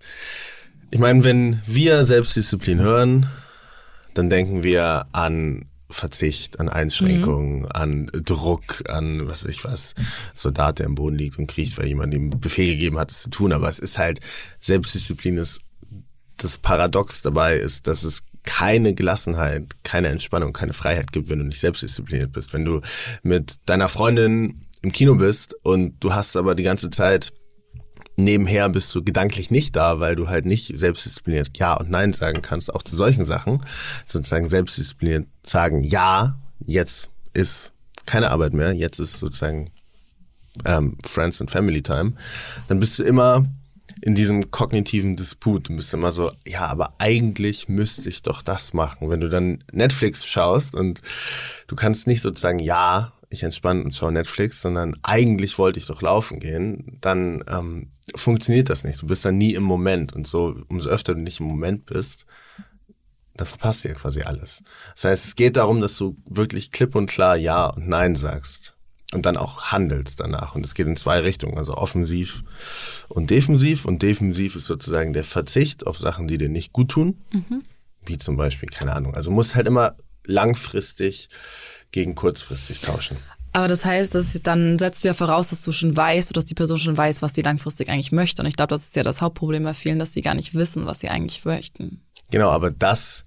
ich 0.90 0.98
meine, 0.98 1.24
wenn 1.24 1.62
wir 1.66 2.04
Selbstdisziplin 2.04 2.80
hören, 2.80 3.26
dann 4.14 4.28
denken 4.28 4.62
wir 4.62 5.06
an 5.12 5.66
Verzicht, 5.88 6.61
an 6.61 6.68
Einschränkungen, 6.68 7.61
mhm. 7.61 7.68
an 7.72 8.06
Druck, 8.24 8.88
an 8.88 9.28
was 9.28 9.44
weiß 9.44 9.50
ich 9.50 9.64
was, 9.64 9.94
Soldat, 10.35 10.78
der 10.78 10.87
im 10.87 10.94
Boden 10.94 11.16
liegt 11.16 11.38
und 11.38 11.46
kriecht, 11.46 11.78
weil 11.78 11.87
jemand 11.87 12.14
ihm 12.14 12.30
Befehl 12.30 12.74
gegeben 12.74 12.98
hat, 12.98 13.11
es 13.11 13.22
zu 13.22 13.30
tun. 13.30 13.52
Aber 13.52 13.68
es 13.68 13.78
ist 13.78 13.98
halt, 13.98 14.20
Selbstdisziplin 14.61 15.38
ist 15.38 15.61
das 16.42 16.59
Paradox 16.59 17.22
dabei 17.22 17.57
ist, 17.57 17.87
dass 17.87 18.03
es 18.03 18.22
keine 18.44 18.94
Gelassenheit, 18.94 19.76
keine 19.85 20.09
Entspannung, 20.09 20.53
keine 20.53 20.72
Freiheit 20.72 21.12
gibt, 21.12 21.29
wenn 21.29 21.38
du 21.38 21.44
nicht 21.44 21.61
selbstdiszipliniert 21.61 22.33
bist. 22.33 22.53
Wenn 22.53 22.64
du 22.64 22.81
mit 23.22 23.57
deiner 23.66 23.88
Freundin 23.88 24.66
im 24.83 24.92
Kino 24.92 25.14
bist 25.14 25.55
und 25.62 26.03
du 26.03 26.14
hast 26.14 26.37
aber 26.37 26.55
die 26.55 26.62
ganze 26.62 26.90
Zeit 26.90 27.33
nebenher 28.16 28.68
bist 28.68 28.94
du 28.94 29.03
gedanklich 29.03 29.50
nicht 29.50 29.76
da, 29.76 30.00
weil 30.00 30.16
du 30.16 30.29
halt 30.29 30.44
nicht 30.44 30.76
selbstdiszipliniert 30.76 31.57
Ja 31.57 31.74
und 31.74 31.90
Nein 31.90 32.12
sagen 32.12 32.42
kannst, 32.42 32.74
auch 32.74 32.83
zu 32.83 32.96
solchen 32.96 33.24
Sachen. 33.24 33.61
Sozusagen 34.07 34.48
selbstdiszipliniert 34.48 35.26
sagen, 35.42 35.83
ja, 35.83 36.38
jetzt 36.61 37.11
ist 37.33 37.72
keine 38.07 38.31
Arbeit 38.31 38.53
mehr, 38.53 38.72
jetzt 38.72 38.98
ist 38.98 39.18
sozusagen 39.18 39.70
ähm, 40.64 40.98
Friends 41.05 41.40
and 41.40 41.50
Family 41.50 41.83
Time. 41.83 42.14
Dann 42.68 42.81
bist 42.81 42.98
du 42.98 43.05
immer 43.05 43.46
in 44.02 44.14
diesem 44.14 44.50
kognitiven 44.50 45.16
Disput. 45.16 45.68
Du 45.68 45.76
bist 45.76 45.92
immer 45.92 46.12
so, 46.12 46.32
ja, 46.46 46.66
aber 46.66 46.94
eigentlich 46.98 47.68
müsste 47.68 48.08
ich 48.08 48.22
doch 48.22 48.42
das 48.42 48.72
machen. 48.72 49.10
Wenn 49.10 49.20
du 49.20 49.28
dann 49.28 49.62
Netflix 49.72 50.26
schaust 50.26 50.74
und 50.74 51.02
du 51.66 51.76
kannst 51.76 52.06
nicht 52.06 52.22
sozusagen, 52.22 52.58
ja, 52.58 53.12
ich 53.28 53.42
entspanne 53.42 53.84
und 53.84 53.94
schaue 53.94 54.12
Netflix, 54.12 54.60
sondern 54.60 54.96
eigentlich 55.02 55.58
wollte 55.58 55.78
ich 55.78 55.86
doch 55.86 56.02
laufen 56.02 56.40
gehen, 56.40 56.98
dann 57.00 57.44
ähm, 57.48 57.92
funktioniert 58.16 58.70
das 58.70 58.82
nicht. 58.82 59.02
Du 59.02 59.06
bist 59.06 59.24
dann 59.24 59.38
nie 59.38 59.54
im 59.54 59.62
Moment. 59.62 60.14
Und 60.14 60.26
so, 60.26 60.56
umso 60.68 60.88
öfter 60.88 61.14
du 61.14 61.20
nicht 61.20 61.40
im 61.40 61.46
Moment 61.46 61.86
bist, 61.86 62.26
dann 63.36 63.46
verpasst 63.46 63.84
du 63.84 63.88
ja 63.88 63.94
quasi 63.94 64.22
alles. 64.22 64.62
Das 64.94 65.04
heißt, 65.04 65.26
es 65.26 65.36
geht 65.36 65.56
darum, 65.56 65.80
dass 65.80 65.96
du 65.96 66.16
wirklich 66.26 66.72
klipp 66.72 66.94
und 66.94 67.06
klar 67.06 67.36
Ja 67.36 67.66
und 67.66 67.88
Nein 67.88 68.16
sagst 68.16 68.74
und 69.12 69.26
dann 69.26 69.36
auch 69.36 69.72
handelst 69.72 70.20
danach. 70.20 70.54
Und 70.54 70.64
es 70.64 70.74
geht 70.74 70.86
in 70.86 70.96
zwei 70.96 71.20
Richtungen, 71.20 71.58
also 71.58 71.74
offensiv 71.74 72.44
und 73.08 73.30
defensiv. 73.30 73.84
Und 73.84 74.02
defensiv 74.02 74.56
ist 74.56 74.66
sozusagen 74.66 75.12
der 75.12 75.24
Verzicht 75.24 75.86
auf 75.86 75.98
Sachen, 75.98 76.28
die 76.28 76.38
dir 76.38 76.48
nicht 76.48 76.72
gut 76.72 76.90
tun, 76.90 77.18
mhm. 77.32 77.64
wie 78.06 78.18
zum 78.18 78.36
Beispiel, 78.36 78.68
keine 78.68 78.94
Ahnung. 78.94 79.14
Also 79.14 79.30
muss 79.30 79.54
halt 79.54 79.66
immer 79.66 79.96
langfristig 80.24 81.28
gegen 81.90 82.14
kurzfristig 82.14 82.80
tauschen. 82.80 83.16
Aber 83.52 83.66
das 83.66 83.84
heißt, 83.84 84.14
dass 84.14 84.40
dann 84.42 84.78
setzt 84.78 85.02
du 85.02 85.08
ja 85.08 85.14
voraus, 85.14 85.50
dass 85.50 85.62
du 85.62 85.72
schon 85.72 85.96
weißt 85.96 86.30
oder 86.30 86.40
dass 86.40 86.44
die 86.44 86.54
Person 86.54 86.78
schon 86.78 86.96
weiß, 86.96 87.20
was 87.20 87.34
sie 87.34 87.42
langfristig 87.42 87.88
eigentlich 87.88 88.12
möchte. 88.12 88.42
Und 88.42 88.48
ich 88.48 88.54
glaube, 88.54 88.70
das 88.70 88.82
ist 88.82 88.96
ja 88.96 89.02
das 89.02 89.20
Hauptproblem 89.20 89.64
bei 89.64 89.74
vielen, 89.74 89.98
dass 89.98 90.12
sie 90.12 90.20
gar 90.20 90.34
nicht 90.34 90.54
wissen, 90.54 90.86
was 90.86 91.00
sie 91.00 91.08
eigentlich 91.08 91.44
möchten. 91.44 92.00
Genau, 92.30 92.50
aber 92.50 92.70
das 92.70 93.24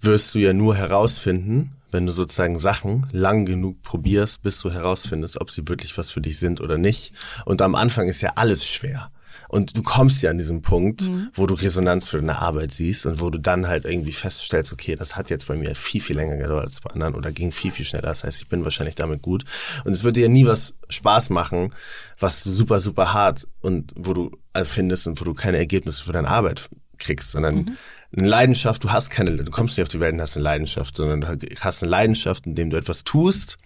wirst 0.00 0.34
du 0.34 0.38
ja 0.38 0.52
nur 0.52 0.76
herausfinden, 0.76 1.72
wenn 1.90 2.06
du 2.06 2.12
sozusagen 2.12 2.58
Sachen 2.58 3.06
lang 3.12 3.46
genug 3.46 3.82
probierst, 3.82 4.42
bis 4.42 4.60
du 4.60 4.70
herausfindest, 4.70 5.40
ob 5.40 5.50
sie 5.50 5.68
wirklich 5.68 5.96
was 5.96 6.10
für 6.10 6.20
dich 6.20 6.38
sind 6.38 6.60
oder 6.60 6.78
nicht. 6.78 7.12
Und 7.44 7.62
am 7.62 7.74
Anfang 7.74 8.08
ist 8.08 8.20
ja 8.20 8.32
alles 8.36 8.66
schwer. 8.66 9.10
Und 9.48 9.76
du 9.76 9.82
kommst 9.82 10.22
ja 10.22 10.30
an 10.30 10.36
diesen 10.36 10.60
Punkt, 10.60 11.08
mhm. 11.08 11.30
wo 11.32 11.46
du 11.46 11.54
Resonanz 11.54 12.08
für 12.08 12.18
deine 12.18 12.38
Arbeit 12.38 12.72
siehst 12.72 13.06
und 13.06 13.20
wo 13.20 13.30
du 13.30 13.38
dann 13.38 13.66
halt 13.66 13.86
irgendwie 13.86 14.12
feststellst, 14.12 14.72
okay, 14.74 14.94
das 14.94 15.16
hat 15.16 15.30
jetzt 15.30 15.48
bei 15.48 15.56
mir 15.56 15.74
viel, 15.74 16.02
viel 16.02 16.16
länger 16.16 16.36
gedauert 16.36 16.64
als 16.64 16.80
bei 16.82 16.90
anderen 16.90 17.14
oder 17.14 17.32
ging 17.32 17.50
viel, 17.50 17.72
viel 17.72 17.86
schneller. 17.86 18.08
Das 18.08 18.24
heißt, 18.24 18.42
ich 18.42 18.48
bin 18.48 18.64
wahrscheinlich 18.64 18.94
damit 18.94 19.22
gut. 19.22 19.44
Und 19.84 19.92
es 19.92 20.04
wird 20.04 20.16
dir 20.16 20.28
nie 20.28 20.46
was 20.46 20.74
Spaß 20.90 21.30
machen, 21.30 21.70
was 22.18 22.44
super, 22.44 22.80
super 22.80 23.14
hart 23.14 23.46
und 23.60 23.94
wo 23.96 24.12
du 24.12 24.30
findest 24.64 25.06
und 25.06 25.18
wo 25.18 25.24
du 25.24 25.32
keine 25.32 25.56
Ergebnisse 25.56 26.04
für 26.04 26.12
deine 26.12 26.28
Arbeit 26.28 26.68
kriegst, 26.98 27.30
sondern 27.32 27.54
mhm. 27.56 27.76
eine 28.16 28.28
Leidenschaft, 28.28 28.84
du 28.84 28.90
hast 28.90 29.10
keine, 29.10 29.36
du 29.36 29.50
kommst 29.50 29.76
nicht 29.76 29.84
auf 29.84 29.88
die 29.88 30.00
Welt 30.00 30.14
und 30.14 30.20
hast 30.20 30.36
eine 30.36 30.44
Leidenschaft, 30.44 30.96
sondern 30.96 31.20
du 31.20 31.48
hast 31.60 31.82
eine 31.82 31.90
Leidenschaft, 31.90 32.46
indem 32.46 32.70
du 32.70 32.76
etwas 32.76 33.04
tust, 33.04 33.58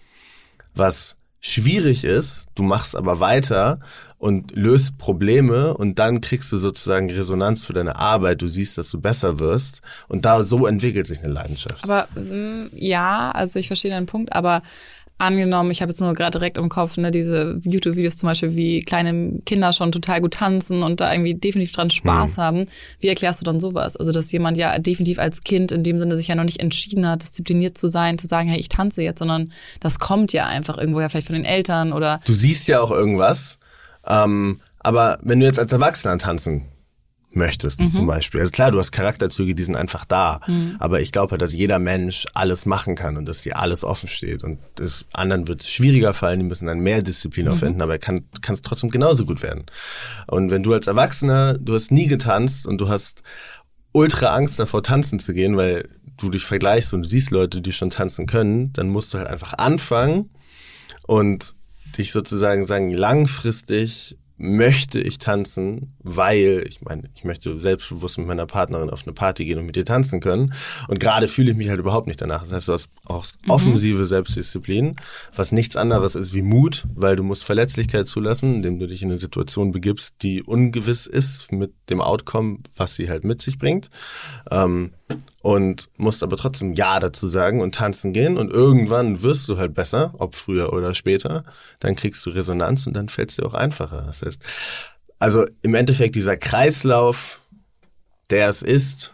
was 0.75 1.15
schwierig 1.45 2.05
ist, 2.05 2.47
du 2.55 2.63
machst 2.63 2.95
aber 2.95 3.19
weiter 3.19 3.79
und 4.17 4.55
löst 4.55 4.97
Probleme 4.97 5.73
und 5.73 5.99
dann 5.99 6.21
kriegst 6.21 6.49
du 6.53 6.57
sozusagen 6.57 7.11
Resonanz 7.11 7.65
für 7.65 7.73
deine 7.73 7.97
Arbeit, 7.97 8.41
du 8.41 8.47
siehst, 8.47 8.77
dass 8.77 8.89
du 8.89 9.01
besser 9.01 9.39
wirst 9.39 9.81
und 10.07 10.23
da 10.23 10.41
so 10.41 10.65
entwickelt 10.65 11.05
sich 11.05 11.21
eine 11.21 11.33
Leidenschaft. 11.33 11.83
Aber 11.83 12.07
mm, 12.15 12.69
ja, 12.71 13.31
also 13.31 13.59
ich 13.59 13.67
verstehe 13.67 13.91
deinen 13.91 14.05
Punkt, 14.05 14.31
aber 14.31 14.61
angenommen, 15.23 15.71
ich 15.71 15.81
habe 15.81 15.91
jetzt 15.91 15.99
nur 15.99 16.13
gerade 16.13 16.37
direkt 16.37 16.57
im 16.57 16.69
Kopf, 16.69 16.97
ne, 16.97 17.11
diese 17.11 17.59
YouTube-Videos 17.63 18.17
zum 18.17 18.27
Beispiel, 18.27 18.55
wie 18.55 18.81
kleine 18.81 19.39
Kinder 19.45 19.73
schon 19.73 19.91
total 19.91 20.21
gut 20.21 20.35
tanzen 20.35 20.83
und 20.83 21.01
da 21.01 21.11
irgendwie 21.11 21.33
definitiv 21.33 21.73
dran 21.73 21.89
Spaß 21.89 22.37
mhm. 22.37 22.41
haben. 22.41 22.65
Wie 22.99 23.07
erklärst 23.07 23.41
du 23.41 23.45
dann 23.45 23.59
sowas? 23.59 23.97
Also, 23.97 24.11
dass 24.11 24.31
jemand 24.31 24.57
ja 24.57 24.77
definitiv 24.79 25.19
als 25.19 25.43
Kind 25.43 25.71
in 25.71 25.83
dem 25.83 25.99
Sinne 25.99 26.17
sich 26.17 26.27
ja 26.27 26.35
noch 26.35 26.43
nicht 26.43 26.59
entschieden 26.59 27.07
hat, 27.07 27.23
diszipliniert 27.23 27.77
zu 27.77 27.89
sein, 27.89 28.17
zu 28.17 28.27
sagen, 28.27 28.49
hey, 28.49 28.59
ich 28.59 28.69
tanze 28.69 29.01
jetzt, 29.01 29.19
sondern 29.19 29.51
das 29.79 29.99
kommt 29.99 30.33
ja 30.33 30.45
einfach 30.45 30.77
irgendwo 30.77 31.01
ja 31.01 31.09
vielleicht 31.09 31.27
von 31.27 31.35
den 31.35 31.45
Eltern 31.45 31.93
oder. 31.93 32.19
Du 32.25 32.33
siehst 32.33 32.67
ja 32.67 32.81
auch 32.81 32.91
irgendwas. 32.91 33.59
Ähm, 34.05 34.59
aber 34.79 35.17
wenn 35.21 35.39
du 35.39 35.45
jetzt 35.45 35.59
als 35.59 35.71
Erwachsener 35.71 36.17
tanzen 36.17 36.65
möchtest, 37.35 37.79
mhm. 37.79 37.91
zum 37.91 38.07
Beispiel. 38.07 38.39
Also 38.39 38.51
klar, 38.51 38.71
du 38.71 38.79
hast 38.79 38.91
Charakterzüge, 38.91 39.55
die 39.55 39.63
sind 39.63 39.75
einfach 39.75 40.05
da. 40.05 40.39
Mhm. 40.47 40.75
Aber 40.79 41.01
ich 41.01 41.11
glaube, 41.11 41.37
dass 41.37 41.53
jeder 41.53 41.79
Mensch 41.79 42.27
alles 42.33 42.65
machen 42.65 42.95
kann 42.95 43.17
und 43.17 43.25
dass 43.27 43.41
dir 43.41 43.57
alles 43.57 43.83
offen 43.83 44.09
steht. 44.09 44.43
Und 44.43 44.59
das 44.75 45.05
anderen 45.13 45.47
wird 45.47 45.61
es 45.61 45.69
schwieriger 45.69 46.13
fallen, 46.13 46.39
die 46.39 46.45
müssen 46.45 46.65
dann 46.65 46.79
mehr 46.79 47.01
Disziplin 47.01 47.45
mhm. 47.45 47.51
aufwenden, 47.53 47.81
aber 47.81 47.97
kann, 47.97 48.25
kann 48.41 48.53
es 48.53 48.61
trotzdem 48.61 48.89
genauso 48.89 49.25
gut 49.25 49.41
werden. 49.41 49.65
Und 50.27 50.51
wenn 50.51 50.63
du 50.63 50.73
als 50.73 50.87
Erwachsener, 50.87 51.55
du 51.55 51.73
hast 51.73 51.91
nie 51.91 52.07
getanzt 52.07 52.67
und 52.67 52.79
du 52.79 52.89
hast 52.89 53.23
ultra 53.91 54.27
Angst 54.35 54.59
davor, 54.59 54.83
tanzen 54.83 55.19
zu 55.19 55.33
gehen, 55.33 55.57
weil 55.57 55.87
du 56.17 56.29
dich 56.29 56.45
vergleichst 56.45 56.93
und 56.93 57.03
siehst 57.03 57.31
Leute, 57.31 57.61
die 57.61 57.71
schon 57.71 57.89
tanzen 57.89 58.25
können, 58.27 58.73
dann 58.73 58.89
musst 58.89 59.13
du 59.13 59.17
halt 59.17 59.27
einfach 59.27 59.53
anfangen 59.57 60.29
und 61.07 61.55
dich 61.97 62.11
sozusagen 62.11 62.65
sagen, 62.65 62.91
langfristig 62.91 64.17
möchte 64.37 64.99
ich 64.99 65.19
tanzen, 65.19 65.95
weil 65.99 66.63
ich 66.67 66.81
meine, 66.81 67.09
ich 67.15 67.23
möchte 67.23 67.59
selbstbewusst 67.59 68.17
mit 68.17 68.27
meiner 68.27 68.45
Partnerin 68.45 68.89
auf 68.89 69.03
eine 69.03 69.13
Party 69.13 69.45
gehen 69.45 69.59
und 69.59 69.65
mit 69.65 69.77
ihr 69.77 69.85
tanzen 69.85 70.19
können. 70.19 70.53
Und 70.87 70.99
gerade 70.99 71.27
fühle 71.27 71.51
ich 71.51 71.57
mich 71.57 71.69
halt 71.69 71.79
überhaupt 71.79 72.07
nicht 72.07 72.21
danach. 72.21 72.41
Das 72.43 72.53
heißt, 72.53 72.67
du 72.67 72.73
hast 72.73 72.89
auch 73.05 73.25
mhm. 73.43 73.51
offensive 73.51 74.05
Selbstdisziplin, 74.05 74.95
was 75.35 75.51
nichts 75.51 75.75
anderes 75.75 76.15
ist 76.15 76.33
wie 76.33 76.41
Mut, 76.41 76.85
weil 76.93 77.15
du 77.15 77.23
musst 77.23 77.43
Verletzlichkeit 77.43 78.07
zulassen, 78.07 78.55
indem 78.55 78.79
du 78.79 78.87
dich 78.87 79.01
in 79.01 79.09
eine 79.09 79.17
Situation 79.17 79.71
begibst, 79.71 80.15
die 80.21 80.43
ungewiss 80.43 81.07
ist 81.07 81.51
mit 81.51 81.73
dem 81.89 82.01
Outcome, 82.01 82.57
was 82.75 82.95
sie 82.95 83.09
halt 83.09 83.23
mit 83.23 83.41
sich 83.41 83.57
bringt. 83.57 83.89
Ähm, 84.49 84.93
und 85.41 85.89
musst 85.97 86.23
aber 86.23 86.37
trotzdem 86.37 86.73
Ja 86.73 86.99
dazu 86.99 87.27
sagen 87.27 87.61
und 87.61 87.75
tanzen 87.75 88.13
gehen. 88.13 88.37
Und 88.37 88.51
irgendwann 88.51 89.21
wirst 89.21 89.49
du 89.49 89.57
halt 89.57 89.73
besser, 89.73 90.13
ob 90.17 90.35
früher 90.35 90.73
oder 90.73 90.95
später, 90.95 91.43
dann 91.79 91.95
kriegst 91.95 92.25
du 92.25 92.29
Resonanz 92.29 92.87
und 92.87 92.93
dann 92.93 93.09
fällt 93.09 93.29
es 93.29 93.35
dir 93.35 93.45
auch 93.45 93.53
einfacher. 93.53 94.03
Das 94.07 94.21
heißt, 94.21 94.41
also 95.19 95.45
im 95.61 95.75
Endeffekt 95.75 96.15
dieser 96.15 96.37
Kreislauf, 96.37 97.41
der 98.29 98.47
es 98.47 98.61
ist, 98.61 99.13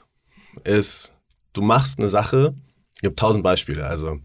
ist, 0.64 1.14
du 1.54 1.62
machst 1.62 2.00
eine 2.00 2.10
Sache, 2.10 2.54
es 2.96 3.02
gibt 3.02 3.20
tausend 3.20 3.44
Beispiele, 3.44 3.86
also 3.86 4.20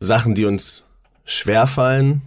Sachen, 0.00 0.34
die 0.34 0.44
uns 0.44 0.84
schwerfallen, 1.24 2.22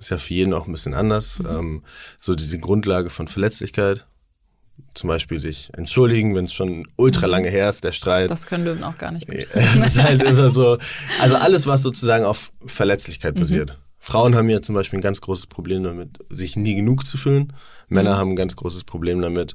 ist 0.00 0.10
ja 0.10 0.18
für 0.18 0.34
jeden 0.34 0.52
auch 0.52 0.66
ein 0.66 0.72
bisschen 0.72 0.94
anders, 0.94 1.38
mhm. 1.38 1.46
ähm, 1.46 1.82
so 2.18 2.34
diese 2.34 2.58
Grundlage 2.58 3.10
von 3.10 3.28
Verletzlichkeit, 3.28 4.06
zum 4.94 5.08
Beispiel 5.08 5.38
sich 5.38 5.70
entschuldigen, 5.74 6.34
wenn 6.34 6.46
es 6.46 6.52
schon 6.52 6.86
ultra 6.96 7.26
lange 7.26 7.48
her 7.48 7.68
ist, 7.68 7.84
der 7.84 7.92
Streit. 7.92 8.30
Das 8.30 8.46
können 8.46 8.64
Löwen 8.64 8.84
auch 8.84 8.98
gar 8.98 9.12
nicht 9.12 9.26
gut. 9.26 9.46
es 9.52 9.86
ist 9.86 10.02
halt 10.02 10.22
immer 10.22 10.50
so, 10.50 10.78
also 11.20 11.36
alles, 11.36 11.66
was 11.66 11.82
sozusagen 11.82 12.24
auf 12.24 12.52
Verletzlichkeit 12.64 13.34
basiert. 13.34 13.70
Mhm. 13.70 13.82
Frauen 13.98 14.34
haben 14.34 14.48
ja 14.48 14.60
zum 14.60 14.74
Beispiel 14.74 14.98
ein 14.98 15.02
ganz 15.02 15.20
großes 15.20 15.46
Problem 15.46 15.84
damit, 15.84 16.18
sich 16.28 16.56
nie 16.56 16.74
genug 16.74 17.06
zu 17.06 17.16
fühlen. 17.16 17.52
Männer 17.88 18.14
mhm. 18.14 18.18
haben 18.18 18.30
ein 18.30 18.36
ganz 18.36 18.56
großes 18.56 18.84
Problem 18.84 19.22
damit, 19.22 19.54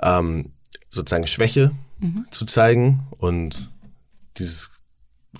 ähm, 0.00 0.52
sozusagen 0.90 1.26
Schwäche 1.26 1.72
mhm. 1.98 2.26
zu 2.30 2.44
zeigen 2.44 3.08
und 3.18 3.70
dieses 4.38 4.70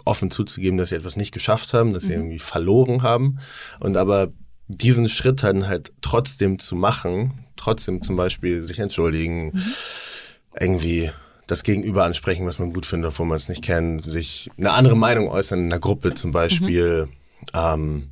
offen 0.04 0.30
zuzugeben, 0.30 0.78
dass 0.78 0.90
sie 0.90 0.96
etwas 0.96 1.16
nicht 1.16 1.32
geschafft 1.32 1.74
haben, 1.74 1.92
dass 1.92 2.04
sie 2.04 2.10
mhm. 2.10 2.22
irgendwie 2.22 2.38
verloren 2.38 3.02
haben. 3.02 3.38
Und 3.78 3.96
aber 3.96 4.32
diesen 4.70 5.08
Schritt 5.08 5.42
dann 5.42 5.66
halt 5.66 5.92
trotzdem 6.00 6.58
zu 6.58 6.76
machen, 6.76 7.44
trotzdem 7.56 8.02
zum 8.02 8.16
Beispiel 8.16 8.64
sich 8.64 8.78
entschuldigen, 8.78 9.46
mhm. 9.46 9.62
irgendwie 10.58 11.10
das 11.46 11.62
Gegenüber 11.64 12.04
ansprechen, 12.04 12.46
was 12.46 12.58
man 12.58 12.72
gut 12.72 12.86
findet, 12.86 13.18
wo 13.18 13.24
man 13.24 13.36
es 13.36 13.48
nicht 13.48 13.62
kennt, 13.62 14.04
sich 14.04 14.50
eine 14.56 14.72
andere 14.72 14.96
Meinung 14.96 15.28
äußern 15.28 15.58
in 15.58 15.66
einer 15.66 15.80
Gruppe 15.80 16.14
zum 16.14 16.30
Beispiel. 16.30 17.06
Mhm. 17.06 17.10
Ähm, 17.54 18.10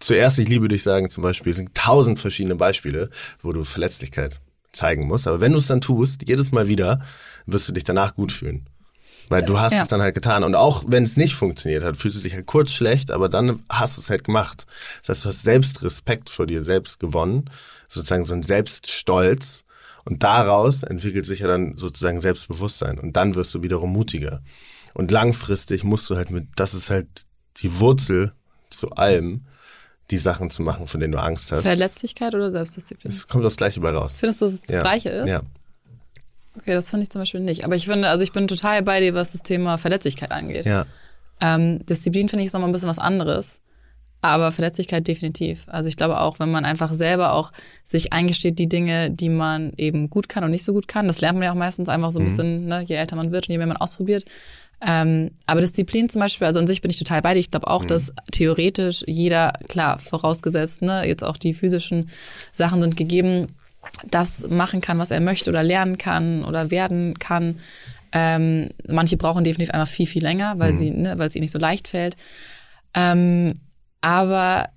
zuerst, 0.00 0.38
ich 0.38 0.48
liebe 0.48 0.68
dich 0.68 0.82
sagen 0.82 1.10
zum 1.10 1.22
Beispiel, 1.22 1.52
sind 1.52 1.74
tausend 1.74 2.18
verschiedene 2.18 2.56
Beispiele, 2.56 3.10
wo 3.42 3.52
du 3.52 3.62
Verletzlichkeit 3.62 4.40
zeigen 4.72 5.06
musst. 5.06 5.26
Aber 5.26 5.40
wenn 5.40 5.52
du 5.52 5.58
es 5.58 5.66
dann 5.66 5.80
tust, 5.80 6.28
jedes 6.28 6.52
Mal 6.52 6.68
wieder, 6.68 7.00
wirst 7.46 7.68
du 7.68 7.72
dich 7.72 7.84
danach 7.84 8.14
gut 8.16 8.32
fühlen. 8.32 8.66
Weil 9.30 9.42
du 9.42 9.60
hast 9.60 9.72
ja. 9.72 9.82
es 9.82 9.88
dann 9.88 10.02
halt 10.02 10.16
getan. 10.16 10.42
Und 10.42 10.56
auch 10.56 10.84
wenn 10.88 11.04
es 11.04 11.16
nicht 11.16 11.34
funktioniert 11.34 11.84
hat, 11.84 11.96
fühlst 11.96 12.18
du 12.18 12.24
dich 12.24 12.34
halt 12.34 12.46
kurz 12.46 12.72
schlecht, 12.72 13.12
aber 13.12 13.28
dann 13.28 13.62
hast 13.70 13.96
du 13.96 14.00
es 14.00 14.10
halt 14.10 14.24
gemacht. 14.24 14.66
Das 15.06 15.08
heißt, 15.08 15.24
du 15.24 15.28
hast 15.28 15.42
selbst 15.42 15.82
Respekt 15.82 16.28
vor 16.28 16.46
dir 16.46 16.62
selbst 16.62 16.98
gewonnen, 16.98 17.48
sozusagen 17.88 18.24
so 18.24 18.34
ein 18.34 18.42
Selbststolz. 18.42 19.64
Und 20.04 20.24
daraus 20.24 20.82
entwickelt 20.82 21.26
sich 21.26 21.40
ja 21.40 21.46
dann 21.46 21.76
sozusagen 21.76 22.20
Selbstbewusstsein. 22.20 22.98
Und 22.98 23.16
dann 23.16 23.36
wirst 23.36 23.54
du 23.54 23.62
wiederum 23.62 23.92
mutiger. 23.92 24.42
Und 24.94 25.12
langfristig 25.12 25.84
musst 25.84 26.10
du 26.10 26.16
halt 26.16 26.30
mit, 26.30 26.48
das 26.56 26.74
ist 26.74 26.90
halt 26.90 27.06
die 27.58 27.78
Wurzel 27.78 28.32
zu 28.68 28.90
allem, 28.90 29.46
die 30.10 30.18
Sachen 30.18 30.50
zu 30.50 30.62
machen, 30.62 30.88
von 30.88 30.98
denen 30.98 31.12
du 31.12 31.22
Angst 31.22 31.52
hast. 31.52 31.62
Verletzlichkeit 31.62 32.34
oder 32.34 32.50
Selbstdisziplin? 32.50 33.12
Es 33.12 33.28
kommt 33.28 33.44
das 33.44 33.56
Gleiche 33.56 33.78
bei 33.78 33.90
raus. 33.90 34.16
Findest 34.16 34.40
du, 34.40 34.46
dass 34.46 34.54
es 34.54 34.62
das 34.62 34.74
ja. 34.74 34.82
Gleiche 34.82 35.10
ist? 35.10 35.28
Ja. 35.28 35.42
Okay, 36.56 36.74
das 36.74 36.90
finde 36.90 37.04
ich 37.04 37.10
zum 37.10 37.22
Beispiel 37.22 37.40
nicht. 37.40 37.64
Aber 37.64 37.76
ich 37.76 37.86
finde, 37.86 38.08
also 38.08 38.22
ich 38.22 38.32
bin 38.32 38.48
total 38.48 38.82
bei 38.82 39.00
dir, 39.00 39.14
was 39.14 39.32
das 39.32 39.42
Thema 39.42 39.78
Verletzlichkeit 39.78 40.32
angeht. 40.32 40.66
Ja. 40.66 40.86
Ähm, 41.40 41.84
Disziplin 41.86 42.28
finde 42.28 42.42
ich 42.42 42.48
ist 42.48 42.52
nochmal 42.52 42.68
ein 42.68 42.72
bisschen 42.72 42.88
was 42.88 42.98
anderes. 42.98 43.60
Aber 44.22 44.52
Verletzlichkeit 44.52 45.08
definitiv. 45.08 45.64
Also 45.66 45.88
ich 45.88 45.96
glaube 45.96 46.20
auch, 46.20 46.38
wenn 46.38 46.50
man 46.50 46.66
einfach 46.66 46.92
selber 46.92 47.32
auch 47.32 47.52
sich 47.84 48.12
eingesteht, 48.12 48.58
die 48.58 48.68
Dinge, 48.68 49.10
die 49.10 49.30
man 49.30 49.72
eben 49.78 50.10
gut 50.10 50.28
kann 50.28 50.44
und 50.44 50.50
nicht 50.50 50.64
so 50.64 50.74
gut 50.74 50.88
kann, 50.88 51.06
das 51.06 51.22
lernt 51.22 51.38
man 51.38 51.46
ja 51.46 51.52
auch 51.52 51.56
meistens 51.56 51.88
einfach 51.88 52.10
so 52.10 52.18
ein 52.18 52.24
mhm. 52.24 52.28
bisschen, 52.28 52.66
ne, 52.66 52.82
je 52.82 52.96
älter 52.96 53.16
man 53.16 53.32
wird 53.32 53.48
und 53.48 53.52
je 53.52 53.58
mehr 53.58 53.66
man 53.66 53.78
ausprobiert. 53.78 54.24
Ähm, 54.86 55.30
aber 55.46 55.60
Disziplin 55.60 56.08
zum 56.08 56.20
Beispiel, 56.20 56.46
also 56.46 56.58
an 56.58 56.66
sich 56.66 56.82
bin 56.82 56.90
ich 56.90 56.98
total 56.98 57.22
bei 57.22 57.34
dir. 57.34 57.40
Ich 57.40 57.50
glaube 57.50 57.68
auch, 57.68 57.82
mhm. 57.82 57.88
dass 57.88 58.12
theoretisch 58.32 59.04
jeder, 59.06 59.52
klar, 59.68 59.98
vorausgesetzt, 59.98 60.82
ne, 60.82 61.06
jetzt 61.06 61.24
auch 61.24 61.38
die 61.38 61.54
physischen 61.54 62.10
Sachen 62.52 62.82
sind 62.82 62.96
gegeben, 62.98 63.56
das 64.08 64.48
machen 64.48 64.80
kann, 64.80 64.98
was 64.98 65.10
er 65.10 65.20
möchte 65.20 65.50
oder 65.50 65.62
lernen 65.62 65.98
kann 65.98 66.44
oder 66.44 66.70
werden 66.70 67.18
kann. 67.18 67.58
Ähm, 68.12 68.70
manche 68.88 69.16
brauchen 69.16 69.44
definitiv 69.44 69.72
einfach 69.74 69.92
viel, 69.92 70.06
viel 70.06 70.22
länger, 70.22 70.58
weil 70.58 70.72
mhm. 70.72 70.76
sie, 70.76 70.90
ne, 70.90 71.18
weil 71.18 71.28
es 71.28 71.36
ihnen 71.36 71.42
nicht 71.42 71.52
so 71.52 71.58
leicht 71.58 71.88
fällt. 71.88 72.16
Ähm, 72.94 73.60
aber 74.00 74.68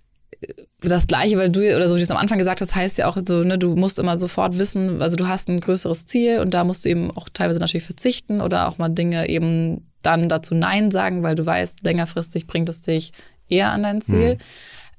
das 0.82 1.08
Gleiche, 1.08 1.38
weil 1.38 1.50
du, 1.50 1.60
oder 1.76 1.88
so 1.88 1.96
wie 1.96 2.00
du 2.00 2.04
es 2.04 2.12
am 2.12 2.18
Anfang 2.18 2.38
gesagt 2.38 2.62
hast, 2.62 2.76
heißt 2.76 2.98
ja 2.98 3.08
auch 3.08 3.18
so, 3.26 3.44
ne, 3.44 3.58
du 3.58 3.76
musst 3.76 4.00
immer 4.00 4.18
sofort 4.18 4.60
wissen, 4.60 5.02
also 5.02 5.16
du 5.16 5.28
hast 5.28 5.48
ein 5.48 5.62
größeres 5.62 6.06
Ziel 6.06 6.40
und 6.40 6.54
da 6.54 6.64
musst 6.64 6.86
du 6.86 6.90
eben 6.90 7.12
auch 7.12 7.30
teilweise 7.30 7.60
natürlich 7.60 7.86
verzichten 7.86 8.42
oder 8.42 8.68
auch 8.68 8.78
mal 8.78 8.90
Dinge 8.90 9.30
eben 9.30 9.88
dann 10.02 10.28
dazu 10.28 10.54
Nein 10.54 10.92
sagen, 10.92 11.24
weil 11.24 11.36
du 11.36 11.46
weißt, 11.46 11.84
längerfristig 11.84 12.46
bringt 12.46 12.70
es 12.70 12.82
dich 12.82 13.14
eher 13.48 13.72
an 13.72 13.84
dein 13.84 14.02
Ziel. 14.02 14.36
Mhm. 14.36 14.40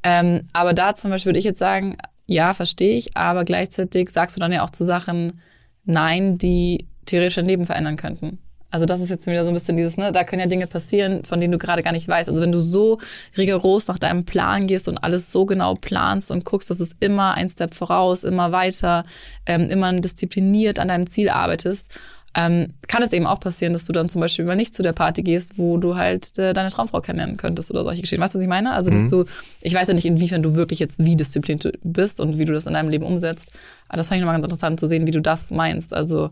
Ähm, 0.02 0.42
aber 0.52 0.72
da 0.72 0.94
zum 0.94 1.10
Beispiel 1.10 1.30
würde 1.30 1.38
ich 1.38 1.44
jetzt 1.44 1.58
sagen, 1.58 1.96
ja, 2.26 2.54
verstehe 2.54 2.96
ich, 2.96 3.16
aber 3.16 3.44
gleichzeitig 3.44 4.10
sagst 4.10 4.36
du 4.36 4.40
dann 4.40 4.52
ja 4.52 4.64
auch 4.64 4.70
zu 4.70 4.84
Sachen 4.84 5.40
Nein, 5.84 6.38
die 6.38 6.86
theoretisch 7.04 7.36
dein 7.36 7.46
Leben 7.46 7.66
verändern 7.66 7.96
könnten. 7.96 8.38
Also 8.70 8.86
das 8.86 9.00
ist 9.00 9.10
jetzt 9.10 9.26
wieder 9.26 9.44
so 9.44 9.50
ein 9.50 9.54
bisschen 9.54 9.76
dieses, 9.76 9.96
ne, 9.96 10.10
da 10.10 10.24
können 10.24 10.40
ja 10.40 10.48
Dinge 10.48 10.66
passieren, 10.66 11.24
von 11.24 11.38
denen 11.38 11.52
du 11.52 11.58
gerade 11.58 11.82
gar 11.82 11.92
nicht 11.92 12.08
weißt. 12.08 12.28
Also 12.28 12.40
wenn 12.40 12.50
du 12.50 12.58
so 12.58 12.98
rigoros 13.36 13.86
nach 13.86 13.98
deinem 13.98 14.24
Plan 14.24 14.66
gehst 14.66 14.88
und 14.88 15.04
alles 15.04 15.30
so 15.30 15.46
genau 15.46 15.74
planst 15.74 16.32
und 16.32 16.44
guckst, 16.44 16.70
dass 16.70 16.80
es 16.80 16.96
immer 16.98 17.34
ein 17.34 17.48
Step 17.48 17.74
voraus, 17.74 18.24
immer 18.24 18.50
weiter, 18.50 19.04
ähm, 19.46 19.70
immer 19.70 19.92
diszipliniert 20.00 20.80
an 20.80 20.88
deinem 20.88 21.06
Ziel 21.06 21.28
arbeitest 21.28 21.94
ähm, 22.34 22.74
kann 22.88 23.02
es 23.02 23.12
eben 23.12 23.26
auch 23.26 23.38
passieren, 23.38 23.72
dass 23.72 23.84
du 23.84 23.92
dann 23.92 24.08
zum 24.08 24.20
Beispiel 24.20 24.44
mal 24.44 24.56
nicht 24.56 24.74
zu 24.74 24.82
der 24.82 24.92
Party 24.92 25.22
gehst, 25.22 25.56
wo 25.56 25.76
du 25.78 25.96
halt 25.96 26.36
äh, 26.38 26.52
deine 26.52 26.70
Traumfrau 26.70 27.00
kennenlernen 27.00 27.36
könntest 27.36 27.70
oder 27.70 27.84
solche 27.84 28.00
Geschichten. 28.00 28.22
Weißt 28.22 28.34
du, 28.34 28.38
was 28.38 28.42
ich 28.42 28.48
meine? 28.48 28.72
Also, 28.72 28.90
dass 28.90 29.04
mhm. 29.04 29.10
du, 29.10 29.24
ich 29.62 29.74
weiß 29.74 29.88
ja 29.88 29.94
nicht, 29.94 30.04
inwiefern 30.04 30.42
du 30.42 30.54
wirklich 30.54 30.80
jetzt 30.80 30.98
wie 30.98 31.16
diszipliniert 31.16 31.78
bist 31.84 32.20
und 32.20 32.36
wie 32.36 32.44
du 32.44 32.52
das 32.52 32.66
in 32.66 32.74
deinem 32.74 32.88
Leben 32.88 33.04
umsetzt. 33.04 33.52
Aber 33.88 33.98
das 33.98 34.08
fand 34.08 34.18
ich 34.18 34.22
nochmal 34.22 34.34
ganz 34.34 34.44
interessant 34.44 34.80
zu 34.80 34.88
sehen, 34.88 35.06
wie 35.06 35.12
du 35.12 35.22
das 35.22 35.52
meinst. 35.52 35.94
Also, 35.94 36.30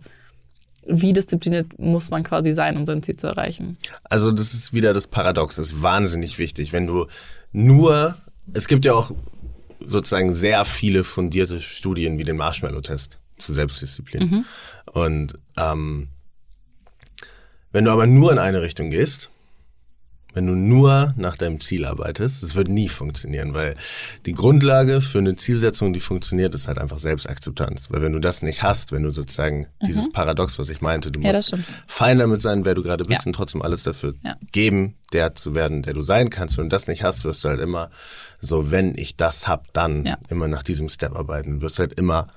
wie 0.86 1.12
diszipliniert 1.12 1.78
muss 1.78 2.10
man 2.10 2.24
quasi 2.24 2.52
sein, 2.52 2.76
um 2.76 2.84
sein 2.84 3.04
Ziel 3.04 3.14
zu 3.14 3.28
erreichen? 3.28 3.76
Also, 4.04 4.32
das 4.32 4.54
ist 4.54 4.74
wieder 4.74 4.92
das 4.92 5.06
Paradox. 5.06 5.56
Das 5.56 5.66
ist 5.66 5.82
wahnsinnig 5.82 6.38
wichtig. 6.38 6.72
Wenn 6.72 6.88
du 6.88 7.06
nur, 7.52 8.16
es 8.52 8.66
gibt 8.66 8.84
ja 8.84 8.94
auch 8.94 9.12
sozusagen 9.84 10.34
sehr 10.34 10.64
viele 10.64 11.04
fundierte 11.04 11.60
Studien 11.60 12.18
wie 12.18 12.24
den 12.24 12.36
Marshmallow-Test 12.36 13.21
zu 13.44 13.54
Selbstdisziplin. 13.54 14.28
Mhm. 14.28 14.44
Und 14.92 15.38
ähm, 15.56 16.08
wenn 17.72 17.84
du 17.84 17.90
aber 17.90 18.06
nur 18.06 18.32
in 18.32 18.38
eine 18.38 18.62
Richtung 18.62 18.90
gehst, 18.90 19.30
wenn 20.34 20.46
du 20.46 20.54
nur 20.54 21.08
nach 21.16 21.36
deinem 21.36 21.60
Ziel 21.60 21.84
arbeitest, 21.84 22.42
das 22.42 22.54
wird 22.54 22.68
nie 22.68 22.88
funktionieren, 22.88 23.54
weil 23.54 23.76
die 24.24 24.32
Grundlage 24.32 25.00
für 25.00 25.18
eine 25.18 25.34
Zielsetzung, 25.36 25.92
die 25.92 26.00
funktioniert, 26.00 26.54
ist 26.54 26.68
halt 26.68 26.78
einfach 26.78 26.98
Selbstakzeptanz. 26.98 27.90
Weil 27.90 28.02
wenn 28.02 28.12
du 28.12 28.18
das 28.18 28.42
nicht 28.42 28.62
hast, 28.62 28.92
wenn 28.92 29.02
du 29.02 29.10
sozusagen 29.10 29.60
mhm. 29.60 29.86
dieses 29.86 30.10
Paradox, 30.10 30.58
was 30.58 30.70
ich 30.70 30.80
meinte, 30.80 31.10
du 31.10 31.20
ja, 31.20 31.32
musst 31.32 31.54
fein 31.86 32.18
damit 32.18 32.40
sein, 32.40 32.64
wer 32.64 32.74
du 32.74 32.82
gerade 32.82 33.04
bist 33.04 33.22
ja. 33.22 33.26
und 33.26 33.34
trotzdem 33.34 33.62
alles 33.62 33.82
dafür 33.82 34.14
ja. 34.24 34.36
geben, 34.52 34.94
der 35.12 35.34
zu 35.34 35.54
werden, 35.54 35.82
der 35.82 35.92
du 35.92 36.02
sein 36.02 36.30
kannst. 36.30 36.56
Wenn 36.56 36.64
du 36.64 36.70
das 36.70 36.86
nicht 36.86 37.02
hast, 37.02 37.24
wirst 37.24 37.44
du 37.44 37.50
halt 37.50 37.60
immer 37.60 37.90
so, 38.40 38.70
wenn 38.70 38.96
ich 38.96 39.16
das 39.16 39.46
hab, 39.46 39.72
dann 39.74 40.16
immer 40.28 40.48
nach 40.48 40.62
diesem 40.62 40.88
Step 40.88 41.14
arbeiten. 41.14 41.56
Du 41.56 41.62
wirst 41.62 41.78
halt 41.78 41.98
immer 41.98 42.28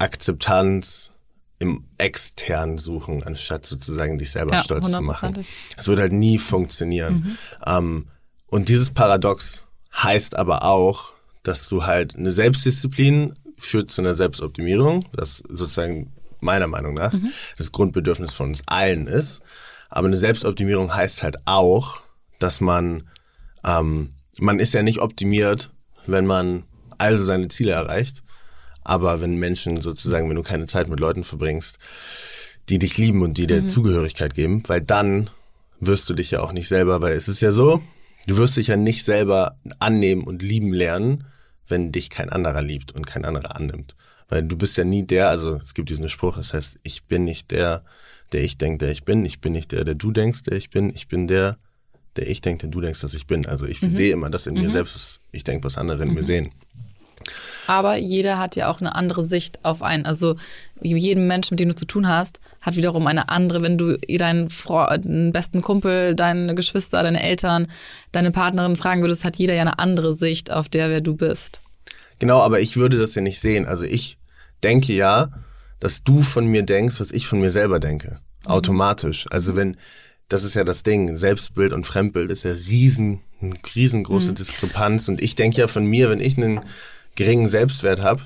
Akzeptanz 0.00 1.10
im 1.58 1.84
externen 1.98 2.78
suchen, 2.78 3.22
anstatt 3.22 3.66
sozusagen 3.66 4.18
dich 4.18 4.30
selber 4.30 4.54
ja, 4.54 4.64
stolz 4.64 4.90
zu 4.90 5.02
machen. 5.02 5.44
Es 5.76 5.88
wird 5.88 6.00
halt 6.00 6.12
nie 6.12 6.38
funktionieren. 6.38 7.14
Mhm. 7.14 7.36
Ähm, 7.66 8.06
und 8.46 8.68
dieses 8.68 8.90
Paradox 8.90 9.66
heißt 9.94 10.36
aber 10.36 10.64
auch, 10.64 11.12
dass 11.42 11.68
du 11.68 11.84
halt 11.84 12.16
eine 12.16 12.30
Selbstdisziplin 12.30 13.34
führt 13.58 13.90
zu 13.90 14.00
einer 14.00 14.14
Selbstoptimierung, 14.14 15.04
das 15.12 15.42
sozusagen 15.48 16.12
meiner 16.40 16.66
Meinung 16.66 16.94
nach 16.94 17.12
mhm. 17.12 17.30
das 17.58 17.72
Grundbedürfnis 17.72 18.32
von 18.32 18.48
uns 18.48 18.62
allen 18.66 19.06
ist. 19.06 19.42
Aber 19.90 20.06
eine 20.06 20.16
Selbstoptimierung 20.16 20.94
heißt 20.94 21.22
halt 21.22 21.36
auch, 21.44 22.00
dass 22.38 22.62
man, 22.62 23.08
ähm, 23.64 24.14
man 24.38 24.58
ist 24.58 24.72
ja 24.72 24.82
nicht 24.82 25.00
optimiert, 25.00 25.70
wenn 26.06 26.24
man 26.24 26.64
also 26.96 27.22
seine 27.24 27.48
Ziele 27.48 27.72
erreicht, 27.72 28.22
aber 28.82 29.20
wenn 29.20 29.36
Menschen 29.36 29.80
sozusagen, 29.80 30.28
wenn 30.28 30.36
du 30.36 30.42
keine 30.42 30.66
Zeit 30.66 30.88
mit 30.88 31.00
Leuten 31.00 31.24
verbringst, 31.24 31.78
die 32.68 32.78
dich 32.78 32.98
lieben 32.98 33.22
und 33.22 33.38
die 33.38 33.46
dir 33.46 33.62
mhm. 33.62 33.68
Zugehörigkeit 33.68 34.34
geben, 34.34 34.62
weil 34.66 34.80
dann 34.80 35.30
wirst 35.80 36.08
du 36.08 36.14
dich 36.14 36.30
ja 36.30 36.40
auch 36.40 36.52
nicht 36.52 36.68
selber, 36.68 37.00
weil 37.02 37.14
es 37.14 37.28
ist 37.28 37.40
ja 37.40 37.50
so, 37.50 37.82
du 38.26 38.36
wirst 38.36 38.56
dich 38.56 38.68
ja 38.68 38.76
nicht 38.76 39.04
selber 39.04 39.56
annehmen 39.78 40.24
und 40.24 40.42
lieben 40.42 40.72
lernen, 40.72 41.24
wenn 41.68 41.92
dich 41.92 42.10
kein 42.10 42.28
anderer 42.28 42.62
liebt 42.62 42.92
und 42.92 43.06
kein 43.06 43.24
anderer 43.24 43.56
annimmt. 43.56 43.96
Weil 44.28 44.44
du 44.44 44.56
bist 44.56 44.76
ja 44.76 44.84
nie 44.84 45.04
der, 45.04 45.28
also 45.28 45.56
es 45.56 45.74
gibt 45.74 45.90
diesen 45.90 46.08
Spruch, 46.08 46.36
das 46.36 46.54
heißt, 46.54 46.78
ich 46.82 47.04
bin 47.04 47.24
nicht 47.24 47.50
der, 47.50 47.84
der 48.32 48.44
ich 48.44 48.58
denke, 48.58 48.86
der 48.86 48.90
ich 48.90 49.04
bin, 49.04 49.24
ich 49.24 49.40
bin 49.40 49.52
nicht 49.52 49.72
der, 49.72 49.84
der 49.84 49.94
du 49.94 50.12
denkst, 50.12 50.42
der 50.42 50.56
ich 50.56 50.70
bin, 50.70 50.90
ich 50.90 51.08
bin 51.08 51.26
der, 51.26 51.58
der 52.16 52.28
ich 52.28 52.40
denke, 52.40 52.62
der 52.62 52.70
du 52.70 52.80
denkst, 52.80 53.00
dass 53.00 53.14
ich 53.14 53.26
bin. 53.26 53.46
Also 53.46 53.66
ich 53.66 53.82
mhm. 53.82 53.90
sehe 53.90 54.12
immer 54.12 54.30
das 54.30 54.46
in 54.46 54.54
mhm. 54.54 54.62
mir 54.62 54.70
selbst, 54.70 55.20
ich 55.32 55.44
denke, 55.44 55.64
was 55.64 55.78
andere 55.78 56.02
in 56.02 56.14
mir 56.14 56.20
mhm. 56.20 56.24
sehen. 56.24 56.50
Aber 57.66 57.96
jeder 57.96 58.38
hat 58.38 58.56
ja 58.56 58.68
auch 58.70 58.80
eine 58.80 58.94
andere 58.94 59.26
Sicht 59.26 59.64
auf 59.64 59.82
einen. 59.82 60.06
Also 60.06 60.36
jeden 60.82 61.26
Menschen, 61.26 61.54
mit 61.54 61.60
dem 61.60 61.68
du 61.68 61.74
zu 61.74 61.84
tun 61.84 62.08
hast, 62.08 62.40
hat 62.60 62.76
wiederum 62.76 63.06
eine 63.06 63.28
andere. 63.28 63.62
Wenn 63.62 63.78
du 63.78 63.96
deinen, 63.98 64.48
deinen 64.48 65.32
besten 65.32 65.62
Kumpel, 65.62 66.14
deine 66.14 66.54
Geschwister, 66.54 67.02
deine 67.02 67.22
Eltern, 67.22 67.68
deine 68.12 68.30
Partnerin 68.30 68.76
fragen 68.76 69.02
würdest, 69.02 69.24
hat 69.24 69.36
jeder 69.36 69.54
ja 69.54 69.62
eine 69.62 69.78
andere 69.78 70.14
Sicht 70.14 70.50
auf 70.50 70.68
der, 70.68 70.90
wer 70.90 71.00
du 71.00 71.14
bist. 71.14 71.62
Genau, 72.18 72.40
aber 72.40 72.60
ich 72.60 72.76
würde 72.76 72.98
das 72.98 73.14
ja 73.14 73.22
nicht 73.22 73.40
sehen. 73.40 73.66
Also 73.66 73.84
ich 73.84 74.18
denke 74.62 74.92
ja, 74.92 75.30
dass 75.80 76.04
du 76.04 76.22
von 76.22 76.46
mir 76.46 76.62
denkst, 76.62 77.00
was 77.00 77.12
ich 77.12 77.26
von 77.26 77.40
mir 77.40 77.50
selber 77.50 77.80
denke. 77.80 78.20
Mhm. 78.44 78.50
Automatisch. 78.50 79.26
Also 79.30 79.56
wenn, 79.56 79.76
das 80.28 80.44
ist 80.44 80.54
ja 80.54 80.64
das 80.64 80.82
Ding, 80.82 81.16
Selbstbild 81.16 81.72
und 81.72 81.86
Fremdbild 81.86 82.30
ist 82.30 82.44
ja 82.44 82.52
riesen, 82.52 83.20
eine 83.40 83.54
riesengroße 83.74 84.30
mhm. 84.30 84.34
Diskrepanz. 84.36 85.08
Und 85.08 85.20
ich 85.20 85.34
denke 85.34 85.60
ja 85.60 85.66
von 85.66 85.84
mir, 85.84 86.10
wenn 86.10 86.20
ich 86.20 86.36
einen 86.36 86.60
geringen 87.16 87.48
Selbstwert 87.48 88.02
habe, 88.02 88.22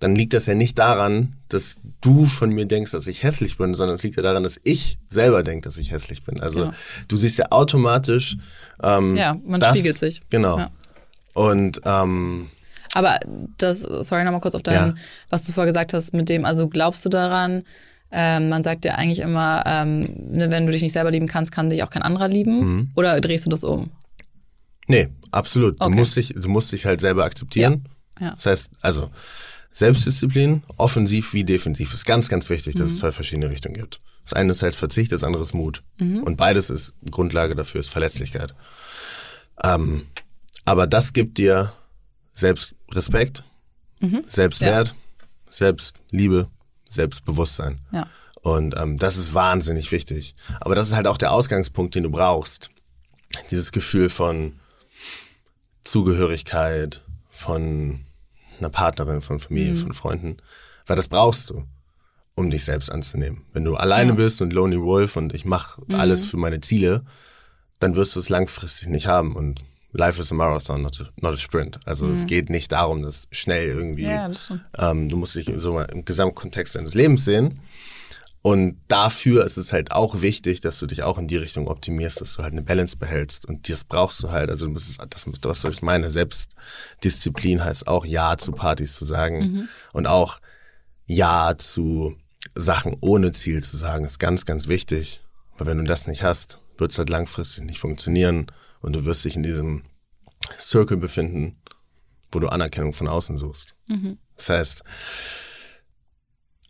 dann 0.00 0.14
liegt 0.14 0.32
das 0.32 0.46
ja 0.46 0.54
nicht 0.54 0.78
daran, 0.78 1.34
dass 1.48 1.78
du 2.00 2.24
von 2.26 2.50
mir 2.50 2.66
denkst, 2.66 2.92
dass 2.92 3.06
ich 3.08 3.24
hässlich 3.24 3.56
bin, 3.58 3.74
sondern 3.74 3.96
es 3.96 4.02
liegt 4.04 4.16
ja 4.16 4.22
daran, 4.22 4.44
dass 4.44 4.60
ich 4.62 4.98
selber 5.10 5.42
denke, 5.42 5.64
dass 5.68 5.76
ich 5.76 5.90
hässlich 5.90 6.24
bin. 6.24 6.40
Also 6.40 6.60
genau. 6.60 6.72
du 7.08 7.16
siehst 7.16 7.38
ja 7.38 7.46
automatisch. 7.50 8.36
Ähm, 8.82 9.16
ja, 9.16 9.36
man 9.44 9.60
das, 9.60 9.76
spiegelt 9.76 9.96
sich. 9.98 10.22
Genau. 10.30 10.58
Ja. 10.58 10.70
Und 11.34 11.80
ähm, 11.84 12.48
Aber 12.94 13.18
das, 13.58 13.80
sorry 13.80 14.22
nochmal 14.24 14.40
kurz 14.40 14.54
auf 14.54 14.62
dein, 14.62 14.74
Ja. 14.74 14.94
was 15.30 15.42
du 15.44 15.52
vorher 15.52 15.72
gesagt 15.72 15.94
hast, 15.94 16.12
mit 16.12 16.28
dem, 16.28 16.44
also 16.44 16.68
glaubst 16.68 17.04
du 17.04 17.08
daran, 17.08 17.64
ähm, 18.12 18.48
man 18.48 18.62
sagt 18.62 18.84
ja 18.84 18.94
eigentlich 18.94 19.18
immer, 19.18 19.64
ähm, 19.66 20.14
ne, 20.30 20.50
wenn 20.50 20.64
du 20.66 20.72
dich 20.72 20.82
nicht 20.82 20.92
selber 20.92 21.10
lieben 21.10 21.26
kannst, 21.26 21.50
kann 21.52 21.70
dich 21.70 21.82
auch 21.82 21.90
kein 21.90 22.02
anderer 22.02 22.28
lieben. 22.28 22.60
Mhm. 22.60 22.90
Oder 22.94 23.20
drehst 23.20 23.46
du 23.46 23.50
das 23.50 23.64
um? 23.64 23.90
Nee, 24.86 25.08
absolut. 25.32 25.80
Du, 25.80 25.84
Okay. 25.86 25.94
musst 25.96 26.16
dich, 26.16 26.28
du 26.34 26.48
musst 26.48 26.72
dich 26.72 26.86
halt 26.86 27.00
selber 27.00 27.24
akzeptieren. 27.24 27.82
Ja. 27.84 27.90
Das 28.18 28.46
heißt, 28.46 28.70
also 28.80 29.10
Selbstdisziplin, 29.72 30.62
offensiv 30.76 31.32
wie 31.34 31.44
defensiv, 31.44 31.92
ist 31.94 32.04
ganz, 32.04 32.28
ganz 32.28 32.50
wichtig, 32.50 32.74
dass 32.74 32.88
Mhm. 32.88 32.94
es 32.94 32.98
zwei 33.00 33.12
verschiedene 33.12 33.50
Richtungen 33.50 33.74
gibt. 33.74 34.00
Das 34.24 34.32
eine 34.32 34.50
ist 34.52 34.62
halt 34.62 34.74
Verzicht, 34.74 35.12
das 35.12 35.24
andere 35.24 35.42
ist 35.42 35.54
Mut. 35.54 35.82
Mhm. 35.98 36.22
Und 36.24 36.36
beides 36.36 36.68
ist 36.70 36.94
Grundlage 37.10 37.54
dafür, 37.54 37.80
ist 37.80 37.88
Verletzlichkeit. 37.90 38.54
Ähm, 39.62 40.06
aber 40.64 40.86
das 40.86 41.12
gibt 41.12 41.38
dir 41.38 41.72
Selbstrespekt, 42.34 43.44
Mhm. 44.00 44.22
Selbstwert, 44.28 44.94
Selbstliebe, 45.50 46.48
Selbstbewusstsein. 46.88 47.80
Ja. 47.90 48.06
Und 48.42 48.76
ähm, 48.78 48.96
das 48.96 49.16
ist 49.16 49.34
wahnsinnig 49.34 49.90
wichtig. 49.90 50.36
Aber 50.60 50.74
das 50.76 50.86
ist 50.88 50.94
halt 50.94 51.08
auch 51.08 51.18
der 51.18 51.32
Ausgangspunkt, 51.32 51.94
den 51.96 52.04
du 52.04 52.10
brauchst. 52.10 52.70
Dieses 53.50 53.72
Gefühl 53.72 54.08
von 54.08 54.52
Zugehörigkeit, 55.82 57.02
von 57.28 58.00
einer 58.58 58.70
Partnerin, 58.70 59.20
von 59.20 59.38
Familie, 59.40 59.76
von 59.76 59.92
Freunden. 59.94 60.36
Weil 60.86 60.96
das 60.96 61.08
brauchst 61.08 61.50
du, 61.50 61.64
um 62.34 62.50
dich 62.50 62.64
selbst 62.64 62.90
anzunehmen. 62.90 63.44
Wenn 63.52 63.64
du 63.64 63.76
alleine 63.76 64.10
Ja. 64.10 64.16
bist 64.16 64.40
und 64.42 64.52
Lonely 64.52 64.80
Wolf 64.80 65.16
und 65.16 65.34
ich 65.34 65.44
mache 65.44 65.82
alles 65.92 66.24
für 66.24 66.36
meine 66.36 66.60
Ziele, 66.60 67.04
dann 67.80 67.94
wirst 67.94 68.16
du 68.16 68.20
es 68.20 68.28
langfristig 68.28 68.88
nicht 68.88 69.06
haben. 69.06 69.34
Und 69.36 69.62
Life 69.92 70.20
is 70.20 70.30
a 70.32 70.34
Marathon, 70.34 70.82
not 70.82 71.00
a, 71.00 71.08
not 71.20 71.34
a 71.34 71.38
Sprint. 71.38 71.80
Also 71.86 72.10
es 72.10 72.26
geht 72.26 72.50
nicht 72.50 72.72
darum, 72.72 73.02
dass 73.02 73.26
schnell 73.30 73.68
irgendwie 73.68 74.10
Ja, 74.10 74.28
das 74.28 74.52
ähm, 74.78 75.08
du 75.08 75.16
musst 75.16 75.34
dich 75.34 75.50
so 75.56 75.74
mal 75.74 75.84
im 75.84 76.04
Gesamtkontext 76.04 76.74
deines 76.74 76.94
Lebens 76.94 77.24
sehen. 77.24 77.60
Und 78.40 78.80
dafür 78.86 79.44
ist 79.44 79.56
es 79.56 79.72
halt 79.72 79.90
auch 79.90 80.22
wichtig, 80.22 80.60
dass 80.60 80.78
du 80.78 80.86
dich 80.86 81.02
auch 81.02 81.18
in 81.18 81.26
die 81.26 81.36
Richtung 81.36 81.66
optimierst, 81.66 82.20
dass 82.20 82.34
du 82.34 82.42
halt 82.42 82.52
eine 82.52 82.62
Balance 82.62 82.96
behältst. 82.96 83.46
Und 83.46 83.68
das 83.68 83.84
brauchst 83.84 84.22
du 84.22 84.30
halt. 84.30 84.48
Also 84.48 84.66
du 84.66 84.72
musst, 84.72 84.98
das, 85.10 85.26
was 85.42 85.64
ich 85.64 85.82
meine, 85.82 86.10
Selbstdisziplin 86.10 87.64
heißt 87.64 87.88
auch 87.88 88.06
Ja 88.06 88.38
zu 88.38 88.52
Partys 88.52 88.94
zu 88.94 89.04
sagen. 89.04 89.68
Und 89.92 90.06
auch 90.06 90.40
Ja 91.04 91.56
zu 91.58 92.16
Sachen 92.54 92.96
ohne 93.00 93.32
Ziel 93.32 93.62
zu 93.62 93.76
sagen, 93.76 94.04
ist 94.04 94.20
ganz, 94.20 94.44
ganz 94.44 94.68
wichtig. 94.68 95.22
Weil 95.56 95.66
wenn 95.66 95.78
du 95.78 95.84
das 95.84 96.06
nicht 96.06 96.22
hast, 96.22 96.60
wird 96.78 96.92
es 96.92 96.98
halt 96.98 97.10
langfristig 97.10 97.64
nicht 97.64 97.80
funktionieren. 97.80 98.46
Und 98.80 98.94
du 98.94 99.04
wirst 99.04 99.24
dich 99.24 99.34
in 99.34 99.42
diesem 99.42 99.82
Circle 100.58 100.96
befinden, 100.96 101.60
wo 102.30 102.38
du 102.38 102.48
Anerkennung 102.48 102.92
von 102.92 103.08
außen 103.08 103.36
suchst. 103.36 103.74
Das 104.36 104.48
heißt, 104.48 104.82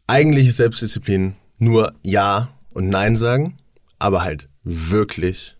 eigentlich 0.06 0.48
ist 0.48 0.56
Selbstdisziplin 0.56 1.36
nur 1.58 1.92
Ja 2.02 2.48
und 2.72 2.88
Nein 2.88 3.16
sagen, 3.16 3.56
aber 3.98 4.22
halt 4.22 4.48
wirklich, 4.64 5.56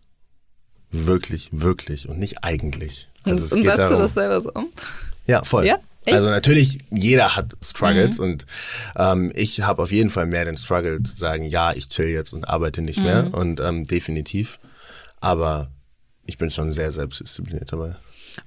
wirklich, 0.91 1.49
wirklich 1.53 2.09
und 2.09 2.19
nicht 2.19 2.45
eigentlich. 2.45 3.09
Also 3.25 3.45
es 3.45 3.53
und 3.53 3.61
geht 3.61 3.71
setzt 3.71 3.79
du 3.79 3.83
darum, 3.83 3.99
das 4.01 4.15
selber 4.15 4.41
so 4.41 4.51
um? 4.53 4.69
ja, 5.27 5.45
voll. 5.45 5.67
Ja? 5.67 5.79
Echt? 6.05 6.15
Also 6.15 6.31
natürlich, 6.31 6.79
jeder 6.91 7.37
hat 7.37 7.53
Mhm. 7.53 7.59
Struggles 7.65 8.19
und 8.19 8.47
ähm, 8.97 9.31
ich 9.35 9.61
habe 9.63 9.83
auf 9.83 9.91
jeden 9.93 10.09
Fall 10.11 10.27
mehr 10.27 10.45
den 10.47 10.57
Struggle 10.57 11.03
zu 11.03 11.15
sagen, 11.15 11.45
ja, 11.45 11.73
ich 11.73 11.89
chill 11.89 12.07
jetzt 12.09 12.33
und 12.33 12.49
arbeite 12.49 12.81
nicht 12.81 12.99
Mhm. 12.99 13.05
mehr 13.05 13.35
und 13.35 13.61
ähm, 13.61 13.85
definitiv. 13.85 14.59
Aber 15.21 15.71
ich 16.25 16.39
bin 16.39 16.51
schon 16.51 16.73
sehr 16.73 16.93
selbstdiszipliniert 16.93 17.73
dabei. 17.73 17.97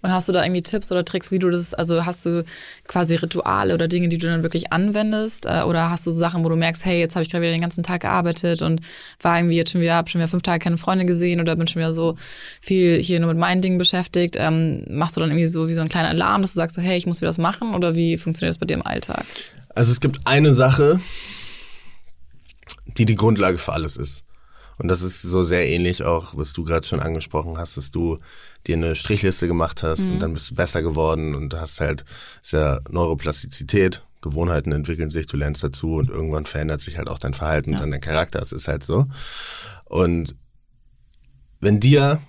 Und 0.01 0.11
hast 0.11 0.29
du 0.29 0.33
da 0.33 0.43
irgendwie 0.43 0.61
Tipps 0.61 0.91
oder 0.91 1.05
Tricks, 1.05 1.31
wie 1.31 1.39
du 1.39 1.49
das, 1.49 1.73
also 1.73 2.05
hast 2.05 2.25
du 2.25 2.43
quasi 2.87 3.15
Rituale 3.15 3.73
oder 3.73 3.87
Dinge, 3.87 4.09
die 4.09 4.17
du 4.17 4.27
dann 4.27 4.43
wirklich 4.43 4.71
anwendest? 4.71 5.45
Äh, 5.45 5.61
Oder 5.63 5.89
hast 5.89 6.07
du 6.07 6.11
so 6.11 6.17
Sachen, 6.17 6.43
wo 6.43 6.49
du 6.49 6.55
merkst, 6.55 6.85
hey, 6.85 6.99
jetzt 6.99 7.15
habe 7.15 7.23
ich 7.23 7.29
gerade 7.29 7.43
wieder 7.43 7.51
den 7.51 7.61
ganzen 7.61 7.83
Tag 7.83 8.01
gearbeitet 8.01 8.61
und 8.61 8.81
war 9.21 9.37
irgendwie 9.37 9.55
jetzt 9.55 9.71
schon 9.71 9.81
wieder, 9.81 9.95
habe 9.95 10.09
schon 10.09 10.19
wieder 10.19 10.27
fünf 10.27 10.43
Tage 10.43 10.63
keine 10.63 10.77
Freunde 10.77 11.05
gesehen 11.05 11.39
oder 11.39 11.55
bin 11.55 11.67
schon 11.67 11.81
wieder 11.81 11.93
so 11.93 12.15
viel 12.61 12.99
hier 13.01 13.19
nur 13.19 13.29
mit 13.29 13.37
meinen 13.37 13.61
Dingen 13.61 13.77
beschäftigt. 13.77 14.35
Ähm, 14.37 14.85
machst 14.89 15.15
du 15.15 15.21
dann 15.21 15.29
irgendwie 15.29 15.47
so 15.47 15.67
wie 15.67 15.73
so 15.73 15.81
einen 15.81 15.89
kleinen 15.89 16.07
Alarm, 16.07 16.41
dass 16.41 16.53
du 16.53 16.57
sagst, 16.57 16.75
so, 16.75 16.81
hey, 16.81 16.97
ich 16.97 17.05
muss 17.05 17.21
wieder 17.21 17.29
was 17.29 17.37
machen? 17.37 17.73
Oder 17.75 17.95
wie 17.95 18.17
funktioniert 18.17 18.51
das 18.51 18.59
bei 18.59 18.65
dir 18.65 18.75
im 18.75 18.85
Alltag? 18.85 19.25
Also 19.75 19.91
es 19.91 19.99
gibt 19.99 20.21
eine 20.25 20.53
Sache, 20.53 20.99
die 22.97 23.05
die 23.05 23.15
Grundlage 23.15 23.57
für 23.57 23.73
alles 23.73 23.97
ist. 23.97 24.23
Und 24.81 24.87
das 24.87 25.01
ist 25.01 25.21
so 25.21 25.43
sehr 25.43 25.69
ähnlich 25.69 26.03
auch, 26.03 26.35
was 26.35 26.53
du 26.53 26.63
gerade 26.63 26.87
schon 26.87 27.01
angesprochen 27.01 27.57
hast, 27.57 27.77
dass 27.77 27.91
du 27.91 28.17
dir 28.65 28.75
eine 28.75 28.95
Strichliste 28.95 29.47
gemacht 29.47 29.83
hast 29.83 30.07
und 30.07 30.19
dann 30.19 30.33
bist 30.33 30.49
du 30.49 30.55
besser 30.55 30.81
geworden 30.81 31.35
und 31.35 31.53
hast 31.53 31.79
halt, 31.81 32.03
ist 32.41 32.53
ja 32.53 32.79
Neuroplastizität, 32.89 34.03
Gewohnheiten 34.21 34.71
entwickeln 34.71 35.11
sich, 35.11 35.27
du 35.27 35.37
lernst 35.37 35.63
dazu 35.63 35.95
und 35.95 36.09
irgendwann 36.09 36.47
verändert 36.47 36.81
sich 36.81 36.97
halt 36.97 37.09
auch 37.09 37.19
dein 37.19 37.35
Verhalten, 37.35 37.75
dann 37.75 37.91
dein 37.91 38.01
Charakter, 38.01 38.41
es 38.41 38.51
ist 38.51 38.67
halt 38.67 38.83
so. 38.83 39.05
Und 39.85 40.35
wenn 41.59 41.79
dir 41.79 42.19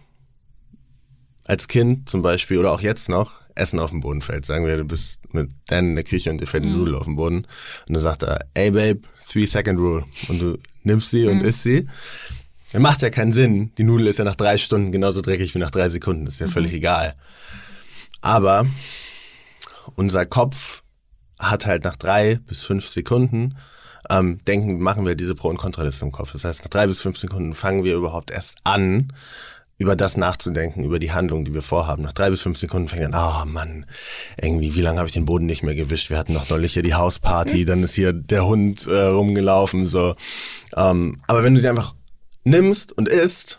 als 1.45 1.69
Kind 1.69 2.09
zum 2.09 2.21
Beispiel 2.21 2.59
oder 2.59 2.73
auch 2.73 2.83
jetzt 2.83 3.09
noch 3.09 3.41
Essen 3.55 3.81
auf 3.81 3.91
den 3.91 4.01
Boden 4.01 4.23
fällt. 4.23 4.47
Sagen 4.47 4.67
wir, 4.67 4.77
du 4.77 4.85
bist 4.85 5.21
mit 5.33 5.51
Dan 5.67 5.91
in 5.91 5.95
der 5.95 6.05
Küche 6.05 6.31
und 6.31 6.41
dir 6.41 6.47
fällt 6.47 6.65
eine 6.65 6.75
Nudel 6.75 6.95
auf 6.95 7.05
den 7.05 7.17
Boden 7.17 7.47
und 7.87 7.95
du 7.95 8.01
sagt 8.01 8.23
er, 8.23 8.47
ey 8.55 8.71
Babe, 8.71 9.01
three 9.27 9.47
second 9.47 9.79
rule 9.79 10.05
und 10.29 10.41
du 10.41 10.59
nimmst 10.85 11.11
sie 11.11 11.27
und 11.27 11.43
isst 11.43 11.63
sie. 11.63 11.87
Dann 12.73 12.83
macht 12.83 13.03
ja 13.03 13.11
keinen 13.11 13.33
Sinn. 13.33 13.73
Die 13.77 13.85
Nudel 13.85 14.07
ist 14.07 14.19
ja 14.19 14.25
nach 14.25 14.37
drei 14.37 14.59
Stunden 14.59 14.93
genauso 14.93 15.21
dreckig 15.21 15.55
wie 15.55 15.59
nach 15.59 15.71
drei 15.71 15.89
Sekunden. 15.89 16.25
Das 16.25 16.35
ist 16.35 16.41
ja 16.41 16.49
völlig 16.49 16.73
egal. 16.73 17.15
Aber 18.21 18.67
unser 19.95 20.27
Kopf 20.27 20.83
hat 21.39 21.67
halt 21.67 21.85
nach 21.85 21.97
drei 21.97 22.37
bis 22.47 22.63
fünf 22.63 22.87
Sekunden 22.87 23.57
ähm, 24.09 24.39
denken, 24.47 24.81
machen 24.81 25.07
wir 25.07 25.15
diese 25.15 25.35
Pro- 25.35 25.49
und 25.49 25.59
Kontraliste 25.59 26.05
im 26.05 26.13
Kopf. 26.13 26.33
Das 26.33 26.45
heißt, 26.45 26.63
nach 26.63 26.71
drei 26.71 26.87
bis 26.87 27.01
fünf 27.01 27.19
Sekunden 27.19 27.55
fangen 27.55 27.85
wir 27.85 27.95
überhaupt 27.95 28.31
erst 28.31 28.59
an, 28.65 29.13
über 29.79 29.97
das 29.97 30.17
nachzudenken, 30.17 30.85
über 30.85 30.99
die 30.99 31.13
Handlung, 31.13 31.45
die 31.45 31.55
wir 31.55 31.63
vorhaben. 31.63 32.03
Nach 32.03 32.13
drei 32.13 32.31
bis 32.31 32.43
fünf 32.43 32.59
Sekunden 32.59 32.89
fängt 32.89 33.13
an, 33.13 33.15
oh 33.15 33.45
Mann, 33.51 33.87
irgendwie, 34.41 34.75
wie 34.75 34.81
lange 34.81 34.99
habe 34.99 35.09
ich 35.09 35.15
den 35.15 35.25
Boden 35.25 35.47
nicht 35.47 35.63
mehr 35.63 35.75
gewischt? 35.75 36.09
Wir 36.09 36.19
hatten 36.19 36.35
doch 36.35 36.49
neulich 36.49 36.75
hier 36.75 36.83
die 36.83 36.95
Hausparty, 36.95 37.65
dann 37.65 37.83
ist 37.83 37.95
hier 37.95 38.13
der 38.13 38.47
Hund 38.47 38.87
äh, 38.87 39.03
rumgelaufen, 39.03 39.87
so. 39.87 40.15
Ähm, 40.77 41.17
aber 41.27 41.43
wenn 41.43 41.55
du 41.55 41.61
sie 41.61 41.69
einfach 41.69 41.95
nimmst 42.45 42.93
und 42.93 43.09
isst, 43.09 43.59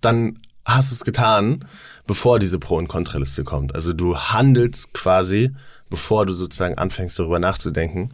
dann 0.00 0.38
hast 0.64 0.90
du 0.90 0.94
es 0.94 1.04
getan, 1.04 1.64
bevor 2.06 2.38
diese 2.38 2.58
Pro- 2.58 2.78
und 2.78 2.88
Kontraliste 2.88 3.44
kommt. 3.44 3.74
Also 3.74 3.92
du 3.92 4.16
handelst 4.16 4.94
quasi, 4.94 5.50
bevor 5.90 6.26
du 6.26 6.32
sozusagen 6.32 6.78
anfängst, 6.78 7.18
darüber 7.18 7.38
nachzudenken 7.38 8.10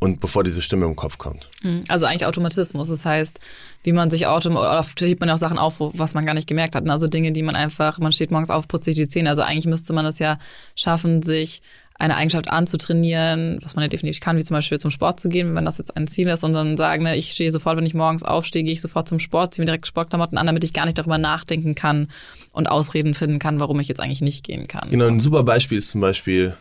und 0.00 0.20
bevor 0.20 0.42
diese 0.44 0.62
Stimme 0.62 0.86
im 0.86 0.96
Kopf 0.96 1.18
kommt. 1.18 1.50
Also 1.88 2.06
eigentlich 2.06 2.26
Automatismus. 2.26 2.88
Das 2.88 3.04
heißt, 3.04 3.38
wie 3.84 3.92
man 3.92 4.10
sich 4.10 4.26
autom 4.26 4.56
oft 4.56 5.00
hebt 5.00 5.20
man 5.20 5.28
ja 5.28 5.34
auch 5.34 5.38
Sachen 5.38 5.58
auf, 5.58 5.76
was 5.78 6.14
man 6.14 6.26
gar 6.26 6.34
nicht 6.34 6.48
gemerkt 6.48 6.74
hat. 6.74 6.88
Also 6.88 7.06
Dinge, 7.06 7.32
die 7.32 7.42
man 7.42 7.54
einfach, 7.54 7.98
man 7.98 8.10
steht 8.10 8.30
morgens 8.30 8.50
auf, 8.50 8.66
putzt 8.66 8.84
sich 8.86 8.96
die 8.96 9.08
Zähne. 9.08 9.30
Also 9.30 9.42
eigentlich 9.42 9.66
müsste 9.66 9.92
man 9.92 10.06
es 10.06 10.18
ja 10.18 10.38
schaffen, 10.74 11.22
sich 11.22 11.60
eine 12.00 12.16
Eigenschaft 12.16 12.50
anzutrainieren, 12.50 13.58
was 13.62 13.76
man 13.76 13.82
ja 13.82 13.88
definitiv 13.88 14.20
kann, 14.20 14.36
wie 14.36 14.44
zum 14.44 14.54
Beispiel 14.54 14.78
zum 14.78 14.90
Sport 14.90 15.20
zu 15.20 15.28
gehen, 15.28 15.54
wenn 15.54 15.64
das 15.64 15.78
jetzt 15.78 15.96
ein 15.96 16.08
Ziel 16.08 16.28
ist 16.28 16.42
und 16.44 16.54
dann 16.54 16.76
sagen, 16.76 17.04
ne, 17.04 17.16
ich 17.16 17.32
stehe 17.32 17.50
sofort, 17.50 17.76
wenn 17.76 17.86
ich 17.86 17.94
morgens 17.94 18.22
aufstehe, 18.22 18.62
gehe 18.62 18.72
ich 18.72 18.80
sofort 18.80 19.08
zum 19.08 19.18
Sport, 19.18 19.54
ziehe 19.54 19.62
mir 19.62 19.66
direkt 19.66 19.86
Sportklamotten 19.86 20.38
an, 20.38 20.46
damit 20.46 20.64
ich 20.64 20.72
gar 20.72 20.86
nicht 20.86 20.98
darüber 20.98 21.18
nachdenken 21.18 21.74
kann 21.74 22.08
und 22.52 22.70
Ausreden 22.70 23.14
finden 23.14 23.38
kann, 23.38 23.60
warum 23.60 23.78
ich 23.80 23.88
jetzt 23.88 24.00
eigentlich 24.00 24.22
nicht 24.22 24.44
gehen 24.44 24.66
kann. 24.66 24.90
Genau, 24.90 25.06
ein 25.06 25.20
super 25.20 25.42
Beispiel 25.42 25.78
ist 25.78 25.90
zum 25.90 26.00
Beispiel 26.00 26.56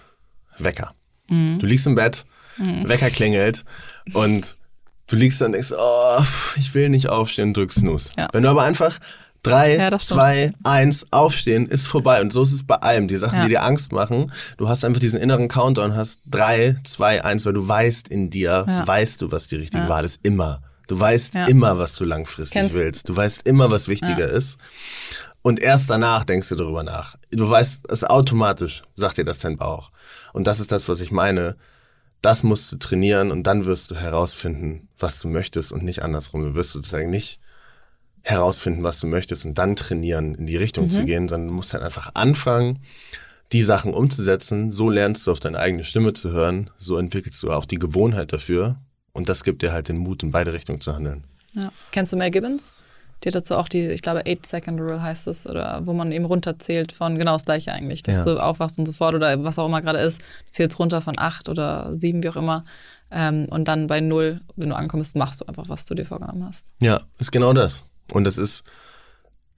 Wecker. 0.57 0.93
Du 1.27 1.65
liegst 1.65 1.87
im 1.87 1.95
Bett, 1.95 2.25
Wecker 2.57 3.09
klingelt 3.09 3.63
und 4.13 4.57
du 5.07 5.15
liegst 5.15 5.39
dann 5.39 5.47
und 5.47 5.53
denkst, 5.53 5.71
oh, 5.77 6.21
ich 6.57 6.73
will 6.73 6.89
nicht 6.89 7.07
aufstehen, 7.07 7.53
drückst 7.53 7.79
Snooze. 7.79 8.11
Ja. 8.17 8.27
Wenn 8.33 8.43
du 8.43 8.49
aber 8.49 8.63
einfach 8.63 8.99
drei, 9.43 9.75
Ja, 9.77 9.97
zwei, 9.97 10.51
eins, 10.63 11.05
aufstehen, 11.11 11.67
ist 11.67 11.87
vorbei. 11.87 12.21
Und 12.21 12.31
so 12.33 12.41
ist 12.43 12.53
es 12.53 12.65
bei 12.65 12.75
allem. 12.75 13.07
Die 13.07 13.15
Sachen, 13.17 13.37
Ja. 13.37 13.43
die 13.43 13.49
dir 13.49 13.63
Angst 13.63 13.91
machen, 13.91 14.31
du 14.57 14.67
hast 14.69 14.83
einfach 14.85 14.99
diesen 14.99 15.19
inneren 15.19 15.47
Countdown, 15.47 15.95
hast 15.95 16.21
drei, 16.25 16.75
zwei, 16.83 17.23
eins, 17.23 17.45
weil 17.45 17.53
du 17.53 17.67
weißt 17.67 18.07
in 18.07 18.29
dir, 18.29 18.65
Ja. 18.67 18.87
weißt 18.87 19.21
du, 19.21 19.31
was 19.31 19.47
die 19.47 19.55
richtige 19.55 19.87
Wahl 19.89 20.03
ist, 20.05 20.19
immer. 20.23 20.61
Du 20.87 20.99
weißt 20.99 21.35
immer, 21.47 21.77
was 21.77 21.95
du 21.95 22.03
langfristig 22.03 22.59
Kennst- 22.61 22.75
willst. 22.75 23.07
Du 23.09 23.15
weißt 23.15 23.47
immer, 23.47 23.69
was 23.71 23.87
wichtiger 23.87 24.27
ist. 24.27 24.57
Und 25.41 25.61
erst 25.61 25.89
danach 25.89 26.25
denkst 26.25 26.49
du 26.49 26.55
darüber 26.55 26.83
nach. 26.83 27.15
Du 27.31 27.49
weißt, 27.49 27.89
es 27.89 28.03
automatisch 28.03 28.81
sagt 28.95 29.17
dir 29.17 29.23
das 29.23 29.39
dein 29.39 29.55
Bauch. 29.57 29.91
Und 30.33 30.47
das 30.47 30.59
ist 30.59 30.71
das, 30.71 30.89
was 30.89 30.99
ich 30.99 31.11
meine. 31.11 31.55
Das 32.21 32.43
musst 32.43 32.69
du 32.71 32.75
trainieren 32.77 33.31
und 33.31 33.43
dann 33.43 33.65
wirst 33.65 33.91
du 33.91 33.95
herausfinden, 33.95 34.89
was 34.99 35.19
du 35.21 35.29
möchtest 35.29 35.71
und 35.71 35.83
nicht 35.83 36.01
andersrum. 36.03 36.41
Du 36.43 36.55
wirst 36.55 36.71
sozusagen 36.73 37.09
nicht 37.09 37.39
herausfinden, 38.29 38.83
was 38.83 38.99
du 38.99 39.07
möchtest 39.07 39.45
und 39.45 39.57
dann 39.57 39.75
trainieren, 39.75 40.35
in 40.35 40.45
die 40.45 40.57
Richtung 40.57 40.89
zu 40.89 41.03
gehen, 41.05 41.27
sondern 41.27 41.47
du 41.49 41.53
musst 41.53 41.73
halt 41.73 41.83
einfach 41.83 42.11
anfangen, 42.13 42.79
die 43.51 43.63
Sachen 43.63 43.93
umzusetzen. 43.93 44.71
So 44.71 44.89
lernst 44.89 45.25
du 45.27 45.31
auf 45.31 45.39
deine 45.39 45.59
eigene 45.59 45.83
Stimme 45.83 46.13
zu 46.13 46.31
hören. 46.31 46.69
So 46.77 46.97
entwickelst 46.97 47.41
du 47.43 47.51
auch 47.51 47.65
die 47.65 47.79
Gewohnheit 47.79 48.31
dafür. 48.31 48.77
Und 49.11 49.27
das 49.27 49.43
gibt 49.43 49.61
dir 49.63 49.71
halt 49.71 49.89
den 49.89 49.97
Mut, 49.97 50.21
in 50.23 50.31
beide 50.31 50.53
Richtungen 50.53 50.81
zu 50.81 50.93
handeln. 50.95 51.23
Ja. 51.53 51.71
Kennst 51.91 52.13
du 52.13 52.17
Mel 52.17 52.29
Gibbons? 52.31 52.71
Die 53.23 53.27
hat 53.27 53.35
dazu 53.35 53.55
auch 53.55 53.67
die, 53.67 53.87
ich 53.87 54.01
glaube, 54.01 54.21
8-Second-Rule 54.21 55.01
heißt 55.01 55.27
es, 55.27 55.45
oder 55.45 55.81
wo 55.85 55.91
man 55.91 56.11
eben 56.13 56.23
runterzählt 56.23 56.93
von 56.93 57.17
genau 57.17 57.33
das 57.33 57.43
gleiche 57.43 57.73
eigentlich, 57.73 58.01
dass 58.03 58.17
Ja. 58.17 58.23
du 58.23 58.37
aufwachst 58.41 58.79
und 58.79 58.85
so 58.85 58.93
fort 58.93 59.13
oder 59.15 59.43
was 59.43 59.59
auch 59.59 59.65
immer 59.65 59.81
gerade 59.81 59.99
ist. 59.99 60.21
Du 60.21 60.51
zählst 60.51 60.79
runter 60.79 61.01
von 61.01 61.15
8 61.17 61.49
oder 61.49 61.93
7, 61.97 62.23
wie 62.23 62.29
auch 62.29 62.37
immer. 62.37 62.63
Ähm, 63.11 63.47
und 63.49 63.67
dann 63.67 63.87
bei 63.87 63.99
0, 63.99 64.39
wenn 64.55 64.69
du 64.69 64.75
ankommst, 64.75 65.15
machst 65.17 65.41
du 65.41 65.45
einfach, 65.47 65.67
was 65.67 65.85
du 65.85 65.95
dir 65.95 66.05
vorgenommen 66.05 66.45
hast. 66.47 66.67
Ja, 66.81 67.01
ist 67.17 67.31
genau 67.31 67.51
das. 67.51 67.83
Und 68.13 68.23
das 68.23 68.37
ist, 68.37 68.63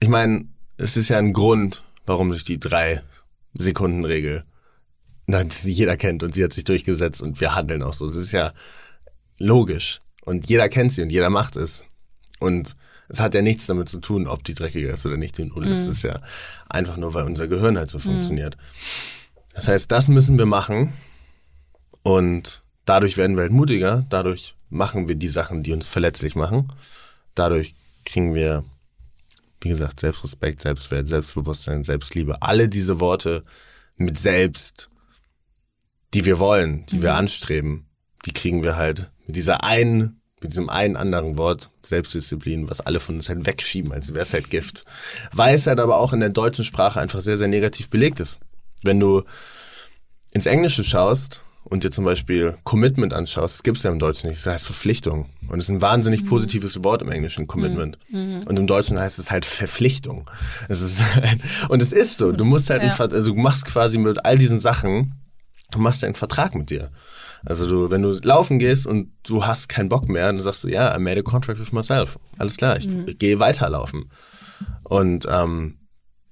ich 0.00 0.08
meine, 0.08 0.46
es 0.78 0.96
ist 0.96 1.08
ja 1.08 1.18
ein 1.18 1.32
Grund, 1.32 1.84
warum 2.06 2.32
sich 2.32 2.44
die 2.44 2.58
drei 2.58 3.02
Sekunden 3.54 4.04
Regel, 4.04 4.44
die 5.28 5.70
jeder 5.70 5.96
kennt 5.96 6.22
und 6.22 6.36
die 6.36 6.44
hat 6.44 6.52
sich 6.52 6.64
durchgesetzt 6.64 7.22
und 7.22 7.40
wir 7.40 7.54
handeln 7.54 7.82
auch 7.82 7.94
so. 7.94 8.06
Es 8.06 8.16
ist 8.16 8.32
ja 8.32 8.52
logisch 9.38 9.98
und 10.24 10.48
jeder 10.48 10.68
kennt 10.68 10.92
sie 10.92 11.02
und 11.02 11.10
jeder 11.10 11.30
macht 11.30 11.56
es. 11.56 11.84
Und 12.40 12.76
es 13.08 13.20
hat 13.20 13.34
ja 13.34 13.42
nichts 13.42 13.66
damit 13.66 13.88
zu 13.88 14.00
tun, 14.00 14.26
ob 14.26 14.44
die 14.44 14.54
dreckiger 14.54 14.92
ist 14.92 15.06
oder 15.06 15.16
nicht. 15.16 15.38
Die 15.38 15.44
Null 15.44 15.66
ist 15.68 15.86
es 15.86 16.02
ja 16.02 16.20
einfach 16.68 16.96
nur, 16.96 17.14
weil 17.14 17.24
unser 17.24 17.46
Gehirn 17.46 17.78
halt 17.78 17.90
so 17.90 17.98
funktioniert. 17.98 18.56
Das 19.54 19.68
heißt, 19.68 19.90
das 19.92 20.08
müssen 20.08 20.38
wir 20.38 20.46
machen 20.46 20.92
und 22.02 22.62
dadurch 22.84 23.16
werden 23.16 23.36
wir 23.36 23.42
halt 23.42 23.52
mutiger, 23.52 24.04
dadurch 24.08 24.56
machen 24.70 25.08
wir 25.08 25.14
die 25.14 25.28
Sachen, 25.28 25.62
die 25.62 25.72
uns 25.72 25.86
verletzlich 25.86 26.34
machen. 26.34 26.72
Dadurch 27.34 27.74
kriegen 28.04 28.34
wir, 28.34 28.64
wie 29.60 29.68
gesagt, 29.68 30.00
Selbstrespekt, 30.00 30.62
Selbstwert, 30.62 31.06
Selbstbewusstsein, 31.06 31.84
Selbstliebe, 31.84 32.42
alle 32.42 32.68
diese 32.68 33.00
Worte 33.00 33.44
mit 33.96 34.18
selbst, 34.18 34.90
die 36.14 36.24
wir 36.24 36.38
wollen, 36.38 36.86
die 36.86 37.02
wir 37.02 37.14
anstreben, 37.14 37.86
die 38.26 38.32
kriegen 38.32 38.62
wir 38.62 38.76
halt 38.76 39.10
mit 39.26 39.36
dieser 39.36 39.64
einen, 39.64 40.20
mit 40.40 40.52
diesem 40.52 40.68
einen 40.68 40.96
anderen 40.96 41.38
Wort, 41.38 41.70
Selbstdisziplin, 41.82 42.68
was 42.68 42.80
alle 42.80 43.00
von 43.00 43.16
uns 43.16 43.28
halt 43.28 43.46
wegschieben, 43.46 43.92
als 43.92 44.12
wäre 44.12 44.22
es 44.22 44.32
halt 44.32 44.50
Gift. 44.50 44.84
Weil 45.32 45.54
es 45.54 45.66
halt 45.66 45.80
aber 45.80 45.98
auch 45.98 46.12
in 46.12 46.20
der 46.20 46.28
deutschen 46.30 46.64
Sprache 46.64 47.00
einfach 47.00 47.20
sehr, 47.20 47.38
sehr 47.38 47.48
negativ 47.48 47.90
belegt 47.90 48.20
ist. 48.20 48.40
Wenn 48.82 48.98
du 48.98 49.22
ins 50.32 50.46
Englische 50.46 50.84
schaust 50.84 51.42
und 51.72 51.84
dir 51.84 51.90
zum 51.90 52.04
Beispiel 52.04 52.56
Commitment 52.64 53.14
anschaust, 53.14 53.54
das 53.54 53.62
gibt's 53.62 53.82
ja 53.82 53.90
im 53.90 53.98
Deutschen 53.98 54.28
nicht, 54.28 54.44
das 54.44 54.52
heißt 54.52 54.66
Verpflichtung. 54.66 55.30
Und 55.48 55.58
es 55.58 55.64
ist 55.64 55.70
ein 55.70 55.80
wahnsinnig 55.80 56.26
positives 56.26 56.84
Wort 56.84 57.00
im 57.02 57.10
Englischen, 57.10 57.46
Commitment. 57.46 57.98
Und 58.12 58.58
im 58.58 58.66
Deutschen 58.66 58.98
heißt 58.98 59.18
es 59.18 59.30
halt 59.30 59.46
Verpflichtung. 59.46 60.28
Es 60.68 60.80
ist 60.82 61.00
und 61.70 61.80
es 61.80 61.92
ist 61.92 62.18
so, 62.18 62.30
du 62.32 62.44
musst 62.44 62.68
halt, 62.70 62.82
Ja. 62.82 62.90
einen, 62.94 63.12
also 63.12 63.32
du 63.34 63.40
machst 63.40 63.64
quasi 63.64 63.98
mit 63.98 64.24
all 64.24 64.36
diesen 64.38 64.58
Sachen, 64.58 65.14
du 65.70 65.78
machst 65.78 66.04
einen 66.04 66.14
Vertrag 66.14 66.54
mit 66.54 66.68
dir. 66.70 66.90
Also 67.44 67.66
du, 67.68 67.90
wenn 67.90 68.02
du 68.02 68.10
laufen 68.22 68.58
gehst 68.58 68.86
und 68.86 69.10
du 69.24 69.44
hast 69.46 69.68
keinen 69.68 69.88
Bock 69.88 70.08
mehr, 70.08 70.26
dann 70.26 70.38
sagst 70.40 70.64
du, 70.64 70.68
ja, 70.68 70.94
I 70.94 70.98
made 71.00 71.18
a 71.18 71.22
contract 71.22 71.58
with 71.58 71.72
myself. 71.72 72.18
Alles 72.38 72.56
klar, 72.56 72.76
ich 72.76 72.88
gehe 73.18 73.40
weiterlaufen. 73.40 74.10
Und 74.84 75.26
ähm, 75.28 75.78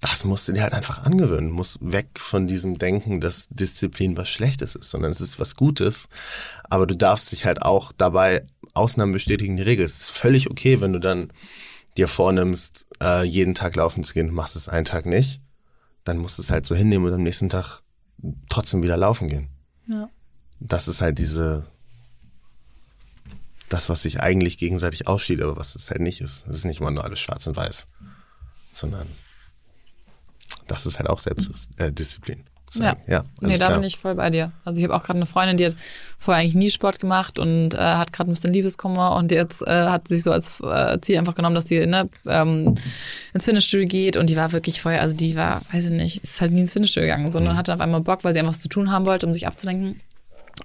das 0.01 0.24
musst 0.24 0.48
du 0.48 0.53
dir 0.53 0.62
halt 0.62 0.72
einfach 0.72 1.05
angewöhnen. 1.05 1.51
Du 1.51 1.55
musst 1.55 1.78
weg 1.80 2.09
von 2.18 2.46
diesem 2.46 2.74
Denken, 2.74 3.20
dass 3.20 3.48
Disziplin 3.51 4.16
was 4.16 4.30
Schlechtes 4.30 4.74
ist, 4.74 4.90
sondern 4.90 5.11
es 5.11 5.20
ist 5.20 5.38
was 5.38 5.57
Gutes. 5.57 6.09
Aber 6.64 6.86
du 6.86 6.96
darfst 6.96 7.32
dich 7.32 7.44
halt 7.44 7.61
auch 7.61 7.92
dabei, 7.92 8.46
Ausnahmen 8.72 9.12
bestätigen 9.12 9.57
die 9.57 9.62
Regel. 9.62 9.84
Es 9.84 10.01
ist 10.01 10.11
völlig 10.11 10.51
okay, 10.51 10.80
wenn 10.80 10.94
du 10.94 11.01
dann 11.01 11.30
dir 11.98 12.09
vornimmst, 12.09 12.86
äh, 13.03 13.24
jeden 13.24 13.55
Tag 13.55 13.76
laufen 13.76 14.03
zu 14.03 14.14
gehen, 14.14 14.32
machst 14.32 14.57
es 14.57 14.70
einen 14.70 14.86
Tag 14.86 15.05
nicht. 15.05 15.42
Dann 16.05 16.16
musst 16.16 16.38
du 16.38 16.42
es 16.42 16.51
halt 16.51 16.64
so 16.64 16.74
hinnehmen 16.74 17.07
und 17.07 17.12
am 17.12 17.22
nächsten 17.22 17.51
Tag 17.51 17.82
trotzdem 18.48 18.82
wieder 18.82 18.96
laufen 18.96 19.28
gehen. 19.28 19.51
Ja. 19.86 20.09
Das 20.61 20.88
ist 20.88 21.03
halt 21.03 21.18
diese, 21.18 21.66
das, 23.68 23.90
was 23.90 24.03
sich 24.03 24.20
eigentlich 24.20 24.57
gegenseitig 24.57 25.09
ausschließt, 25.09 25.42
aber 25.42 25.57
was 25.57 25.74
es 25.74 25.90
halt 25.90 26.01
nicht 26.01 26.22
ist. 26.22 26.44
Es 26.48 26.59
ist 26.59 26.64
nicht 26.64 26.80
immer 26.80 26.90
nur 26.90 27.05
alles 27.05 27.18
schwarz 27.20 27.46
und 27.46 27.57
weiß, 27.57 27.86
sondern 28.72 29.09
das 30.71 30.87
ist 30.87 30.99
halt 30.99 31.09
auch 31.09 31.18
Selbstdisziplin. 31.18 32.39
Äh. 32.39 32.45
Ja. 32.79 32.97
ja 33.07 33.25
Nee, 33.41 33.57
da 33.57 33.66
klar. 33.66 33.79
bin 33.79 33.87
ich 33.87 33.99
voll 33.99 34.14
bei 34.14 34.31
dir. 34.31 34.53
Also 34.64 34.79
ich 34.79 34.85
habe 34.85 34.95
auch 34.95 35.03
gerade 35.03 35.18
eine 35.18 35.27
Freundin, 35.27 35.57
die 35.57 35.66
hat 35.66 35.77
vorher 36.18 36.41
eigentlich 36.41 36.55
nie 36.55 36.71
Sport 36.71 37.01
gemacht 37.01 37.39
und 37.39 37.75
äh, 37.75 37.79
hat 37.79 38.12
gerade 38.12 38.31
ein 38.31 38.35
bisschen 38.35 38.53
Liebeskummer 38.53 39.16
und 39.16 39.33
jetzt 39.33 39.66
äh, 39.66 39.89
hat 39.89 40.07
sich 40.07 40.23
so 40.23 40.31
als 40.31 40.61
äh, 40.61 41.01
Ziel 41.01 41.18
einfach 41.18 41.35
genommen, 41.35 41.57
dass 41.57 41.66
sie 41.66 41.85
ne, 41.87 42.09
ähm, 42.27 42.77
ins 43.35 43.45
Fitnessstudio 43.45 43.89
geht 43.89 44.16
und 44.16 44.31
die 44.31 44.37
war 44.37 44.53
wirklich 44.53 44.81
vorher, 44.81 45.03
also 45.03 45.16
die 45.16 45.35
war, 45.35 45.62
weiß 45.73 45.87
ich 45.87 45.91
nicht, 45.91 46.23
ist 46.23 46.41
halt 46.41 46.53
nie 46.53 46.61
ins 46.61 46.73
Fitnessstudio 46.73 47.09
gegangen, 47.09 47.33
sondern 47.33 47.57
hatte 47.57 47.75
auf 47.75 47.81
einmal 47.81 48.03
Bock, 48.03 48.23
weil 48.23 48.35
sie 48.35 48.41
einfach 48.41 48.53
was 48.53 48.61
zu 48.61 48.68
tun 48.68 48.93
haben 48.93 49.07
wollte, 49.07 49.27
um 49.27 49.33
sich 49.33 49.47
abzulenken. 49.47 50.01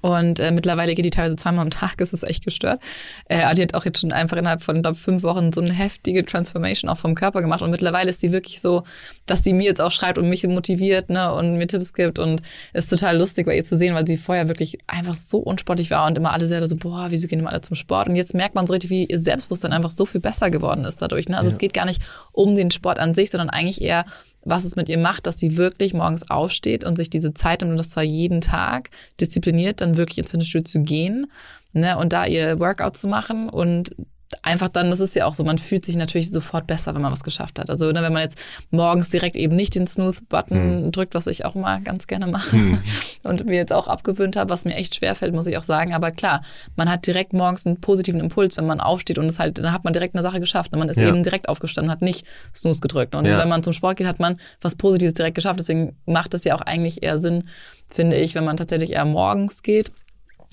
Und 0.01 0.39
äh, 0.39 0.51
mittlerweile 0.51 0.95
geht 0.95 1.05
die 1.05 1.09
teilweise 1.09 1.35
zweimal 1.35 1.63
am 1.63 1.69
Tag, 1.69 1.99
es 1.99 2.13
ist 2.13 2.23
echt 2.23 2.45
gestört. 2.45 2.81
Äh, 3.27 3.43
aber 3.43 3.53
die 3.53 3.61
hat 3.63 3.73
auch 3.73 3.85
jetzt 3.85 4.01
schon 4.01 4.11
einfach 4.11 4.37
innerhalb 4.37 4.63
von 4.63 4.81
glaub, 4.81 4.95
fünf 4.95 5.23
Wochen 5.23 5.51
so 5.51 5.61
eine 5.61 5.73
heftige 5.73 6.25
Transformation 6.25 6.89
auch 6.89 6.97
vom 6.97 7.15
Körper 7.15 7.41
gemacht. 7.41 7.61
Und 7.61 7.71
mittlerweile 7.71 8.09
ist 8.09 8.21
sie 8.21 8.31
wirklich 8.31 8.61
so, 8.61 8.83
dass 9.25 9.43
sie 9.43 9.53
mir 9.53 9.65
jetzt 9.65 9.81
auch 9.81 9.91
schreibt 9.91 10.17
und 10.17 10.29
mich 10.29 10.45
motiviert 10.47 11.09
ne, 11.09 11.33
und 11.33 11.57
mir 11.57 11.67
Tipps 11.67 11.93
gibt. 11.93 12.19
Und 12.19 12.41
ist 12.73 12.89
total 12.89 13.17
lustig 13.17 13.45
bei 13.45 13.55
ihr 13.55 13.63
zu 13.63 13.77
sehen, 13.77 13.93
weil 13.95 14.07
sie 14.07 14.17
vorher 14.17 14.47
wirklich 14.47 14.77
einfach 14.87 15.15
so 15.15 15.39
unsportlich 15.39 15.91
war 15.91 16.07
und 16.07 16.17
immer 16.17 16.33
alle 16.33 16.47
selber 16.47 16.67
so, 16.67 16.75
boah, 16.75 17.07
wieso 17.09 17.27
gehen 17.27 17.39
immer 17.39 17.49
alle 17.49 17.61
zum 17.61 17.75
Sport? 17.75 18.07
Und 18.07 18.15
jetzt 18.15 18.33
merkt 18.33 18.55
man 18.55 18.67
so 18.67 18.73
richtig, 18.73 18.89
wie 18.89 19.05
ihr 19.05 19.19
Selbstbewusstsein 19.19 19.73
einfach 19.73 19.91
so 19.91 20.05
viel 20.05 20.21
besser 20.21 20.49
geworden 20.49 20.85
ist 20.85 21.01
dadurch. 21.01 21.29
Ne? 21.29 21.37
Also 21.37 21.49
es 21.49 21.57
geht 21.57 21.73
gar 21.73 21.85
nicht 21.85 22.01
um 22.31 22.55
den 22.55 22.71
Sport 22.71 22.99
an 22.99 23.15
sich, 23.15 23.31
sondern 23.31 23.49
eigentlich 23.49 23.81
eher 23.81 24.05
was 24.45 24.63
es 24.63 24.75
mit 24.75 24.87
ihr 24.87 24.97
macht, 24.97 25.27
dass 25.27 25.37
sie 25.37 25.57
wirklich 25.57 25.93
morgens 25.93 26.29
aufsteht 26.29 26.83
und 26.83 26.95
sich 26.95 27.09
diese 27.09 27.33
Zeit 27.33 27.61
nimmt, 27.61 27.71
und 27.71 27.77
das 27.77 27.89
zwar 27.89 28.03
jeden 28.03 28.41
Tag, 28.41 28.89
diszipliniert 29.19 29.81
dann 29.81 29.97
wirklich 29.97 30.19
ins 30.19 30.31
Fitnessstudio 30.31 30.65
zu 30.65 30.81
gehen 30.81 31.27
ne, 31.73 31.97
und 31.97 32.13
da 32.13 32.25
ihr 32.25 32.59
Workout 32.59 32.97
zu 32.97 33.07
machen 33.07 33.49
und 33.49 33.95
einfach 34.41 34.69
dann, 34.69 34.89
das 34.89 34.99
ist 34.99 35.15
ja 35.15 35.26
auch 35.26 35.34
so, 35.34 35.43
man 35.43 35.57
fühlt 35.59 35.86
sich 35.86 35.95
natürlich 35.95 36.32
sofort 36.32 36.65
besser, 36.67 36.95
wenn 36.95 37.01
man 37.01 37.11
was 37.11 37.23
geschafft 37.23 37.59
hat. 37.59 37.69
Also 37.69 37.91
ne, 37.91 38.01
wenn 38.01 38.11
man 38.13 38.23
jetzt 38.23 38.41
morgens 38.71 39.09
direkt 39.09 39.36
eben 39.36 39.55
nicht 39.55 39.76
den 39.76 39.86
Snooth-Button 39.88 40.91
drückt, 40.91 41.13
was 41.13 41.28
ich 41.28 41.45
auch 41.45 41.55
mal 41.55 41.82
ganz 41.82 42.07
gerne 42.07 42.28
mache 42.28 42.80
und 43.23 43.45
mir 43.45 43.55
jetzt 43.55 43.71
auch 43.71 43.88
abgewöhnt 43.88 44.36
habe, 44.36 44.49
was 44.49 44.65
mir 44.65 44.76
echt 44.76 44.95
schwerfällt, 44.95 45.34
muss 45.34 45.47
ich 45.47 45.57
auch 45.57 45.63
sagen. 45.63 45.93
Aber 45.93 46.11
klar, 46.11 46.41
man 46.76 46.89
hat 46.89 47.05
direkt 47.05 47.34
morgens 47.34 47.65
einen 47.65 47.80
positiven 47.82 48.19
Impuls, 48.19 48.57
wenn 48.57 48.65
man 48.65 48.80
aufsteht 48.80 49.17
und 49.19 49.26
es 49.26 49.39
halt, 49.39 49.57
dann 49.59 49.71
hat 49.71 49.84
man 49.84 49.93
direkt 49.93 50.15
eine 50.15 50.23
Sache 50.23 50.39
geschafft. 50.39 50.73
Und 50.73 50.80
man 50.80 50.89
ist 50.89 50.99
Ja. 50.99 51.07
eben 51.09 51.23
direkt 51.23 51.47
aufgestanden, 51.47 51.91
hat 51.91 52.01
nicht 52.01 52.26
Snooze 52.53 52.82
gedrückt. 52.82 53.15
Und 53.15 53.26
Ja. 53.26 53.38
wenn 53.39 53.49
man 53.49 53.63
zum 53.63 53.73
Sport 53.73 53.97
geht, 53.97 54.07
hat 54.07 54.19
man 54.19 54.39
was 54.61 54.76
Positives 54.76 55.13
direkt 55.13 55.36
geschafft. 55.36 55.59
Deswegen 55.59 55.95
macht 56.05 56.34
es 56.34 56.43
ja 56.43 56.55
auch 56.55 56.61
eigentlich 56.61 57.03
eher 57.03 57.19
Sinn, 57.19 57.47
finde 57.88 58.17
ich, 58.17 58.34
wenn 58.36 58.43
man 58.45 58.57
tatsächlich 58.57 58.91
eher 58.93 59.05
morgens 59.05 59.61
geht. 59.63 59.91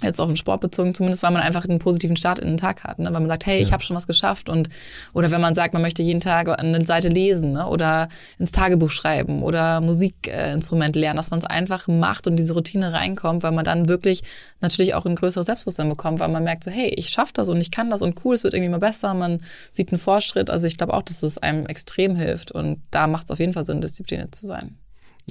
Jetzt 0.02 0.20
auf 0.20 0.28
den 0.28 0.36
Sport 0.36 0.60
bezogen 0.60 0.94
zumindest, 0.94 1.22
weil 1.22 1.30
man 1.30 1.42
einfach 1.42 1.64
einen 1.64 1.78
positiven 1.78 2.16
Start 2.16 2.38
in 2.38 2.48
den 2.48 2.56
Tag 2.56 2.84
hat. 2.84 2.98
Ne? 2.98 3.06
Weil 3.12 3.20
man 3.20 3.28
sagt, 3.28 3.46
hey, 3.46 3.60
ich 3.60 3.72
habe 3.72 3.82
schon 3.82 3.96
was 3.96 4.06
geschafft. 4.06 4.48
Und 4.48 4.68
oder 5.12 5.30
wenn 5.30 5.40
man 5.40 5.54
sagt, 5.54 5.72
man 5.74 5.82
möchte 5.82 6.02
jeden 6.02 6.20
Tag 6.20 6.48
eine 6.48 6.84
Seite 6.84 7.08
lesen 7.08 7.52
ne? 7.52 7.66
oder 7.66 8.08
ins 8.38 8.52
Tagebuch 8.52 8.90
schreiben 8.90 9.42
oder 9.42 9.80
Musikinstrument 9.80 10.96
lernen, 10.96 11.16
dass 11.16 11.30
man 11.30 11.40
es 11.40 11.46
einfach 11.46 11.88
macht 11.88 12.26
und 12.26 12.36
diese 12.36 12.54
Routine 12.54 12.92
reinkommt, 12.92 13.42
weil 13.42 13.52
man 13.52 13.64
dann 13.64 13.88
wirklich 13.88 14.22
natürlich 14.60 14.94
auch 14.94 15.06
ein 15.06 15.16
größeres 15.16 15.46
Selbstbewusstsein 15.46 15.88
bekommt, 15.88 16.20
weil 16.20 16.28
man 16.28 16.44
merkt 16.44 16.64
so, 16.64 16.70
hey, 16.70 16.88
ich 16.88 17.10
schaffe 17.10 17.32
das 17.34 17.48
und 17.48 17.60
ich 17.60 17.70
kann 17.70 17.90
das 17.90 18.02
und 18.02 18.24
cool, 18.24 18.34
es 18.34 18.44
wird 18.44 18.54
irgendwie 18.54 18.70
mal 18.70 18.78
besser, 18.78 19.14
man 19.14 19.40
sieht 19.72 19.92
einen 19.92 19.98
Fortschritt. 19.98 20.50
Also 20.50 20.66
ich 20.66 20.76
glaube 20.76 20.94
auch, 20.94 21.02
dass 21.02 21.22
es 21.22 21.38
einem 21.38 21.66
extrem 21.66 22.16
hilft 22.16 22.52
und 22.52 22.82
da 22.90 23.06
macht 23.06 23.24
es 23.24 23.30
auf 23.30 23.38
jeden 23.38 23.52
Fall 23.52 23.64
Sinn, 23.64 23.80
diszipliniert 23.80 24.34
zu 24.34 24.46
sein. 24.46 24.76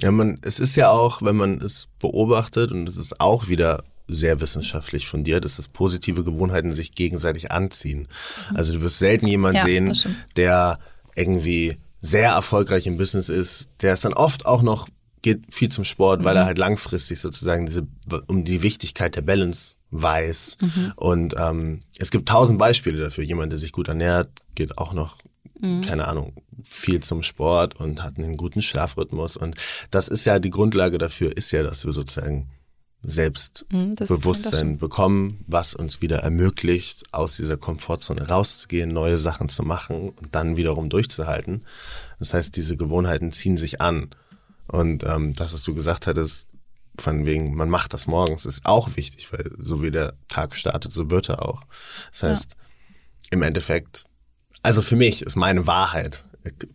Ja, 0.00 0.10
man, 0.10 0.38
es 0.42 0.58
ist 0.58 0.76
ja 0.76 0.90
auch, 0.90 1.22
wenn 1.22 1.36
man 1.36 1.60
es 1.60 1.88
beobachtet, 1.98 2.72
und 2.72 2.88
es 2.88 2.96
ist 2.96 3.20
auch 3.20 3.48
wieder 3.48 3.84
sehr 4.06 4.40
wissenschaftlich 4.40 5.06
fundiert, 5.06 5.44
ist, 5.44 5.58
dass 5.58 5.68
positive 5.68 6.24
Gewohnheiten 6.24 6.72
sich 6.72 6.92
gegenseitig 6.92 7.50
anziehen. 7.50 8.08
Also 8.54 8.74
du 8.74 8.82
wirst 8.82 8.98
selten 8.98 9.26
jemand 9.26 9.58
Ja, 9.58 9.64
sehen, 9.64 9.96
der 10.36 10.78
irgendwie 11.14 11.76
sehr 12.00 12.30
erfolgreich 12.30 12.86
im 12.86 12.96
Business 12.96 13.28
ist, 13.28 13.68
der 13.80 13.94
ist 13.94 14.04
dann 14.04 14.12
oft 14.12 14.46
auch 14.46 14.62
noch 14.62 14.88
geht 15.22 15.54
viel 15.54 15.68
zum 15.68 15.84
Sport, 15.84 16.24
weil 16.24 16.36
er 16.36 16.46
halt 16.46 16.58
langfristig 16.58 17.20
sozusagen 17.20 17.64
diese 17.64 17.86
um 18.26 18.42
die 18.42 18.62
Wichtigkeit 18.62 19.14
der 19.14 19.22
Balance 19.22 19.76
weiß. 19.92 20.56
Und 20.96 21.34
ähm, 21.38 21.82
es 21.96 22.10
gibt 22.10 22.28
tausend 22.28 22.58
Beispiele 22.58 23.00
dafür. 23.00 23.22
Jemand, 23.22 23.52
der 23.52 23.58
sich 23.58 23.70
gut 23.70 23.86
ernährt, 23.86 24.30
geht 24.56 24.78
auch 24.78 24.92
noch 24.92 25.18
keine 25.86 26.08
Ahnung, 26.08 26.34
viel 26.60 27.04
zum 27.04 27.22
Sport 27.22 27.78
und 27.78 28.02
hat 28.02 28.18
einen 28.18 28.36
guten 28.36 28.62
Schlafrhythmus. 28.62 29.36
Und 29.36 29.54
das 29.92 30.08
ist 30.08 30.24
ja 30.24 30.40
die 30.40 30.50
Grundlage 30.50 30.98
dafür, 30.98 31.36
ist 31.36 31.52
ja, 31.52 31.62
dass 31.62 31.84
wir 31.84 31.92
sozusagen 31.92 32.48
Mhm, 32.48 32.48
Selbstbewusstsein 33.04 34.72
das 34.72 34.80
bekommen, 34.80 35.44
was 35.46 35.74
uns 35.74 36.00
wieder 36.00 36.18
ermöglicht, 36.18 37.02
aus 37.12 37.36
dieser 37.36 37.56
Komfortzone 37.56 38.28
rauszugehen, 38.28 38.90
neue 38.90 39.18
Sachen 39.18 39.48
zu 39.48 39.64
machen 39.64 40.10
und 40.10 40.34
dann 40.34 40.56
wiederum 40.56 40.88
durchzuhalten. 40.88 41.64
Das 42.20 42.32
heißt, 42.32 42.54
diese 42.54 42.76
Gewohnheiten 42.76 43.32
ziehen 43.32 43.56
sich 43.56 43.80
an. 43.80 44.10
Und 44.68 45.02
ähm, 45.04 45.32
das, 45.32 45.52
was 45.52 45.64
du 45.64 45.74
gesagt 45.74 46.06
hattest, 46.06 46.46
von 46.98 47.26
wegen, 47.26 47.54
man 47.54 47.70
macht 47.70 47.92
das 47.94 48.06
morgens, 48.06 48.46
ist 48.46 48.66
auch 48.66 48.96
wichtig, 48.96 49.32
weil 49.32 49.50
so 49.58 49.82
wie 49.82 49.90
der 49.90 50.14
Tag 50.28 50.56
startet, 50.56 50.92
so 50.92 51.10
wird 51.10 51.28
er 51.28 51.42
auch. 51.42 51.62
Das 52.10 52.22
heißt, 52.22 52.56
im 53.30 53.42
Endeffekt, 53.42 54.04
also 54.62 54.82
für 54.82 54.96
mich 54.96 55.22
ist 55.22 55.36
meine 55.36 55.66
Wahrheit, 55.66 56.24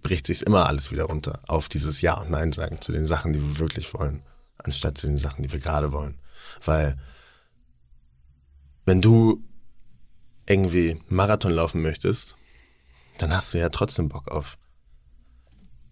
bricht 0.02 0.28
sich 0.28 0.44
immer 0.44 0.68
alles 0.68 0.92
wieder 0.92 1.06
runter 1.06 1.42
auf 1.48 1.70
dieses 1.70 2.02
Ja 2.02 2.16
und 2.16 2.32
Nein 2.32 2.52
sagen 2.52 2.82
zu 2.82 2.92
den 2.92 3.06
Sachen, 3.06 3.34
die 3.34 3.42
wir 3.42 3.60
wirklich 3.60 3.94
wollen, 3.94 4.24
anstatt 4.58 4.98
zu 4.98 5.08
den 5.08 5.18
Sachen, 5.18 5.44
die 5.44 5.52
wir 5.52 5.60
gerade 5.60 5.92
wollen. 5.92 6.20
Weil 6.64 6.98
wenn 8.86 9.02
du 9.02 9.44
irgendwie 10.48 11.02
Marathon 11.08 11.52
laufen 11.52 11.82
möchtest, 11.82 12.36
dann 13.18 13.34
hast 13.34 13.54
du 13.54 13.60
ja 13.60 13.70
trotzdem 13.70 14.10
Bock 14.10 14.30
auf 14.30 14.58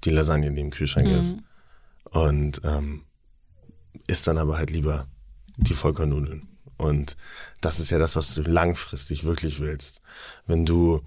die 0.04 0.12
Lasagne, 0.12 0.52
die 0.52 0.62
im 0.62 0.70
Kühlschrank 0.70 1.08
mhm. 1.08 1.16
ist. 1.16 1.38
Und 2.12 2.62
ähm, 2.64 3.04
isst 4.08 4.28
dann 4.28 4.38
aber 4.38 4.58
halt 4.58 4.70
lieber 4.70 5.08
die 5.58 5.74
Vollkornnudeln. 5.74 6.48
Und 6.78 7.16
das 7.62 7.80
ist 7.80 7.90
ja 7.90 8.00
das, 8.00 8.16
was 8.16 8.36
du 8.36 8.42
langfristig 8.44 9.24
wirklich 9.24 9.60
willst. 9.60 10.02
Wenn 10.46 10.66
du 10.66 11.02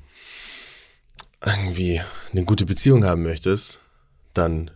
irgendwie 1.45 2.01
eine 2.33 2.45
gute 2.45 2.67
Beziehung 2.67 3.05
haben 3.05 3.23
möchtest, 3.23 3.81
dann 4.35 4.71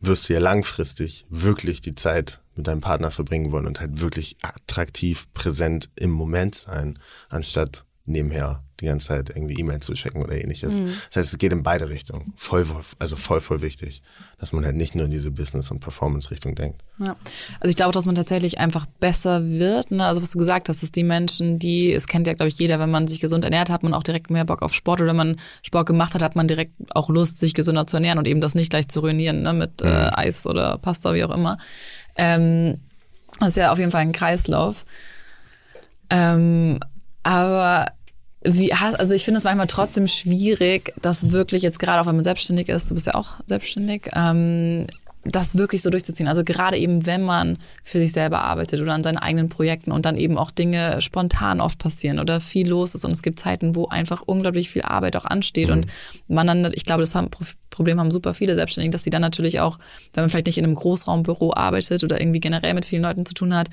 wirst 0.00 0.28
du 0.28 0.32
ja 0.32 0.40
langfristig 0.40 1.26
wirklich 1.28 1.80
die 1.80 1.94
Zeit 1.94 2.42
mit 2.56 2.66
deinem 2.66 2.80
Partner 2.80 3.10
verbringen 3.10 3.52
wollen 3.52 3.66
und 3.66 3.80
halt 3.80 4.00
wirklich 4.00 4.36
attraktiv 4.42 5.32
präsent 5.34 5.90
im 5.96 6.10
Moment 6.10 6.54
sein, 6.54 6.98
anstatt 7.28 7.84
nebenher 8.10 8.62
die 8.80 8.86
ganze 8.86 9.08
Zeit 9.08 9.30
irgendwie 9.30 9.58
E-Mails 9.58 9.86
zu 9.86 9.94
checken 9.94 10.22
oder 10.22 10.34
ähnliches. 10.34 10.80
Mhm. 10.80 10.86
Das 11.08 11.16
heißt, 11.16 11.32
es 11.32 11.38
geht 11.38 11.52
in 11.52 11.62
beide 11.62 11.88
Richtungen. 11.88 12.32
Voll, 12.36 12.66
also 12.98 13.16
voll, 13.16 13.40
voll 13.40 13.60
wichtig, 13.60 14.02
dass 14.38 14.52
man 14.52 14.64
halt 14.64 14.76
nicht 14.76 14.94
nur 14.94 15.04
in 15.04 15.10
diese 15.10 15.30
Business- 15.30 15.70
und 15.70 15.80
Performance-Richtung 15.80 16.54
denkt. 16.54 16.82
Ja. 16.98 17.16
Also 17.60 17.70
ich 17.70 17.76
glaube, 17.76 17.92
dass 17.92 18.06
man 18.06 18.14
tatsächlich 18.14 18.58
einfach 18.58 18.86
besser 18.86 19.46
wird. 19.46 19.90
Ne? 19.90 20.04
Also 20.04 20.22
was 20.22 20.30
du 20.30 20.38
gesagt 20.38 20.68
hast, 20.68 20.82
dass 20.82 20.92
die 20.92 21.04
Menschen, 21.04 21.58
die, 21.58 21.92
es 21.92 22.06
kennt 22.06 22.26
ja, 22.26 22.34
glaube 22.34 22.48
ich, 22.48 22.58
jeder, 22.58 22.78
wenn 22.78 22.90
man 22.90 23.06
sich 23.06 23.20
gesund 23.20 23.44
ernährt, 23.44 23.70
hat 23.70 23.82
man 23.82 23.94
auch 23.94 24.02
direkt 24.02 24.30
mehr 24.30 24.44
Bock 24.44 24.62
auf 24.62 24.74
Sport 24.74 25.00
oder 25.00 25.10
wenn 25.10 25.16
man 25.16 25.36
Sport 25.62 25.86
gemacht 25.86 26.14
hat, 26.14 26.22
hat 26.22 26.36
man 26.36 26.48
direkt 26.48 26.72
auch 26.94 27.10
Lust, 27.10 27.38
sich 27.38 27.54
gesünder 27.54 27.86
zu 27.86 27.96
ernähren 27.96 28.18
und 28.18 28.26
eben 28.26 28.40
das 28.40 28.54
nicht 28.54 28.70
gleich 28.70 28.88
zu 28.88 29.00
ruinieren 29.00 29.42
ne? 29.42 29.52
mit 29.52 29.82
äh, 29.82 29.86
mhm. 29.86 29.92
äh, 29.92 30.10
Eis 30.14 30.46
oder 30.46 30.78
Pasta, 30.78 31.14
wie 31.14 31.24
auch 31.24 31.34
immer. 31.34 31.58
Ähm, 32.16 32.80
das 33.38 33.50
ist 33.50 33.56
ja 33.56 33.72
auf 33.72 33.78
jeden 33.78 33.90
Fall 33.90 34.02
ein 34.02 34.12
Kreislauf. 34.12 34.84
Ähm, 36.10 36.80
aber 37.22 37.92
wie, 38.42 38.72
also 38.72 39.14
ich 39.14 39.24
finde 39.24 39.38
es 39.38 39.44
manchmal 39.44 39.66
trotzdem 39.66 40.08
schwierig, 40.08 40.94
das 41.02 41.30
wirklich 41.30 41.62
jetzt 41.62 41.78
gerade 41.78 42.00
auch, 42.00 42.06
wenn 42.06 42.14
man 42.14 42.24
selbstständig 42.24 42.68
ist, 42.68 42.90
du 42.90 42.94
bist 42.94 43.06
ja 43.06 43.14
auch 43.14 43.34
selbstständig, 43.46 44.10
ähm, 44.14 44.86
das 45.24 45.56
wirklich 45.56 45.82
so 45.82 45.90
durchzuziehen. 45.90 46.28
Also 46.28 46.44
gerade 46.44 46.78
eben, 46.78 47.04
wenn 47.04 47.22
man 47.22 47.58
für 47.84 47.98
sich 47.98 48.12
selber 48.12 48.40
arbeitet 48.40 48.80
oder 48.80 48.94
an 48.94 49.02
seinen 49.02 49.18
eigenen 49.18 49.50
Projekten 49.50 49.92
und 49.92 50.06
dann 50.06 50.16
eben 50.16 50.38
auch 50.38 50.50
Dinge 50.50 51.02
spontan 51.02 51.60
oft 51.60 51.78
passieren 51.78 52.18
oder 52.18 52.40
viel 52.40 52.68
los 52.68 52.94
ist 52.94 53.04
und 53.04 53.10
es 53.10 53.22
gibt 53.22 53.38
Zeiten, 53.38 53.74
wo 53.74 53.86
einfach 53.86 54.22
unglaublich 54.24 54.70
viel 54.70 54.82
Arbeit 54.82 55.16
auch 55.16 55.26
ansteht 55.26 55.68
mhm. 55.68 55.74
und 55.74 55.86
man 56.28 56.46
dann, 56.46 56.72
ich 56.72 56.84
glaube, 56.84 57.02
das 57.02 57.14
haben, 57.14 57.28
Problem 57.70 57.98
haben 57.98 58.10
super 58.10 58.34
viele 58.34 58.56
Selbstständige, 58.56 58.92
dass 58.92 59.04
sie 59.04 59.10
dann 59.10 59.22
natürlich 59.22 59.60
auch, 59.60 59.78
wenn 60.12 60.24
man 60.24 60.30
vielleicht 60.30 60.46
nicht 60.46 60.58
in 60.58 60.64
einem 60.64 60.74
Großraumbüro 60.74 61.54
arbeitet 61.54 62.04
oder 62.04 62.20
irgendwie 62.20 62.40
generell 62.40 62.74
mit 62.74 62.84
vielen 62.84 63.02
Leuten 63.02 63.24
zu 63.24 63.34
tun 63.34 63.54
hat, 63.54 63.68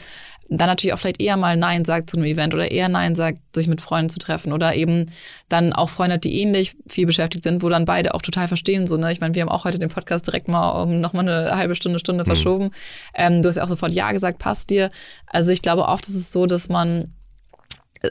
dann 0.50 0.68
natürlich 0.68 0.94
auch 0.94 1.00
vielleicht 1.00 1.22
eher 1.22 1.36
mal 1.36 1.58
Nein 1.58 1.84
sagt 1.84 2.10
zu 2.10 2.18
einem 2.18 2.26
Event 2.26 2.54
oder 2.54 2.72
eher 2.72 2.90
Nein 2.90 3.16
sagt, 3.16 3.40
sich 3.54 3.68
mit 3.68 3.82
Freunden 3.82 4.10
zu 4.10 4.20
treffen 4.20 4.54
oder 4.54 4.76
eben 4.76 5.08
dann 5.50 5.74
auch 5.74 5.90
Freunde 5.90 6.16
hat, 6.16 6.24
die 6.24 6.40
ähnlich 6.42 6.76
viel 6.88 7.06
beschäftigt 7.06 7.44
sind, 7.44 7.64
wo 7.64 7.70
dann 7.70 7.86
beide 7.86 8.14
auch 8.14 8.22
total 8.22 8.48
verstehen. 8.48 8.88
So, 8.88 8.98
ne? 8.98 9.12
Ich 9.12 9.20
meine, 9.20 9.36
wir 9.36 9.42
haben 9.42 9.50
auch 9.50 9.66
heute 9.66 9.80
den 9.80 9.90
Podcast 9.90 10.26
direkt 10.28 10.48
mal 10.48 10.82
um 10.82 11.02
nochmal 11.02 11.28
eine 11.28 11.56
halbe 11.58 11.76
Stunde, 11.76 12.00
Stunde 12.00 12.24
mhm. 12.24 12.28
verschoben. 12.28 12.72
Ähm, 13.14 13.42
du 13.42 13.50
hast 13.50 13.58
ja 13.58 13.64
auch 13.64 13.68
sofort 13.68 13.92
Ja 13.92 14.12
gesagt, 14.12 14.40
passt 14.40 14.70
dir. 14.70 14.90
Also 15.26 15.52
ich 15.52 15.62
glaube 15.62 15.86
oft 15.86 16.08
ist 16.08 16.16
es 16.16 16.32
so, 16.32 16.46
dass 16.46 16.70
man 16.70 17.14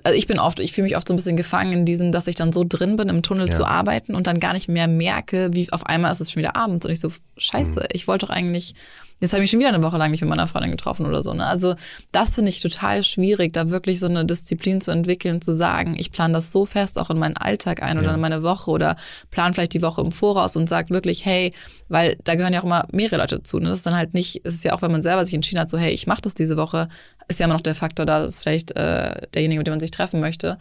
also 0.02 0.16
ich 0.16 0.26
bin 0.26 0.38
oft, 0.38 0.58
ich 0.58 0.72
fühle 0.72 0.84
mich 0.84 0.96
oft 0.96 1.06
so 1.08 1.14
ein 1.14 1.16
bisschen 1.16 1.36
gefangen 1.36 1.72
in 1.72 1.84
diesem, 1.84 2.12
dass 2.12 2.26
ich 2.26 2.34
dann 2.34 2.52
so 2.52 2.64
drin 2.66 2.96
bin, 2.96 3.08
im 3.08 3.22
Tunnel 3.22 3.48
ja. 3.48 3.52
zu 3.52 3.64
arbeiten 3.64 4.14
und 4.14 4.26
dann 4.26 4.40
gar 4.40 4.52
nicht 4.52 4.68
mehr 4.68 4.88
merke, 4.88 5.50
wie 5.52 5.72
auf 5.72 5.86
einmal 5.86 6.12
ist 6.12 6.20
es 6.20 6.30
schon 6.30 6.40
wieder 6.40 6.56
abends 6.56 6.84
und 6.84 6.92
ich 6.92 7.00
so, 7.00 7.12
scheiße, 7.36 7.80
mhm. 7.80 7.86
ich 7.92 8.08
wollte 8.08 8.26
doch 8.26 8.32
eigentlich 8.32 8.74
Jetzt 9.18 9.32
habe 9.32 9.42
ich 9.42 9.44
mich 9.44 9.50
schon 9.52 9.60
wieder 9.60 9.70
eine 9.70 9.82
Woche 9.82 9.96
lang 9.96 10.10
nicht 10.10 10.20
mit 10.20 10.28
meiner 10.28 10.46
Freundin 10.46 10.72
getroffen 10.72 11.06
oder 11.06 11.22
so. 11.22 11.32
Ne? 11.32 11.46
Also 11.46 11.74
das 12.12 12.34
finde 12.34 12.50
ich 12.50 12.60
total 12.60 13.02
schwierig, 13.02 13.54
da 13.54 13.70
wirklich 13.70 13.98
so 13.98 14.06
eine 14.06 14.26
Disziplin 14.26 14.82
zu 14.82 14.90
entwickeln, 14.90 15.40
zu 15.40 15.54
sagen, 15.54 15.96
ich 15.98 16.12
plane 16.12 16.34
das 16.34 16.52
so 16.52 16.66
fest 16.66 16.98
auch 16.98 17.08
in 17.08 17.18
meinen 17.18 17.36
Alltag 17.36 17.82
ein 17.82 17.96
oder 17.96 18.08
ja. 18.08 18.14
in 18.14 18.20
meine 18.20 18.42
Woche 18.42 18.70
oder 18.70 18.96
plan 19.30 19.54
vielleicht 19.54 19.72
die 19.72 19.80
Woche 19.80 20.02
im 20.02 20.12
Voraus 20.12 20.54
und 20.56 20.68
sag 20.68 20.90
wirklich, 20.90 21.24
hey, 21.24 21.54
weil 21.88 22.18
da 22.24 22.34
gehören 22.34 22.52
ja 22.52 22.60
auch 22.60 22.64
immer 22.64 22.86
mehrere 22.92 23.16
Leute 23.16 23.42
zu. 23.42 23.58
Ne? 23.58 23.70
Das 23.70 23.78
ist 23.78 23.86
dann 23.86 23.96
halt 23.96 24.12
nicht, 24.12 24.42
es 24.44 24.54
ist 24.54 24.64
ja 24.64 24.74
auch, 24.74 24.82
wenn 24.82 24.92
man 24.92 25.00
selber 25.00 25.24
sich 25.24 25.34
entschieden 25.34 25.60
hat, 25.60 25.70
so 25.70 25.78
hey, 25.78 25.92
ich 25.92 26.06
mache 26.06 26.20
das 26.20 26.34
diese 26.34 26.58
Woche, 26.58 26.88
ist 27.28 27.40
ja 27.40 27.46
immer 27.46 27.54
noch 27.54 27.62
der 27.62 27.74
Faktor 27.74 28.04
da, 28.04 28.20
dass 28.20 28.42
vielleicht 28.42 28.76
äh, 28.76 29.28
derjenige, 29.32 29.60
mit 29.60 29.66
dem 29.66 29.72
man 29.72 29.80
sich 29.80 29.92
treffen 29.92 30.20
möchte, 30.20 30.58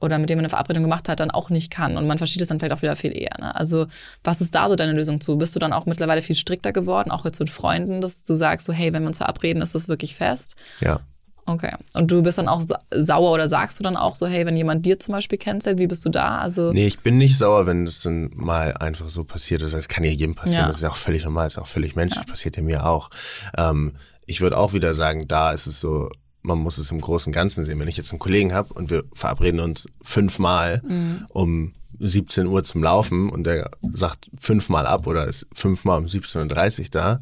oder 0.00 0.18
mit 0.18 0.28
dem 0.28 0.38
man 0.38 0.44
eine 0.44 0.50
Verabredung 0.50 0.82
gemacht 0.82 1.08
hat, 1.08 1.20
dann 1.20 1.30
auch 1.30 1.50
nicht 1.50 1.70
kann. 1.70 1.96
Und 1.96 2.06
man 2.06 2.18
versteht 2.18 2.42
es 2.42 2.48
dann 2.48 2.58
vielleicht 2.58 2.74
auch 2.74 2.82
wieder 2.82 2.96
viel 2.96 3.16
eher. 3.16 3.36
Ne? 3.38 3.54
Also 3.54 3.86
was 4.22 4.40
ist 4.40 4.54
da 4.54 4.68
so 4.68 4.76
deine 4.76 4.92
Lösung 4.92 5.20
zu? 5.20 5.36
Bist 5.36 5.54
du 5.54 5.58
dann 5.58 5.72
auch 5.72 5.86
mittlerweile 5.86 6.22
viel 6.22 6.36
strikter 6.36 6.72
geworden, 6.72 7.10
auch 7.10 7.24
jetzt 7.24 7.40
mit 7.40 7.50
Freunden, 7.50 8.00
dass 8.00 8.22
du 8.22 8.34
sagst, 8.34 8.66
so 8.66 8.72
hey, 8.72 8.92
wenn 8.92 9.02
wir 9.02 9.08
uns 9.08 9.18
verabreden, 9.18 9.62
ist 9.62 9.74
das 9.74 9.88
wirklich 9.88 10.14
fest? 10.14 10.56
Ja. 10.80 11.00
Okay. 11.46 11.72
Und 11.94 12.10
du 12.10 12.22
bist 12.22 12.38
dann 12.38 12.48
auch 12.48 12.60
sauer 12.90 13.32
oder 13.32 13.48
sagst 13.48 13.78
du 13.78 13.84
dann 13.84 13.96
auch 13.96 14.16
so, 14.16 14.26
hey, 14.26 14.44
wenn 14.46 14.56
jemand 14.56 14.84
dir 14.84 14.98
zum 14.98 15.12
Beispiel 15.12 15.38
cancelt, 15.38 15.78
wie 15.78 15.86
bist 15.86 16.04
du 16.04 16.08
da? 16.08 16.38
Also 16.38 16.72
nee, 16.72 16.86
ich 16.86 16.98
bin 16.98 17.18
nicht 17.18 17.38
sauer, 17.38 17.66
wenn 17.66 17.84
das 17.84 18.00
dann 18.00 18.30
mal 18.34 18.74
einfach 18.74 19.08
so 19.08 19.22
passiert 19.22 19.62
ist. 19.62 19.72
Das 19.72 19.88
kann 19.88 20.02
ja 20.02 20.10
jedem 20.10 20.34
passieren. 20.34 20.62
Ja. 20.62 20.66
Das 20.66 20.76
ist 20.76 20.82
ja 20.82 20.90
auch 20.90 20.96
völlig 20.96 21.24
normal, 21.24 21.46
das 21.46 21.54
ist 21.54 21.62
auch 21.62 21.68
völlig 21.68 21.94
menschlich, 21.94 22.24
ja. 22.24 22.30
passiert 22.30 22.56
ja 22.56 22.64
mir 22.64 22.84
auch. 22.84 23.10
Ähm, 23.56 23.92
ich 24.26 24.40
würde 24.40 24.58
auch 24.58 24.72
wieder 24.72 24.92
sagen, 24.92 25.28
da 25.28 25.52
ist 25.52 25.68
es 25.68 25.80
so, 25.80 26.10
man 26.46 26.58
muss 26.58 26.78
es 26.78 26.90
im 26.90 27.00
Großen 27.00 27.30
und 27.30 27.34
Ganzen 27.34 27.64
sehen. 27.64 27.80
Wenn 27.80 27.88
ich 27.88 27.96
jetzt 27.96 28.12
einen 28.12 28.20
Kollegen 28.20 28.54
habe 28.54 28.72
und 28.72 28.88
wir 28.90 29.04
verabreden 29.12 29.60
uns 29.60 29.86
fünfmal 30.00 30.80
mhm. 30.88 31.26
um 31.28 31.74
17 31.98 32.46
Uhr 32.46 32.62
zum 32.62 32.82
Laufen 32.82 33.30
und 33.30 33.44
der 33.44 33.70
sagt 33.82 34.30
fünfmal 34.38 34.86
ab 34.86 35.06
oder 35.06 35.26
ist 35.26 35.46
fünfmal 35.52 35.98
um 35.98 36.06
17.30 36.06 36.80
Uhr 36.80 36.86
da, 36.90 37.20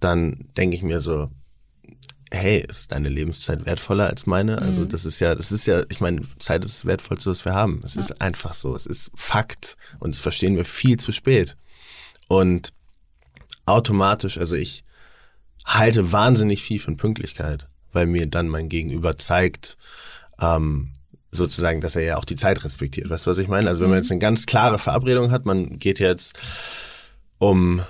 dann 0.00 0.48
denke 0.56 0.76
ich 0.76 0.82
mir 0.82 1.00
so, 1.00 1.30
hey, 2.30 2.64
ist 2.66 2.92
deine 2.92 3.08
Lebenszeit 3.08 3.66
wertvoller 3.66 4.08
als 4.08 4.26
meine? 4.26 4.58
Also 4.58 4.64
mhm. 4.64 4.70
Also 4.70 4.84
das 4.84 5.04
ist 5.04 5.18
ja, 5.18 5.34
das 5.34 5.50
ist 5.50 5.66
ja, 5.66 5.82
ich 5.88 6.00
meine, 6.00 6.22
Zeit 6.38 6.64
ist 6.64 6.78
das 6.78 6.86
Wertvollste, 6.86 7.30
was 7.30 7.44
wir 7.44 7.54
haben. 7.54 7.80
Es 7.84 7.96
ja. 7.96 8.00
ist 8.00 8.20
einfach 8.20 8.54
so, 8.54 8.76
es 8.76 8.86
ist 8.86 9.10
Fakt 9.14 9.76
und 9.98 10.14
das 10.14 10.20
verstehen 10.20 10.56
wir 10.56 10.64
viel 10.64 10.98
zu 10.98 11.10
spät. 11.10 11.56
Und 12.28 12.72
automatisch, 13.66 14.38
also 14.38 14.54
ich 14.54 14.84
halte 15.64 16.12
wahnsinnig 16.12 16.62
viel 16.62 16.80
von 16.80 16.96
Pünktlichkeit 16.96 17.68
weil 17.92 18.06
mir 18.06 18.26
dann 18.26 18.48
mein 18.48 18.68
Gegenüber 18.68 19.16
zeigt, 19.16 19.76
ähm, 20.40 20.92
sozusagen, 21.32 21.80
dass 21.80 21.96
er 21.96 22.02
ja 22.02 22.16
auch 22.18 22.24
die 22.24 22.36
Zeit 22.36 22.62
respektiert. 22.62 23.08
Weißt 23.08 23.26
du, 23.26 23.30
was 23.30 23.38
ich 23.38 23.48
meine? 23.48 23.68
Also 23.68 23.80
wenn 23.80 23.88
man 23.88 23.98
mhm. 23.98 24.02
jetzt 24.02 24.12
eine 24.12 24.20
ganz 24.20 24.46
klare 24.46 24.78
Verabredung 24.78 25.30
hat, 25.30 25.46
man 25.46 25.78
geht 25.78 25.98
jetzt 25.98 26.38
um 27.38 27.82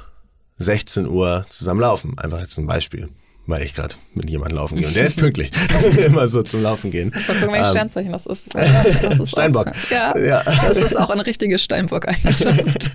16 0.59 1.07
Uhr 1.09 1.45
zusammen 1.49 1.81
laufen. 1.81 2.19
Einfach 2.19 2.41
jetzt 2.41 2.57
ein 2.59 2.67
Beispiel, 2.67 3.09
weil 3.47 3.63
ich 3.63 3.75
gerade 3.75 3.97
mit 4.15 4.31
jemandem 4.31 4.59
laufen 4.59 4.79
gehe 4.79 4.87
und 4.87 4.95
der 4.95 5.07
ist 5.07 5.17
pünktlich. 5.19 5.51
Immer 6.07 6.29
so 6.29 6.43
zum 6.43 6.63
Laufen 6.63 6.91
gehen. 6.93 7.11
Das 7.11 7.29
ist 7.29 7.43
ähm, 7.43 7.65
Sternzeichen, 7.65 8.13
das 8.13 8.27
ist, 8.27 8.55
das 9.03 9.19
ist 9.19 9.31
Steinbock. 9.31 9.69
Auch, 9.69 9.91
ja, 9.91 10.17
ja, 10.17 10.43
das 10.45 10.77
ist 10.77 10.97
auch 10.97 11.11
eine 11.11 11.27
richtige 11.27 11.59
Steinbock-Eigenschaft. 11.59 12.91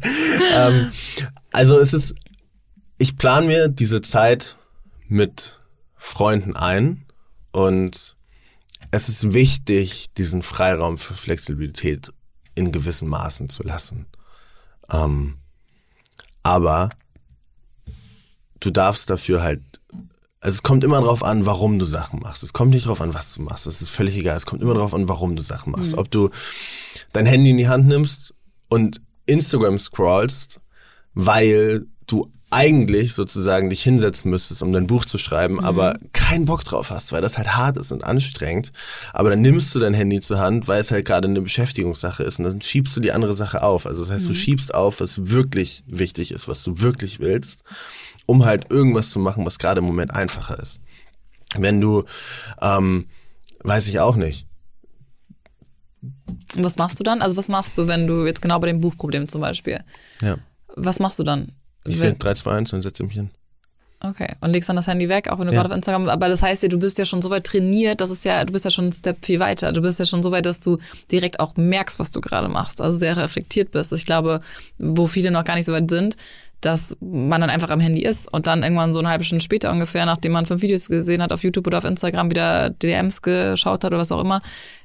ähm, 0.55 0.91
also 1.51 1.78
es 1.78 1.93
ist, 1.93 2.16
ich 2.97 3.18
plane 3.18 3.47
mir 3.47 3.68
diese 3.68 4.01
Zeit 4.01 4.55
mit 5.10 5.57
Freunden 5.98 6.56
ein 6.56 7.06
und 7.52 8.16
es 8.91 9.10
ist 9.10 9.34
wichtig, 9.34 10.08
diesen 10.18 10.41
Freiraum 10.41 10.98
für 10.98 11.14
Flexibilität 11.14 12.12
in 12.56 12.72
gewissen 12.72 13.08
Maßen 13.08 13.50
zu 13.50 13.64
lassen. 13.64 14.06
Ähm, 14.91 15.38
aber 16.43 16.89
du 18.60 18.72
darfst 18.72 19.10
dafür 19.10 19.41
halt, 19.41 19.62
also 20.39 20.56
es 20.56 20.64
kommt 20.64 20.84
immer 20.84 21.02
darauf 21.02 21.24
an, 21.24 21.45
warum 21.45 21.80
du 21.80 21.86
Sachen 21.86 22.22
machst. 22.22 22.43
Es 22.43 22.54
kommt 22.54 22.72
nicht 22.72 22.86
darauf 22.86 23.02
an, 23.02 23.14
was 23.14 23.34
du 23.34 23.41
machst. 23.41 23.68
Es 23.68 23.82
ist 23.82 23.89
völlig 23.89 24.16
egal. 24.16 24.38
Es 24.38 24.45
kommt 24.45 24.62
immer 24.62 24.74
darauf 24.74 24.93
an, 24.93 25.10
warum 25.10 25.36
du 25.36 25.41
Sachen 25.41 25.72
machst. 25.72 25.93
Mhm. 25.93 26.00
Ob 26.00 26.12
du 26.12 26.30
dein 27.12 27.26
Handy 27.26 27.50
in 27.50 27.58
die 27.58 27.68
Hand 27.68 27.88
nimmst 27.88 28.34
und 28.70 29.02
Instagram 29.26 29.78
scrollst, 29.78 30.62
weil 31.14 31.86
du 32.06 32.32
eigentlich 32.50 33.14
sozusagen 33.14 33.70
dich 33.70 33.84
hinsetzen 33.84 34.32
müsstest, 34.32 34.62
um 34.62 34.72
dein 34.72 34.88
Buch 34.88 35.04
zu 35.06 35.18
schreiben, 35.18 35.56
mhm. 35.56 35.66
aber 35.66 36.00
keinen 36.14 36.45
Bock 36.45 36.64
drauf 36.64 36.91
hast, 36.91 37.12
weil 37.12 37.22
das 37.22 37.38
halt 37.38 37.56
hart 37.56 37.78
ist 37.78 37.91
und 37.91 38.04
anstrengend. 38.04 38.72
Aber 39.14 39.30
dann 39.30 39.41
nimmst 39.41 39.76
du 39.76 39.80
dein 39.80 39.93
Handy 39.93 40.22
zur 40.22 40.39
Hand, 40.39 40.68
weil 40.68 40.80
es 40.80 40.91
halt 40.91 41.06
gerade 41.06 41.28
eine 41.28 41.41
Beschäftigungssache 41.41 42.24
ist 42.24 42.39
und 42.39 42.45
dann 42.45 42.62
schiebst 42.62 42.95
du 42.95 43.02
die 43.02 43.12
andere 43.12 43.34
Sache 43.34 43.64
auf. 43.64 43.86
Also 43.86 44.04
das 44.04 44.12
heißt, 44.12 44.26
mhm. 44.26 44.30
du 44.30 44.36
schiebst 44.36 44.74
auf, 44.74 45.02
was 45.02 45.30
wirklich 45.30 45.84
wichtig 45.88 46.32
ist, 46.32 46.48
was 46.48 46.64
du 46.64 46.80
wirklich 46.80 47.20
willst, 47.20 47.64
um 48.26 48.45
halt 48.45 48.72
irgendwas 48.72 49.10
zu 49.10 49.20
machen, 49.20 49.45
was 49.45 49.60
gerade 49.60 49.80
im 49.80 49.86
Moment 49.86 50.16
einfacher 50.16 50.58
ist. 50.60 50.80
Wenn 51.56 51.82
du, 51.82 52.04
ähm, 52.62 53.08
weiß 53.64 53.88
ich 53.88 54.00
auch 54.00 54.16
nicht, 54.16 54.48
und 56.56 56.64
was 56.64 56.78
machst 56.78 57.00
du 57.00 57.04
dann? 57.04 57.22
Also 57.22 57.36
was 57.36 57.50
machst 57.50 57.78
du, 57.78 57.88
wenn 57.88 58.08
du 58.08 58.26
jetzt 58.26 58.41
genau 58.41 58.60
bei 58.60 58.68
dem 58.68 58.80
Buchproblem 58.80 59.28
zum 59.28 59.41
Beispiel? 59.41 59.84
Ja. 60.22 60.38
Was 60.76 61.00
machst 61.00 61.20
du 61.20 61.24
dann? 61.24 61.52
Ich 61.88 61.98
finde 61.98 62.16
3, 62.20 62.34
2, 62.34 62.52
1 62.52 62.74
und 62.74 62.82
setze 62.82 63.04
mich 63.04 63.14
hin. 63.14 63.30
Okay. 64.00 64.28
Und 64.42 64.52
legst 64.52 64.70
dann 64.70 64.76
das 64.76 64.88
Handy 64.88 65.10
weg, 65.10 65.28
auch 65.28 65.40
wenn 65.40 65.48
du 65.48 65.54
ja. 65.54 65.60
gerade 65.60 65.72
auf 65.74 65.76
Instagram, 65.76 66.08
aber 66.08 66.30
das 66.30 66.44
heißt 66.44 66.62
ja, 66.62 66.70
du 66.70 66.78
bist 66.78 67.00
ja 67.00 67.06
schon 67.06 67.24
so 67.24 67.32
weit 67.32 67.46
trainiert, 67.46 68.00
das 68.00 68.12
ist 68.12 68.26
ja, 68.26 68.46
du 68.46 68.54
bist 68.54 68.64
ja 68.64 68.70
schon 68.70 68.86
einen 68.86 68.94
Step 68.94 69.26
viel 69.26 69.40
weiter. 69.40 69.72
Du 69.72 69.82
bist 69.82 69.98
ja 69.98 70.06
schon 70.06 70.22
so 70.22 70.32
weit, 70.32 70.46
dass 70.46 70.60
du 70.60 70.78
direkt 71.12 71.40
auch 71.40 71.56
merkst, 71.56 71.98
was 71.98 72.12
du 72.12 72.22
gerade 72.22 72.48
machst, 72.48 72.80
also 72.80 72.98
sehr 72.98 73.18
reflektiert 73.18 73.72
bist. 73.72 73.92
Ich 73.94 74.06
glaube, 74.06 74.42
wo 74.78 75.08
viele 75.08 75.32
noch 75.32 75.44
gar 75.44 75.56
nicht 75.56 75.66
so 75.66 75.74
weit 75.74 75.90
sind, 75.90 76.16
dass 76.62 76.96
man 77.00 77.42
dann 77.42 77.50
einfach 77.50 77.70
am 77.70 77.80
Handy 77.80 78.04
ist 78.04 78.32
und 78.32 78.46
dann 78.48 78.64
irgendwann 78.64 78.94
so 78.94 79.00
eine 79.00 79.10
halbe 79.10 79.24
Stunde 79.24 79.44
später 79.44 79.72
ungefähr, 79.72 80.06
nachdem 80.06 80.32
man 80.32 80.46
fünf 80.46 80.62
Videos 80.62 80.88
gesehen 80.88 81.22
hat 81.22 81.32
auf 81.32 81.44
YouTube 81.44 81.68
oder 81.68 81.80
auf 81.80 81.84
Instagram, 81.84 82.30
wieder 82.30 82.70
DMs 82.70 83.22
geschaut 83.22 83.84
hat 83.84 83.92
oder 83.92 84.00
was 84.00 84.12
auch 84.12 84.22
immer, 84.22 84.42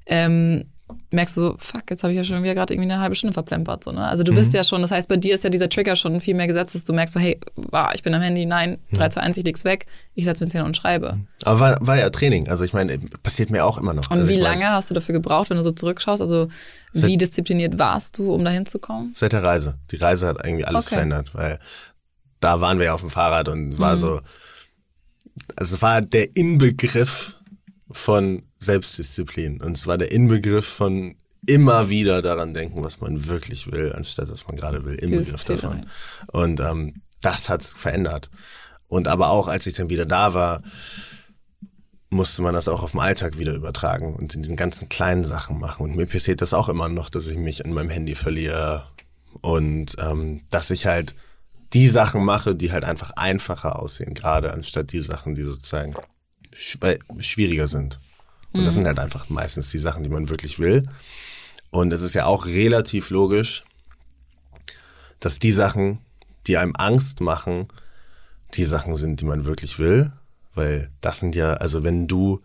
ähm, 0.06 0.64
merkst 1.10 1.36
du 1.36 1.40
so, 1.40 1.56
fuck, 1.58 1.82
jetzt 1.90 2.02
habe 2.02 2.12
ich 2.12 2.16
ja 2.18 2.24
schon 2.24 2.42
wieder 2.42 2.54
gerade 2.54 2.74
irgendwie 2.74 2.90
eine 2.90 3.00
halbe 3.00 3.14
Stunde 3.14 3.32
verplempert. 3.32 3.84
So, 3.84 3.92
ne? 3.92 4.06
Also 4.06 4.24
du 4.24 4.34
bist 4.34 4.50
Mhm. 4.52 4.56
ja 4.56 4.64
schon, 4.64 4.82
das 4.82 4.90
heißt, 4.90 5.08
bei 5.08 5.16
dir 5.16 5.34
ist 5.34 5.44
ja 5.44 5.50
dieser 5.50 5.68
Trigger 5.68 5.96
schon 5.96 6.20
viel 6.20 6.34
mehr 6.34 6.46
gesetzt, 6.46 6.74
dass 6.74 6.84
du 6.84 6.92
merkst 6.92 7.14
so, 7.14 7.20
hey, 7.20 7.38
wow, 7.54 7.90
ich 7.94 8.02
bin 8.02 8.12
am 8.14 8.20
Handy, 8.22 8.44
nein, 8.46 8.78
3, 8.94 9.08
2, 9.10 9.20
1, 9.20 9.38
ich 9.38 9.44
leg's 9.44 9.64
weg, 9.64 9.86
ich 10.14 10.24
setze 10.24 10.44
mich 10.44 10.52
hin 10.52 10.62
und 10.62 10.76
schreibe. 10.76 11.18
Aber 11.44 11.60
war, 11.60 11.78
war 11.86 11.98
ja 11.98 12.10
Training. 12.10 12.48
Also 12.48 12.64
ich 12.64 12.72
meine, 12.72 12.98
passiert 13.22 13.50
mir 13.50 13.64
auch 13.64 13.78
immer 13.78 13.94
noch. 13.94 14.10
Und 14.10 14.18
also 14.18 14.30
wie 14.30 14.36
lange 14.36 14.68
hast 14.68 14.90
du 14.90 14.94
dafür 14.94 15.12
gebraucht, 15.14 15.50
wenn 15.50 15.56
du 15.56 15.62
so 15.62 15.70
zurückschaust? 15.72 16.20
Also 16.22 16.48
Seit- 16.92 17.08
wie 17.08 17.16
diszipliniert 17.16 17.78
warst 17.78 18.18
du, 18.18 18.32
um 18.32 18.44
da 18.44 18.50
hinzukommen? 18.50 19.12
Seit 19.14 19.32
der 19.32 19.42
Reise. 19.42 19.78
Die 19.90 19.96
Reise 19.96 20.26
hat 20.26 20.44
irgendwie 20.44 20.64
alles 20.64 20.86
Okay. 20.86 20.96
verändert, 20.96 21.30
weil 21.34 21.58
da 22.40 22.60
waren 22.60 22.78
wir 22.78 22.86
ja 22.86 22.94
auf 22.94 23.00
dem 23.00 23.10
Fahrrad 23.10 23.48
und 23.48 23.70
es 23.72 23.78
Mhm. 23.78 23.82
war 23.82 23.96
so, 23.96 24.20
also 25.56 25.76
es 25.76 25.82
war 25.82 26.00
der 26.02 26.36
Inbegriff 26.36 27.36
von 27.90 28.42
Selbstdisziplin 28.62 29.60
und 29.60 29.76
es 29.76 29.86
war 29.86 29.98
der 29.98 30.12
Inbegriff 30.12 30.66
von 30.66 31.16
immer 31.46 31.88
wieder 31.88 32.22
daran 32.22 32.54
denken, 32.54 32.84
was 32.84 33.00
man 33.00 33.26
wirklich 33.26 33.70
will, 33.72 33.92
anstatt 33.92 34.30
was 34.30 34.46
man 34.46 34.56
gerade 34.56 34.84
will, 34.84 34.94
Inbegriff 34.94 35.44
davon. 35.44 35.86
Und 36.28 36.60
ähm, 36.60 37.02
das 37.20 37.48
hat's 37.48 37.72
verändert. 37.72 38.30
Und 38.86 39.08
aber 39.08 39.30
auch, 39.30 39.48
als 39.48 39.66
ich 39.66 39.74
dann 39.74 39.90
wieder 39.90 40.06
da 40.06 40.34
war, 40.34 40.62
musste 42.10 42.42
man 42.42 42.54
das 42.54 42.68
auch 42.68 42.82
auf 42.82 42.92
den 42.92 43.00
Alltag 43.00 43.38
wieder 43.38 43.54
übertragen 43.54 44.14
und 44.14 44.34
in 44.34 44.42
diesen 44.42 44.56
ganzen 44.56 44.88
kleinen 44.88 45.24
Sachen 45.24 45.58
machen. 45.58 45.82
Und 45.82 45.96
mir 45.96 46.06
passiert 46.06 46.42
das 46.42 46.54
auch 46.54 46.68
immer 46.68 46.88
noch, 46.88 47.08
dass 47.08 47.26
ich 47.26 47.38
mich 47.38 47.64
in 47.64 47.72
meinem 47.72 47.90
Handy 47.90 48.14
verliere 48.14 48.86
und 49.40 49.96
ähm, 49.98 50.42
dass 50.50 50.70
ich 50.70 50.86
halt 50.86 51.14
die 51.72 51.88
Sachen 51.88 52.22
mache, 52.24 52.54
die 52.54 52.70
halt 52.70 52.84
einfach 52.84 53.12
einfacher 53.12 53.78
aussehen, 53.80 54.12
gerade 54.12 54.52
anstatt 54.52 54.92
die 54.92 55.00
Sachen, 55.00 55.34
die 55.34 55.42
sozusagen 55.42 55.94
schw- 56.54 57.00
schwieriger 57.20 57.66
sind. 57.66 57.98
Und 58.52 58.64
das 58.64 58.74
sind 58.74 58.86
halt 58.86 58.98
einfach 58.98 59.28
meistens 59.28 59.70
die 59.70 59.78
Sachen, 59.78 60.02
die 60.02 60.10
man 60.10 60.28
wirklich 60.28 60.58
will. 60.58 60.88
Und 61.70 61.92
es 61.92 62.02
ist 62.02 62.14
ja 62.14 62.26
auch 62.26 62.46
relativ 62.46 63.10
logisch, 63.10 63.64
dass 65.20 65.38
die 65.38 65.52
Sachen, 65.52 65.98
die 66.46 66.58
einem 66.58 66.74
Angst 66.76 67.20
machen, 67.20 67.68
die 68.54 68.64
Sachen 68.64 68.94
sind, 68.94 69.20
die 69.20 69.24
man 69.24 69.44
wirklich 69.44 69.78
will. 69.78 70.12
Weil 70.54 70.90
das 71.00 71.20
sind 71.20 71.34
ja, 71.34 71.54
also 71.54 71.82
wenn 71.82 72.08
du 72.08 72.42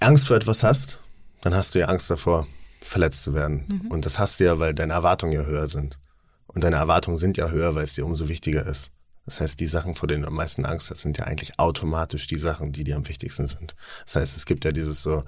Angst 0.00 0.26
vor 0.26 0.36
etwas 0.36 0.62
hast, 0.62 0.98
dann 1.42 1.54
hast 1.54 1.74
du 1.74 1.78
ja 1.78 1.86
Angst 1.86 2.10
davor, 2.10 2.46
verletzt 2.80 3.22
zu 3.22 3.34
werden. 3.34 3.86
Und 3.90 4.04
das 4.04 4.18
hast 4.18 4.40
du 4.40 4.44
ja, 4.44 4.58
weil 4.58 4.74
deine 4.74 4.94
Erwartungen 4.94 5.32
ja 5.32 5.42
höher 5.42 5.68
sind. 5.68 5.98
Und 6.46 6.64
deine 6.64 6.76
Erwartungen 6.76 7.18
sind 7.18 7.36
ja 7.36 7.50
höher, 7.50 7.74
weil 7.74 7.84
es 7.84 7.94
dir 7.94 8.04
umso 8.04 8.28
wichtiger 8.28 8.66
ist. 8.66 8.90
Das 9.26 9.40
heißt, 9.40 9.58
die 9.60 9.66
Sachen, 9.66 9.94
vor 9.94 10.08
denen 10.08 10.22
du 10.22 10.28
am 10.28 10.34
meisten 10.34 10.64
Angst 10.64 10.90
hast, 10.90 11.02
sind 11.02 11.18
ja 11.18 11.24
eigentlich 11.24 11.58
automatisch 11.58 12.26
die 12.28 12.38
Sachen, 12.38 12.72
die 12.72 12.84
dir 12.84 12.96
am 12.96 13.06
wichtigsten 13.08 13.48
sind. 13.48 13.74
Das 14.04 14.16
heißt, 14.16 14.36
es 14.36 14.46
gibt 14.46 14.64
ja 14.64 14.72
dieses 14.72 15.02
so, 15.02 15.24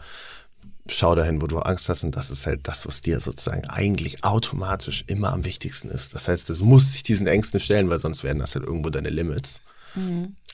schau 0.88 1.14
dahin, 1.14 1.42
wo 1.42 1.46
du 1.46 1.58
Angst 1.58 1.88
hast 1.88 2.04
und 2.04 2.16
das 2.16 2.30
ist 2.30 2.46
halt 2.46 2.66
das, 2.68 2.86
was 2.86 3.00
dir 3.00 3.20
sozusagen 3.20 3.66
eigentlich 3.68 4.24
automatisch 4.24 5.04
immer 5.08 5.32
am 5.32 5.44
wichtigsten 5.44 5.88
ist. 5.88 6.14
Das 6.14 6.28
heißt, 6.28 6.48
du 6.48 6.64
musst 6.64 6.94
dich 6.94 7.02
diesen 7.02 7.26
Ängsten 7.26 7.60
stellen, 7.60 7.90
weil 7.90 7.98
sonst 7.98 8.24
werden 8.24 8.38
das 8.38 8.54
halt 8.54 8.64
irgendwo 8.64 8.88
deine 8.90 9.10
Limits. 9.10 9.60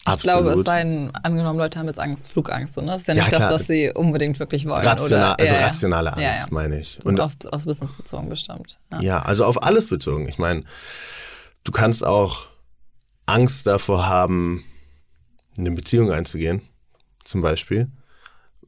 Ich 0.07 0.19
glaube, 0.21 0.51
es 0.51 0.65
sei 0.65 0.83
denn, 0.85 1.11
angenommen, 1.23 1.59
Leute 1.59 1.79
haben 1.79 1.87
jetzt 1.87 1.99
Angst, 1.99 2.29
Flugangst. 2.29 2.75
So, 2.75 2.81
ne? 2.81 2.89
Das 2.89 3.03
ist 3.03 3.09
ja 3.09 3.15
Ja, 3.15 3.25
nicht 3.25 3.37
klar. 3.37 3.51
das, 3.51 3.61
was 3.61 3.67
sie 3.67 3.91
unbedingt 3.95 4.39
wirklich 4.39 4.65
wollen. 4.67 4.87
Rational, 4.87 5.33
oder? 5.35 5.41
also 5.41 5.55
Ja, 5.55 5.67
rationale 5.67 6.13
Angst, 6.13 6.23
Ja, 6.43 6.47
meine 6.51 6.81
ich. 6.81 6.99
Und 7.05 7.15
Und 7.15 7.21
auf, 7.21 7.33
aufs 7.51 7.65
Business 7.65 7.93
bezogen 7.95 8.29
bestimmt. 8.29 8.79
Ja, 9.01 9.23
also 9.23 9.45
auf 9.45 9.63
alles 9.63 9.89
bezogen. 9.89 10.29
Ich 10.29 10.39
meine, 10.39 10.65
du 11.65 11.73
kannst 11.73 12.05
auch 12.05 12.47
Angst 13.27 13.67
davor 13.67 14.07
haben, 14.07 14.65
eine 15.57 15.71
Beziehung 15.71 16.11
einzugehen, 16.11 16.63
zum 17.25 17.41
Beispiel, 17.43 17.91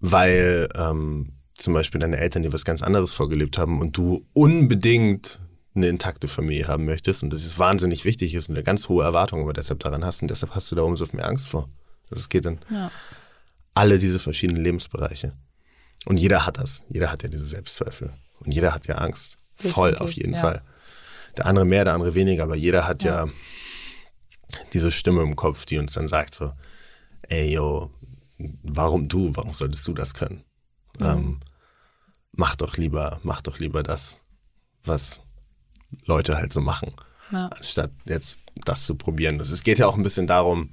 weil 0.01 0.69
ähm, 0.77 1.33
zum 1.55 1.75
Beispiel 1.75 2.01
deine 2.01 2.19
Eltern 2.19 2.43
dir 2.43 2.53
was 2.53 2.65
ganz 2.65 2.83
anderes 2.83 3.13
vorgelebt 3.13 3.59
haben 3.59 3.81
und 3.81 3.97
du 3.97 4.27
unbedingt 4.33 5.41
eine 5.75 5.89
intakte 5.89 6.29
Familie 6.29 6.69
haben 6.69 6.85
möchtest 6.87 7.23
und 7.23 7.33
das 7.33 7.45
ist 7.45 7.59
wahnsinnig 7.59 8.05
wichtig 8.05 8.35
ist 8.35 8.49
und 8.49 8.55
eine 8.55 8.65
ganz 8.65 8.89
hohe 8.89 9.05
Erwartung 9.05 9.41
aber 9.43 9.53
deshalb 9.53 9.81
daran 9.81 10.05
hast 10.05 10.23
und 10.23 10.29
deshalb 10.31 10.55
hast 10.55 10.71
du 10.71 10.77
da 10.77 10.83
umso 10.83 11.05
mehr 11.13 11.27
Angst 11.29 11.49
vor. 11.49 11.69
Das 12.09 12.29
geht 12.29 12.47
in 12.47 12.61
Ja. 12.71 12.91
alle 13.75 13.99
diese 13.99 14.19
verschiedenen 14.19 14.63
Lebensbereiche. 14.63 15.33
Und 16.07 16.19
jeder 16.19 16.47
hat 16.47 16.59
das. 16.59 16.85
Jeder 16.89 17.11
hat 17.11 17.23
ja 17.25 17.29
diese 17.29 17.45
Selbstzweifel. 17.45 18.13
Und 18.41 18.55
jeder 18.55 18.73
hat 18.73 18.87
ja 18.87 18.97
Angst. 18.97 19.39
Voll, 19.57 19.91
Definitiv, 19.91 20.01
auf 20.05 20.13
jeden 20.13 20.35
ja. 20.35 20.41
Fall. 20.41 20.63
Der 21.37 21.47
andere 21.47 21.65
mehr, 21.65 21.85
der 21.85 21.95
andere 21.95 22.15
weniger, 22.15 22.45
aber 22.45 22.55
jeder 22.55 22.87
hat 22.87 23.03
ja. 23.03 23.27
Diese 24.73 24.93
Stimme 24.93 25.23
im 25.23 25.37
Kopf, 25.37 25.67
die 25.67 25.79
uns 25.79 25.93
dann 25.93 26.09
sagt 26.09 26.35
so, 26.35 26.53
ey, 27.29 27.53
yo, 27.55 27.91
warum 28.63 29.09
du? 29.09 29.35
Warum 29.35 29.53
solltest 29.55 29.87
du 29.89 29.93
das 29.93 30.15
können? 30.15 30.45
Mhm. 30.99 31.07
Ähm, 31.07 31.41
mach 32.33 32.57
doch 32.57 32.77
lieber, 32.77 33.21
mach 33.23 33.43
doch 33.43 33.59
lieber 33.59 33.83
das, 33.83 34.17
was 34.85 35.21
Leute 36.05 36.37
halt 36.37 36.53
so 36.53 36.61
machen, 36.61 36.93
Ja. 37.31 37.49
anstatt 37.49 37.91
jetzt 38.05 38.39
das 38.65 38.87
zu 38.87 38.95
probieren. 38.95 39.39
Das, 39.39 39.51
es 39.51 39.63
geht 39.63 39.79
ja 39.79 39.87
auch 39.87 39.97
ein 39.97 40.03
bisschen 40.03 40.27
darum, 40.27 40.71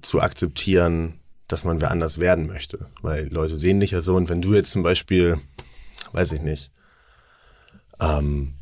zu 0.00 0.20
akzeptieren, 0.20 1.20
dass 1.48 1.64
man 1.64 1.80
wer 1.80 1.90
anders 1.90 2.18
werden 2.18 2.46
möchte. 2.46 2.90
Weil 3.02 3.28
Leute 3.28 3.56
sehen 3.58 3.80
dich 3.80 3.90
ja 3.92 4.00
so 4.00 4.14
und 4.16 4.28
wenn 4.28 4.42
du 4.42 4.54
jetzt 4.54 4.72
zum 4.72 4.82
Beispiel, 4.82 5.38
weiß 6.12 6.32
ich 6.32 6.40
nicht, 6.40 6.70
ähm, 8.00 8.54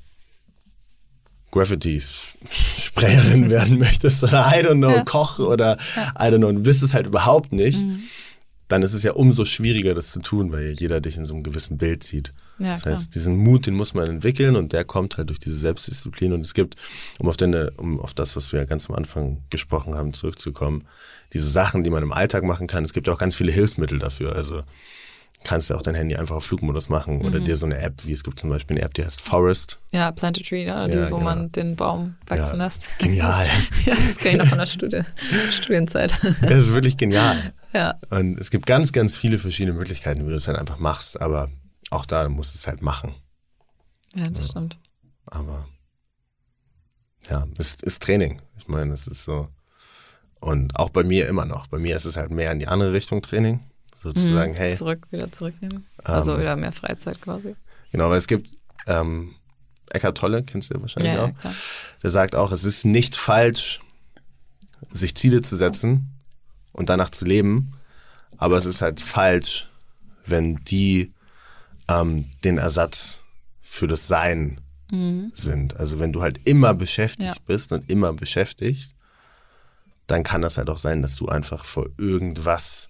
Graffiti-Sprayerin 3.01 3.51
werden 3.51 3.79
möchtest 3.79 4.23
oder 4.23 4.51
I 4.53 4.65
don't 4.65 4.79
know, 4.79 4.91
Ja. 4.91 5.05
Koch 5.05 5.39
oder 5.39 5.77
I 6.19 6.25
don't 6.25 6.39
know, 6.39 6.49
und 6.49 6.57
du 6.57 6.63
bist 6.63 6.83
es 6.83 6.95
halt 6.95 7.07
überhaupt 7.07 7.53
nicht, 7.53 7.79
dann 8.69 8.83
ist 8.83 8.95
es 8.95 9.03
ja 9.03 9.13
umso 9.13 9.45
schwieriger, 9.45 9.95
das 9.95 10.13
zu 10.13 10.21
tun, 10.21 10.53
weil 10.53 10.75
jeder 10.79 11.01
dich 11.01 11.17
in 11.17 11.25
so 11.25 11.35
einem 11.35 11.43
gewissen 11.43 11.77
Bild 11.77 12.05
sieht. 12.05 12.33
Ja, 12.61 12.73
das 12.73 12.83
klar. 12.83 12.95
heißt, 12.95 13.15
diesen 13.15 13.37
Mut, 13.37 13.67
den 13.67 13.75
muss 13.75 13.95
man 13.95 14.07
entwickeln 14.07 14.55
und 14.55 14.73
der 14.73 14.85
kommt 14.85 15.17
halt 15.17 15.29
durch 15.31 15.41
diese 15.41 15.57
Selbstdisziplin. 15.57 16.33
Und 16.33 16.43
es 16.43 16.55
gibt, 16.55 16.77
um 17.19 17.29
auf, 17.29 17.37
deine, 17.37 17.73
um 17.79 17.99
auf 17.99 18.15
das, 18.15 18.37
was 18.37 18.53
wir 18.53 18.65
ganz 18.67 18.89
am 18.89 18.95
Anfang 18.95 19.39
gesprochen 19.51 19.97
haben, 19.97 20.13
zurückzukommen, 20.13 20.85
diese 21.33 21.51
Sachen, 21.51 21.83
die 21.83 21.91
man 21.91 22.03
im 22.03 22.13
Alltag 22.13 22.45
machen 22.45 22.67
kann. 22.69 22.85
Es 22.85 22.93
gibt 22.93 23.09
auch 23.09 23.19
ganz 23.19 23.35
viele 23.35 23.51
Hilfsmittel 23.51 23.99
dafür. 23.99 24.37
Also 24.37 24.63
kannst 25.45 25.71
du 25.71 25.75
auch 25.75 25.83
dein 25.83 25.95
Handy 25.95 26.17
einfach 26.17 26.37
auf 26.37 26.45
Flugmodus 26.45 26.89
machen 26.89 27.23
oder 27.23 27.41
dir 27.41 27.57
so 27.57 27.67
eine 27.67 27.79
App, 27.79 27.95
wie 28.05 28.13
es 28.13 28.23
gibt 28.23 28.39
zum 28.39 28.51
Beispiel 28.51 28.77
eine 28.77 28.85
App, 28.85 28.95
die 28.95 29.05
heißt 29.05 29.21
Forest. 29.21 29.79
Ja, 29.93 30.13
Plant 30.13 30.39
a 30.39 30.43
Tree, 30.43 30.67
ne? 30.67 30.87
Dieses, 30.89 31.11
wo 31.11 31.17
genau. 31.17 31.31
man 31.31 31.53
den 31.53 31.77
Baum 31.77 32.17
wachsen 32.27 32.59
Ja, 32.59 32.65
lässt. 32.65 32.89
Genial. 32.99 33.47
ja, 33.87 33.95
das 33.95 34.19
kenne 34.19 34.35
ich 34.35 34.39
noch 34.39 34.47
von 34.49 34.59
der 34.59 34.67
Studie, 34.67 35.03
Studienzeit. 35.51 36.19
Das 36.43 36.59
ist 36.59 36.75
wirklich 36.75 36.97
genial. 36.97 37.55
ja. 37.73 37.95
Und 38.11 38.39
es 38.39 38.51
gibt 38.51 38.67
ganz, 38.67 38.93
ganz 38.93 39.17
viele 39.17 39.39
verschiedene 39.39 39.77
Möglichkeiten, 39.77 40.21
wie 40.21 40.27
du 40.29 40.35
das 40.35 40.47
halt 40.47 40.59
einfach 40.59 40.79
machst, 40.79 41.21
aber 41.21 41.49
auch 41.91 42.07
da 42.07 42.29
musst 42.29 42.55
du 42.55 42.59
es 42.59 42.67
halt 42.67 42.83
machen. 42.83 43.15
ja, 44.15 44.29
das 44.29 44.49
stimmt. 44.51 44.79
Aber 45.27 45.67
ja, 47.29 47.47
es 47.59 47.75
ist 47.75 48.03
Training. 48.03 48.41
Ich 48.59 48.69
meine, 48.69 48.93
es 48.93 49.07
ist 49.07 49.25
so. 49.25 49.49
Und 50.41 50.77
auch 50.77 50.91
bei 50.91 51.05
mir 51.05 51.29
immer 51.29 51.45
noch. 51.45 51.67
Bei 51.67 51.79
mir 51.79 51.97
ist 51.97 52.05
es 52.07 52.17
halt 52.17 52.31
mehr 52.31 52.51
in 52.53 52.59
die 52.59 52.67
andere 52.69 52.93
Richtung 52.93 53.21
Training. 53.23 53.61
Sozusagen, 54.03 54.55
hey, 54.55 54.71
Zurück, 54.75 55.07
wieder 55.11 55.31
zurücknehmen. 55.31 55.87
Also 56.05 56.39
wieder 56.39 56.57
mehr 56.57 56.73
Freizeit 56.73 57.21
quasi. 57.21 57.55
genau, 57.93 58.09
weil 58.11 58.19
es 58.19 58.27
gibt 58.27 58.49
ähm, 58.87 59.35
Eckart 59.91 60.17
Tolle, 60.17 60.43
kennst 60.43 60.71
du 60.71 60.75
ja 60.75 60.81
wahrscheinlich 60.81 61.13
Ja, 61.13 61.19
ja, 61.19 61.25
auch. 61.27 61.39
klar. 61.41 61.55
Der 62.03 62.11
sagt 62.11 62.35
auch, 62.35 62.51
es 62.53 62.65
ist 62.65 62.85
nicht 62.85 63.17
falsch, 63.17 63.81
sich 64.93 65.15
Ziele 65.15 65.43
zu 65.43 65.57
setzen 65.57 66.11
und 66.73 66.89
danach 66.89 67.11
zu 67.11 67.25
leben, 67.27 67.75
aber 68.39 68.57
es 68.57 68.65
ist 68.67 68.81
halt 68.81 69.01
falsch, 69.01 69.69
wenn 70.25 70.57
die 70.65 71.13
ähm, 71.89 72.31
den 72.45 72.57
Ersatz 72.59 73.23
für 73.63 73.87
das 73.87 74.07
Sein 74.09 74.61
sind. 75.35 75.77
Also 75.77 76.01
wenn 76.01 76.13
du 76.13 76.21
halt 76.23 76.41
immer 76.49 76.75
beschäftigt 76.75 77.21
Mhm. 77.21 77.27
Ja. 77.37 77.43
bist 77.47 77.71
und 77.71 77.89
immer 77.89 78.13
beschäftigt, 78.13 78.95
dann 80.09 80.25
kann 80.25 80.43
das 80.43 80.59
halt 80.59 80.69
auch 80.69 80.79
sein, 80.79 81.01
dass 81.03 81.15
du 81.15 81.29
einfach 81.29 81.65
vor 81.65 81.87
irgendwas 81.97 82.87
Mhm. 82.89 82.90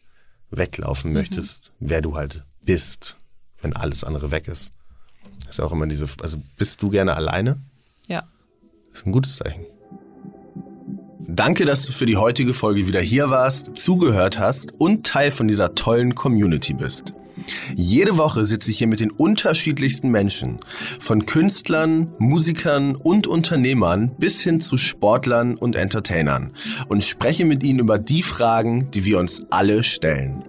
Weglaufen 0.50 1.12
möchtest, 1.12 1.72
wer 1.78 2.02
du 2.02 2.16
halt 2.16 2.44
bist, 2.62 3.16
wenn 3.62 3.74
alles 3.74 4.04
andere 4.04 4.30
weg 4.30 4.48
ist. 4.48 4.72
Das 5.46 5.56
ist 5.56 5.60
auch 5.60 5.72
immer 5.72 5.86
diese, 5.86 6.06
also 6.22 6.38
bist 6.56 6.82
du 6.82 6.90
gerne 6.90 7.14
alleine? 7.14 7.60
Ja. 8.08 8.24
Das 8.90 9.00
ist 9.00 9.06
ein 9.06 9.12
gutes 9.12 9.36
Zeichen. 9.36 9.64
Danke, 11.26 11.64
dass 11.64 11.86
du 11.86 11.92
für 11.92 12.06
die 12.06 12.16
heutige 12.16 12.52
Folge 12.52 12.88
wieder 12.88 13.00
hier 13.00 13.30
warst, 13.30 13.76
zugehört 13.76 14.38
hast 14.38 14.72
und 14.78 15.06
Teil 15.06 15.30
von 15.30 15.46
dieser 15.46 15.74
tollen 15.74 16.14
Community 16.14 16.74
bist. 16.74 17.14
Jede 17.74 18.18
Woche 18.18 18.44
sitze 18.44 18.70
ich 18.70 18.78
hier 18.78 18.86
mit 18.86 19.00
den 19.00 19.10
unterschiedlichsten 19.10 20.10
Menschen, 20.10 20.58
von 20.98 21.26
Künstlern, 21.26 22.12
Musikern 22.18 22.96
und 22.96 23.26
Unternehmern 23.26 24.12
bis 24.18 24.40
hin 24.40 24.60
zu 24.60 24.76
Sportlern 24.76 25.56
und 25.56 25.76
Entertainern 25.76 26.52
und 26.88 27.04
spreche 27.04 27.44
mit 27.44 27.62
ihnen 27.62 27.78
über 27.78 27.98
die 27.98 28.22
Fragen, 28.22 28.90
die 28.90 29.04
wir 29.04 29.18
uns 29.18 29.42
alle 29.50 29.82
stellen. 29.82 30.44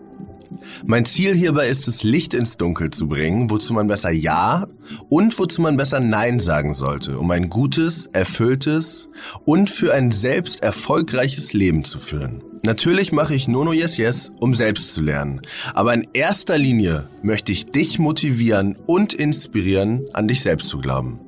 Mein 0.86 1.06
Ziel 1.06 1.36
hierbei 1.36 1.68
ist 1.68 1.88
es, 1.88 2.04
Licht 2.04 2.34
ins 2.34 2.58
Dunkel 2.58 2.90
zu 2.90 3.08
bringen, 3.08 3.50
wozu 3.50 3.74
man 3.74 3.88
besser 3.88 4.12
Ja 4.12 4.68
und 5.10 5.38
wozu 5.40 5.62
man 5.62 5.78
besser 5.78 6.00
Nein 6.00 6.40
sagen 6.40 6.74
sollte, 6.74 7.18
um 7.18 7.32
ein 7.32 7.50
gutes, 7.50 8.08
erfülltes 8.08 9.10
und 9.46 9.70
für 9.70 9.94
ein 9.94 10.12
selbst 10.12 10.62
erfolgreiches 10.62 11.54
Leben 11.54 11.84
zu 11.84 12.00
führen. 12.00 12.44
Natürlich 12.64 13.12
mache 13.12 13.34
ich 13.34 13.48
Nono 13.48 13.74
Yes 13.74 13.98
Yes, 13.98 14.32
um 14.40 14.54
selbst 14.54 14.94
zu 14.94 15.02
lernen. 15.02 15.42
Aber 15.74 15.96
in 15.96 16.08
erster 16.14 16.60
Linie 16.60 17.08
möchte 17.24 17.52
ich 17.52 17.66
dich 17.72 17.98
motivieren 17.98 18.76
und 18.86 19.14
inspirieren, 19.14 20.06
an 20.14 20.28
dich 20.28 20.42
selbst 20.42 20.68
zu 20.68 20.78
glauben. 20.78 21.20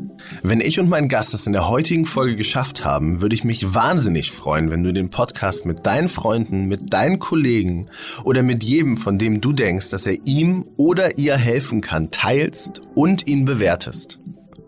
Wenn 0.43 0.61
ich 0.61 0.79
und 0.79 0.89
mein 0.89 1.09
Gast 1.09 1.33
es 1.33 1.47
in 1.47 1.53
der 1.53 1.67
heutigen 1.67 2.05
Folge 2.05 2.35
geschafft 2.35 2.85
haben, 2.85 3.21
würde 3.21 3.33
ich 3.33 3.43
mich 3.43 3.73
wahnsinnig 3.73 4.31
freuen, 4.31 4.69
wenn 4.69 4.83
du 4.83 4.93
den 4.93 5.09
Podcast 5.09 5.65
mit 5.65 5.87
deinen 5.87 6.07
Freunden, 6.07 6.67
mit 6.67 6.93
deinen 6.93 7.17
Kollegen 7.17 7.87
oder 8.23 8.43
mit 8.43 8.63
jedem, 8.63 8.97
von 8.97 9.17
dem 9.17 9.41
du 9.41 9.53
denkst, 9.53 9.89
dass 9.89 10.05
er 10.05 10.17
ihm 10.25 10.65
oder 10.77 11.17
ihr 11.17 11.35
helfen 11.35 11.81
kann, 11.81 12.11
teilst 12.11 12.81
und 12.93 13.27
ihn 13.27 13.45
bewertest. 13.45 14.19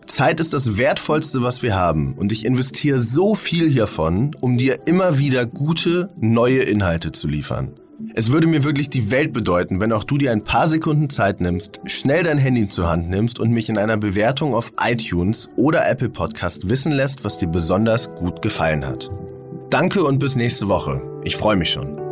Zeit 0.06 0.40
ist 0.40 0.54
das 0.54 0.76
Wertvollste, 0.76 1.42
was 1.42 1.62
wir 1.62 1.76
haben. 1.76 2.14
Und 2.14 2.32
ich 2.32 2.44
investiere 2.44 3.00
so 3.00 3.34
viel 3.34 3.68
hiervon, 3.70 4.30
um 4.40 4.56
dir 4.56 4.86
immer 4.86 5.18
wieder 5.18 5.46
gute, 5.46 6.10
neue 6.20 6.60
Inhalte 6.60 7.12
zu 7.12 7.28
liefern. 7.28 7.72
Es 8.14 8.30
würde 8.30 8.46
mir 8.46 8.62
wirklich 8.62 8.90
die 8.90 9.10
Welt 9.10 9.32
bedeuten, 9.32 9.80
wenn 9.80 9.92
auch 9.92 10.04
du 10.04 10.18
dir 10.18 10.32
ein 10.32 10.44
paar 10.44 10.68
Sekunden 10.68 11.08
Zeit 11.08 11.40
nimmst, 11.40 11.80
schnell 11.86 12.24
dein 12.24 12.38
Handy 12.38 12.66
zur 12.66 12.88
Hand 12.88 13.08
nimmst 13.08 13.40
und 13.40 13.50
mich 13.50 13.68
in 13.68 13.78
einer 13.78 13.96
Bewertung 13.96 14.54
auf 14.54 14.72
iTunes 14.82 15.48
oder 15.56 15.88
Apple 15.88 16.10
Podcast 16.10 16.68
wissen 16.68 16.92
lässt, 16.92 17.24
was 17.24 17.38
dir 17.38 17.48
besonders 17.48 18.14
gut 18.14 18.42
gefallen 18.42 18.86
hat. 18.86 19.10
Danke 19.70 20.04
und 20.04 20.18
bis 20.18 20.36
nächste 20.36 20.68
Woche. 20.68 21.02
Ich 21.24 21.36
freue 21.36 21.56
mich 21.56 21.70
schon. 21.70 22.05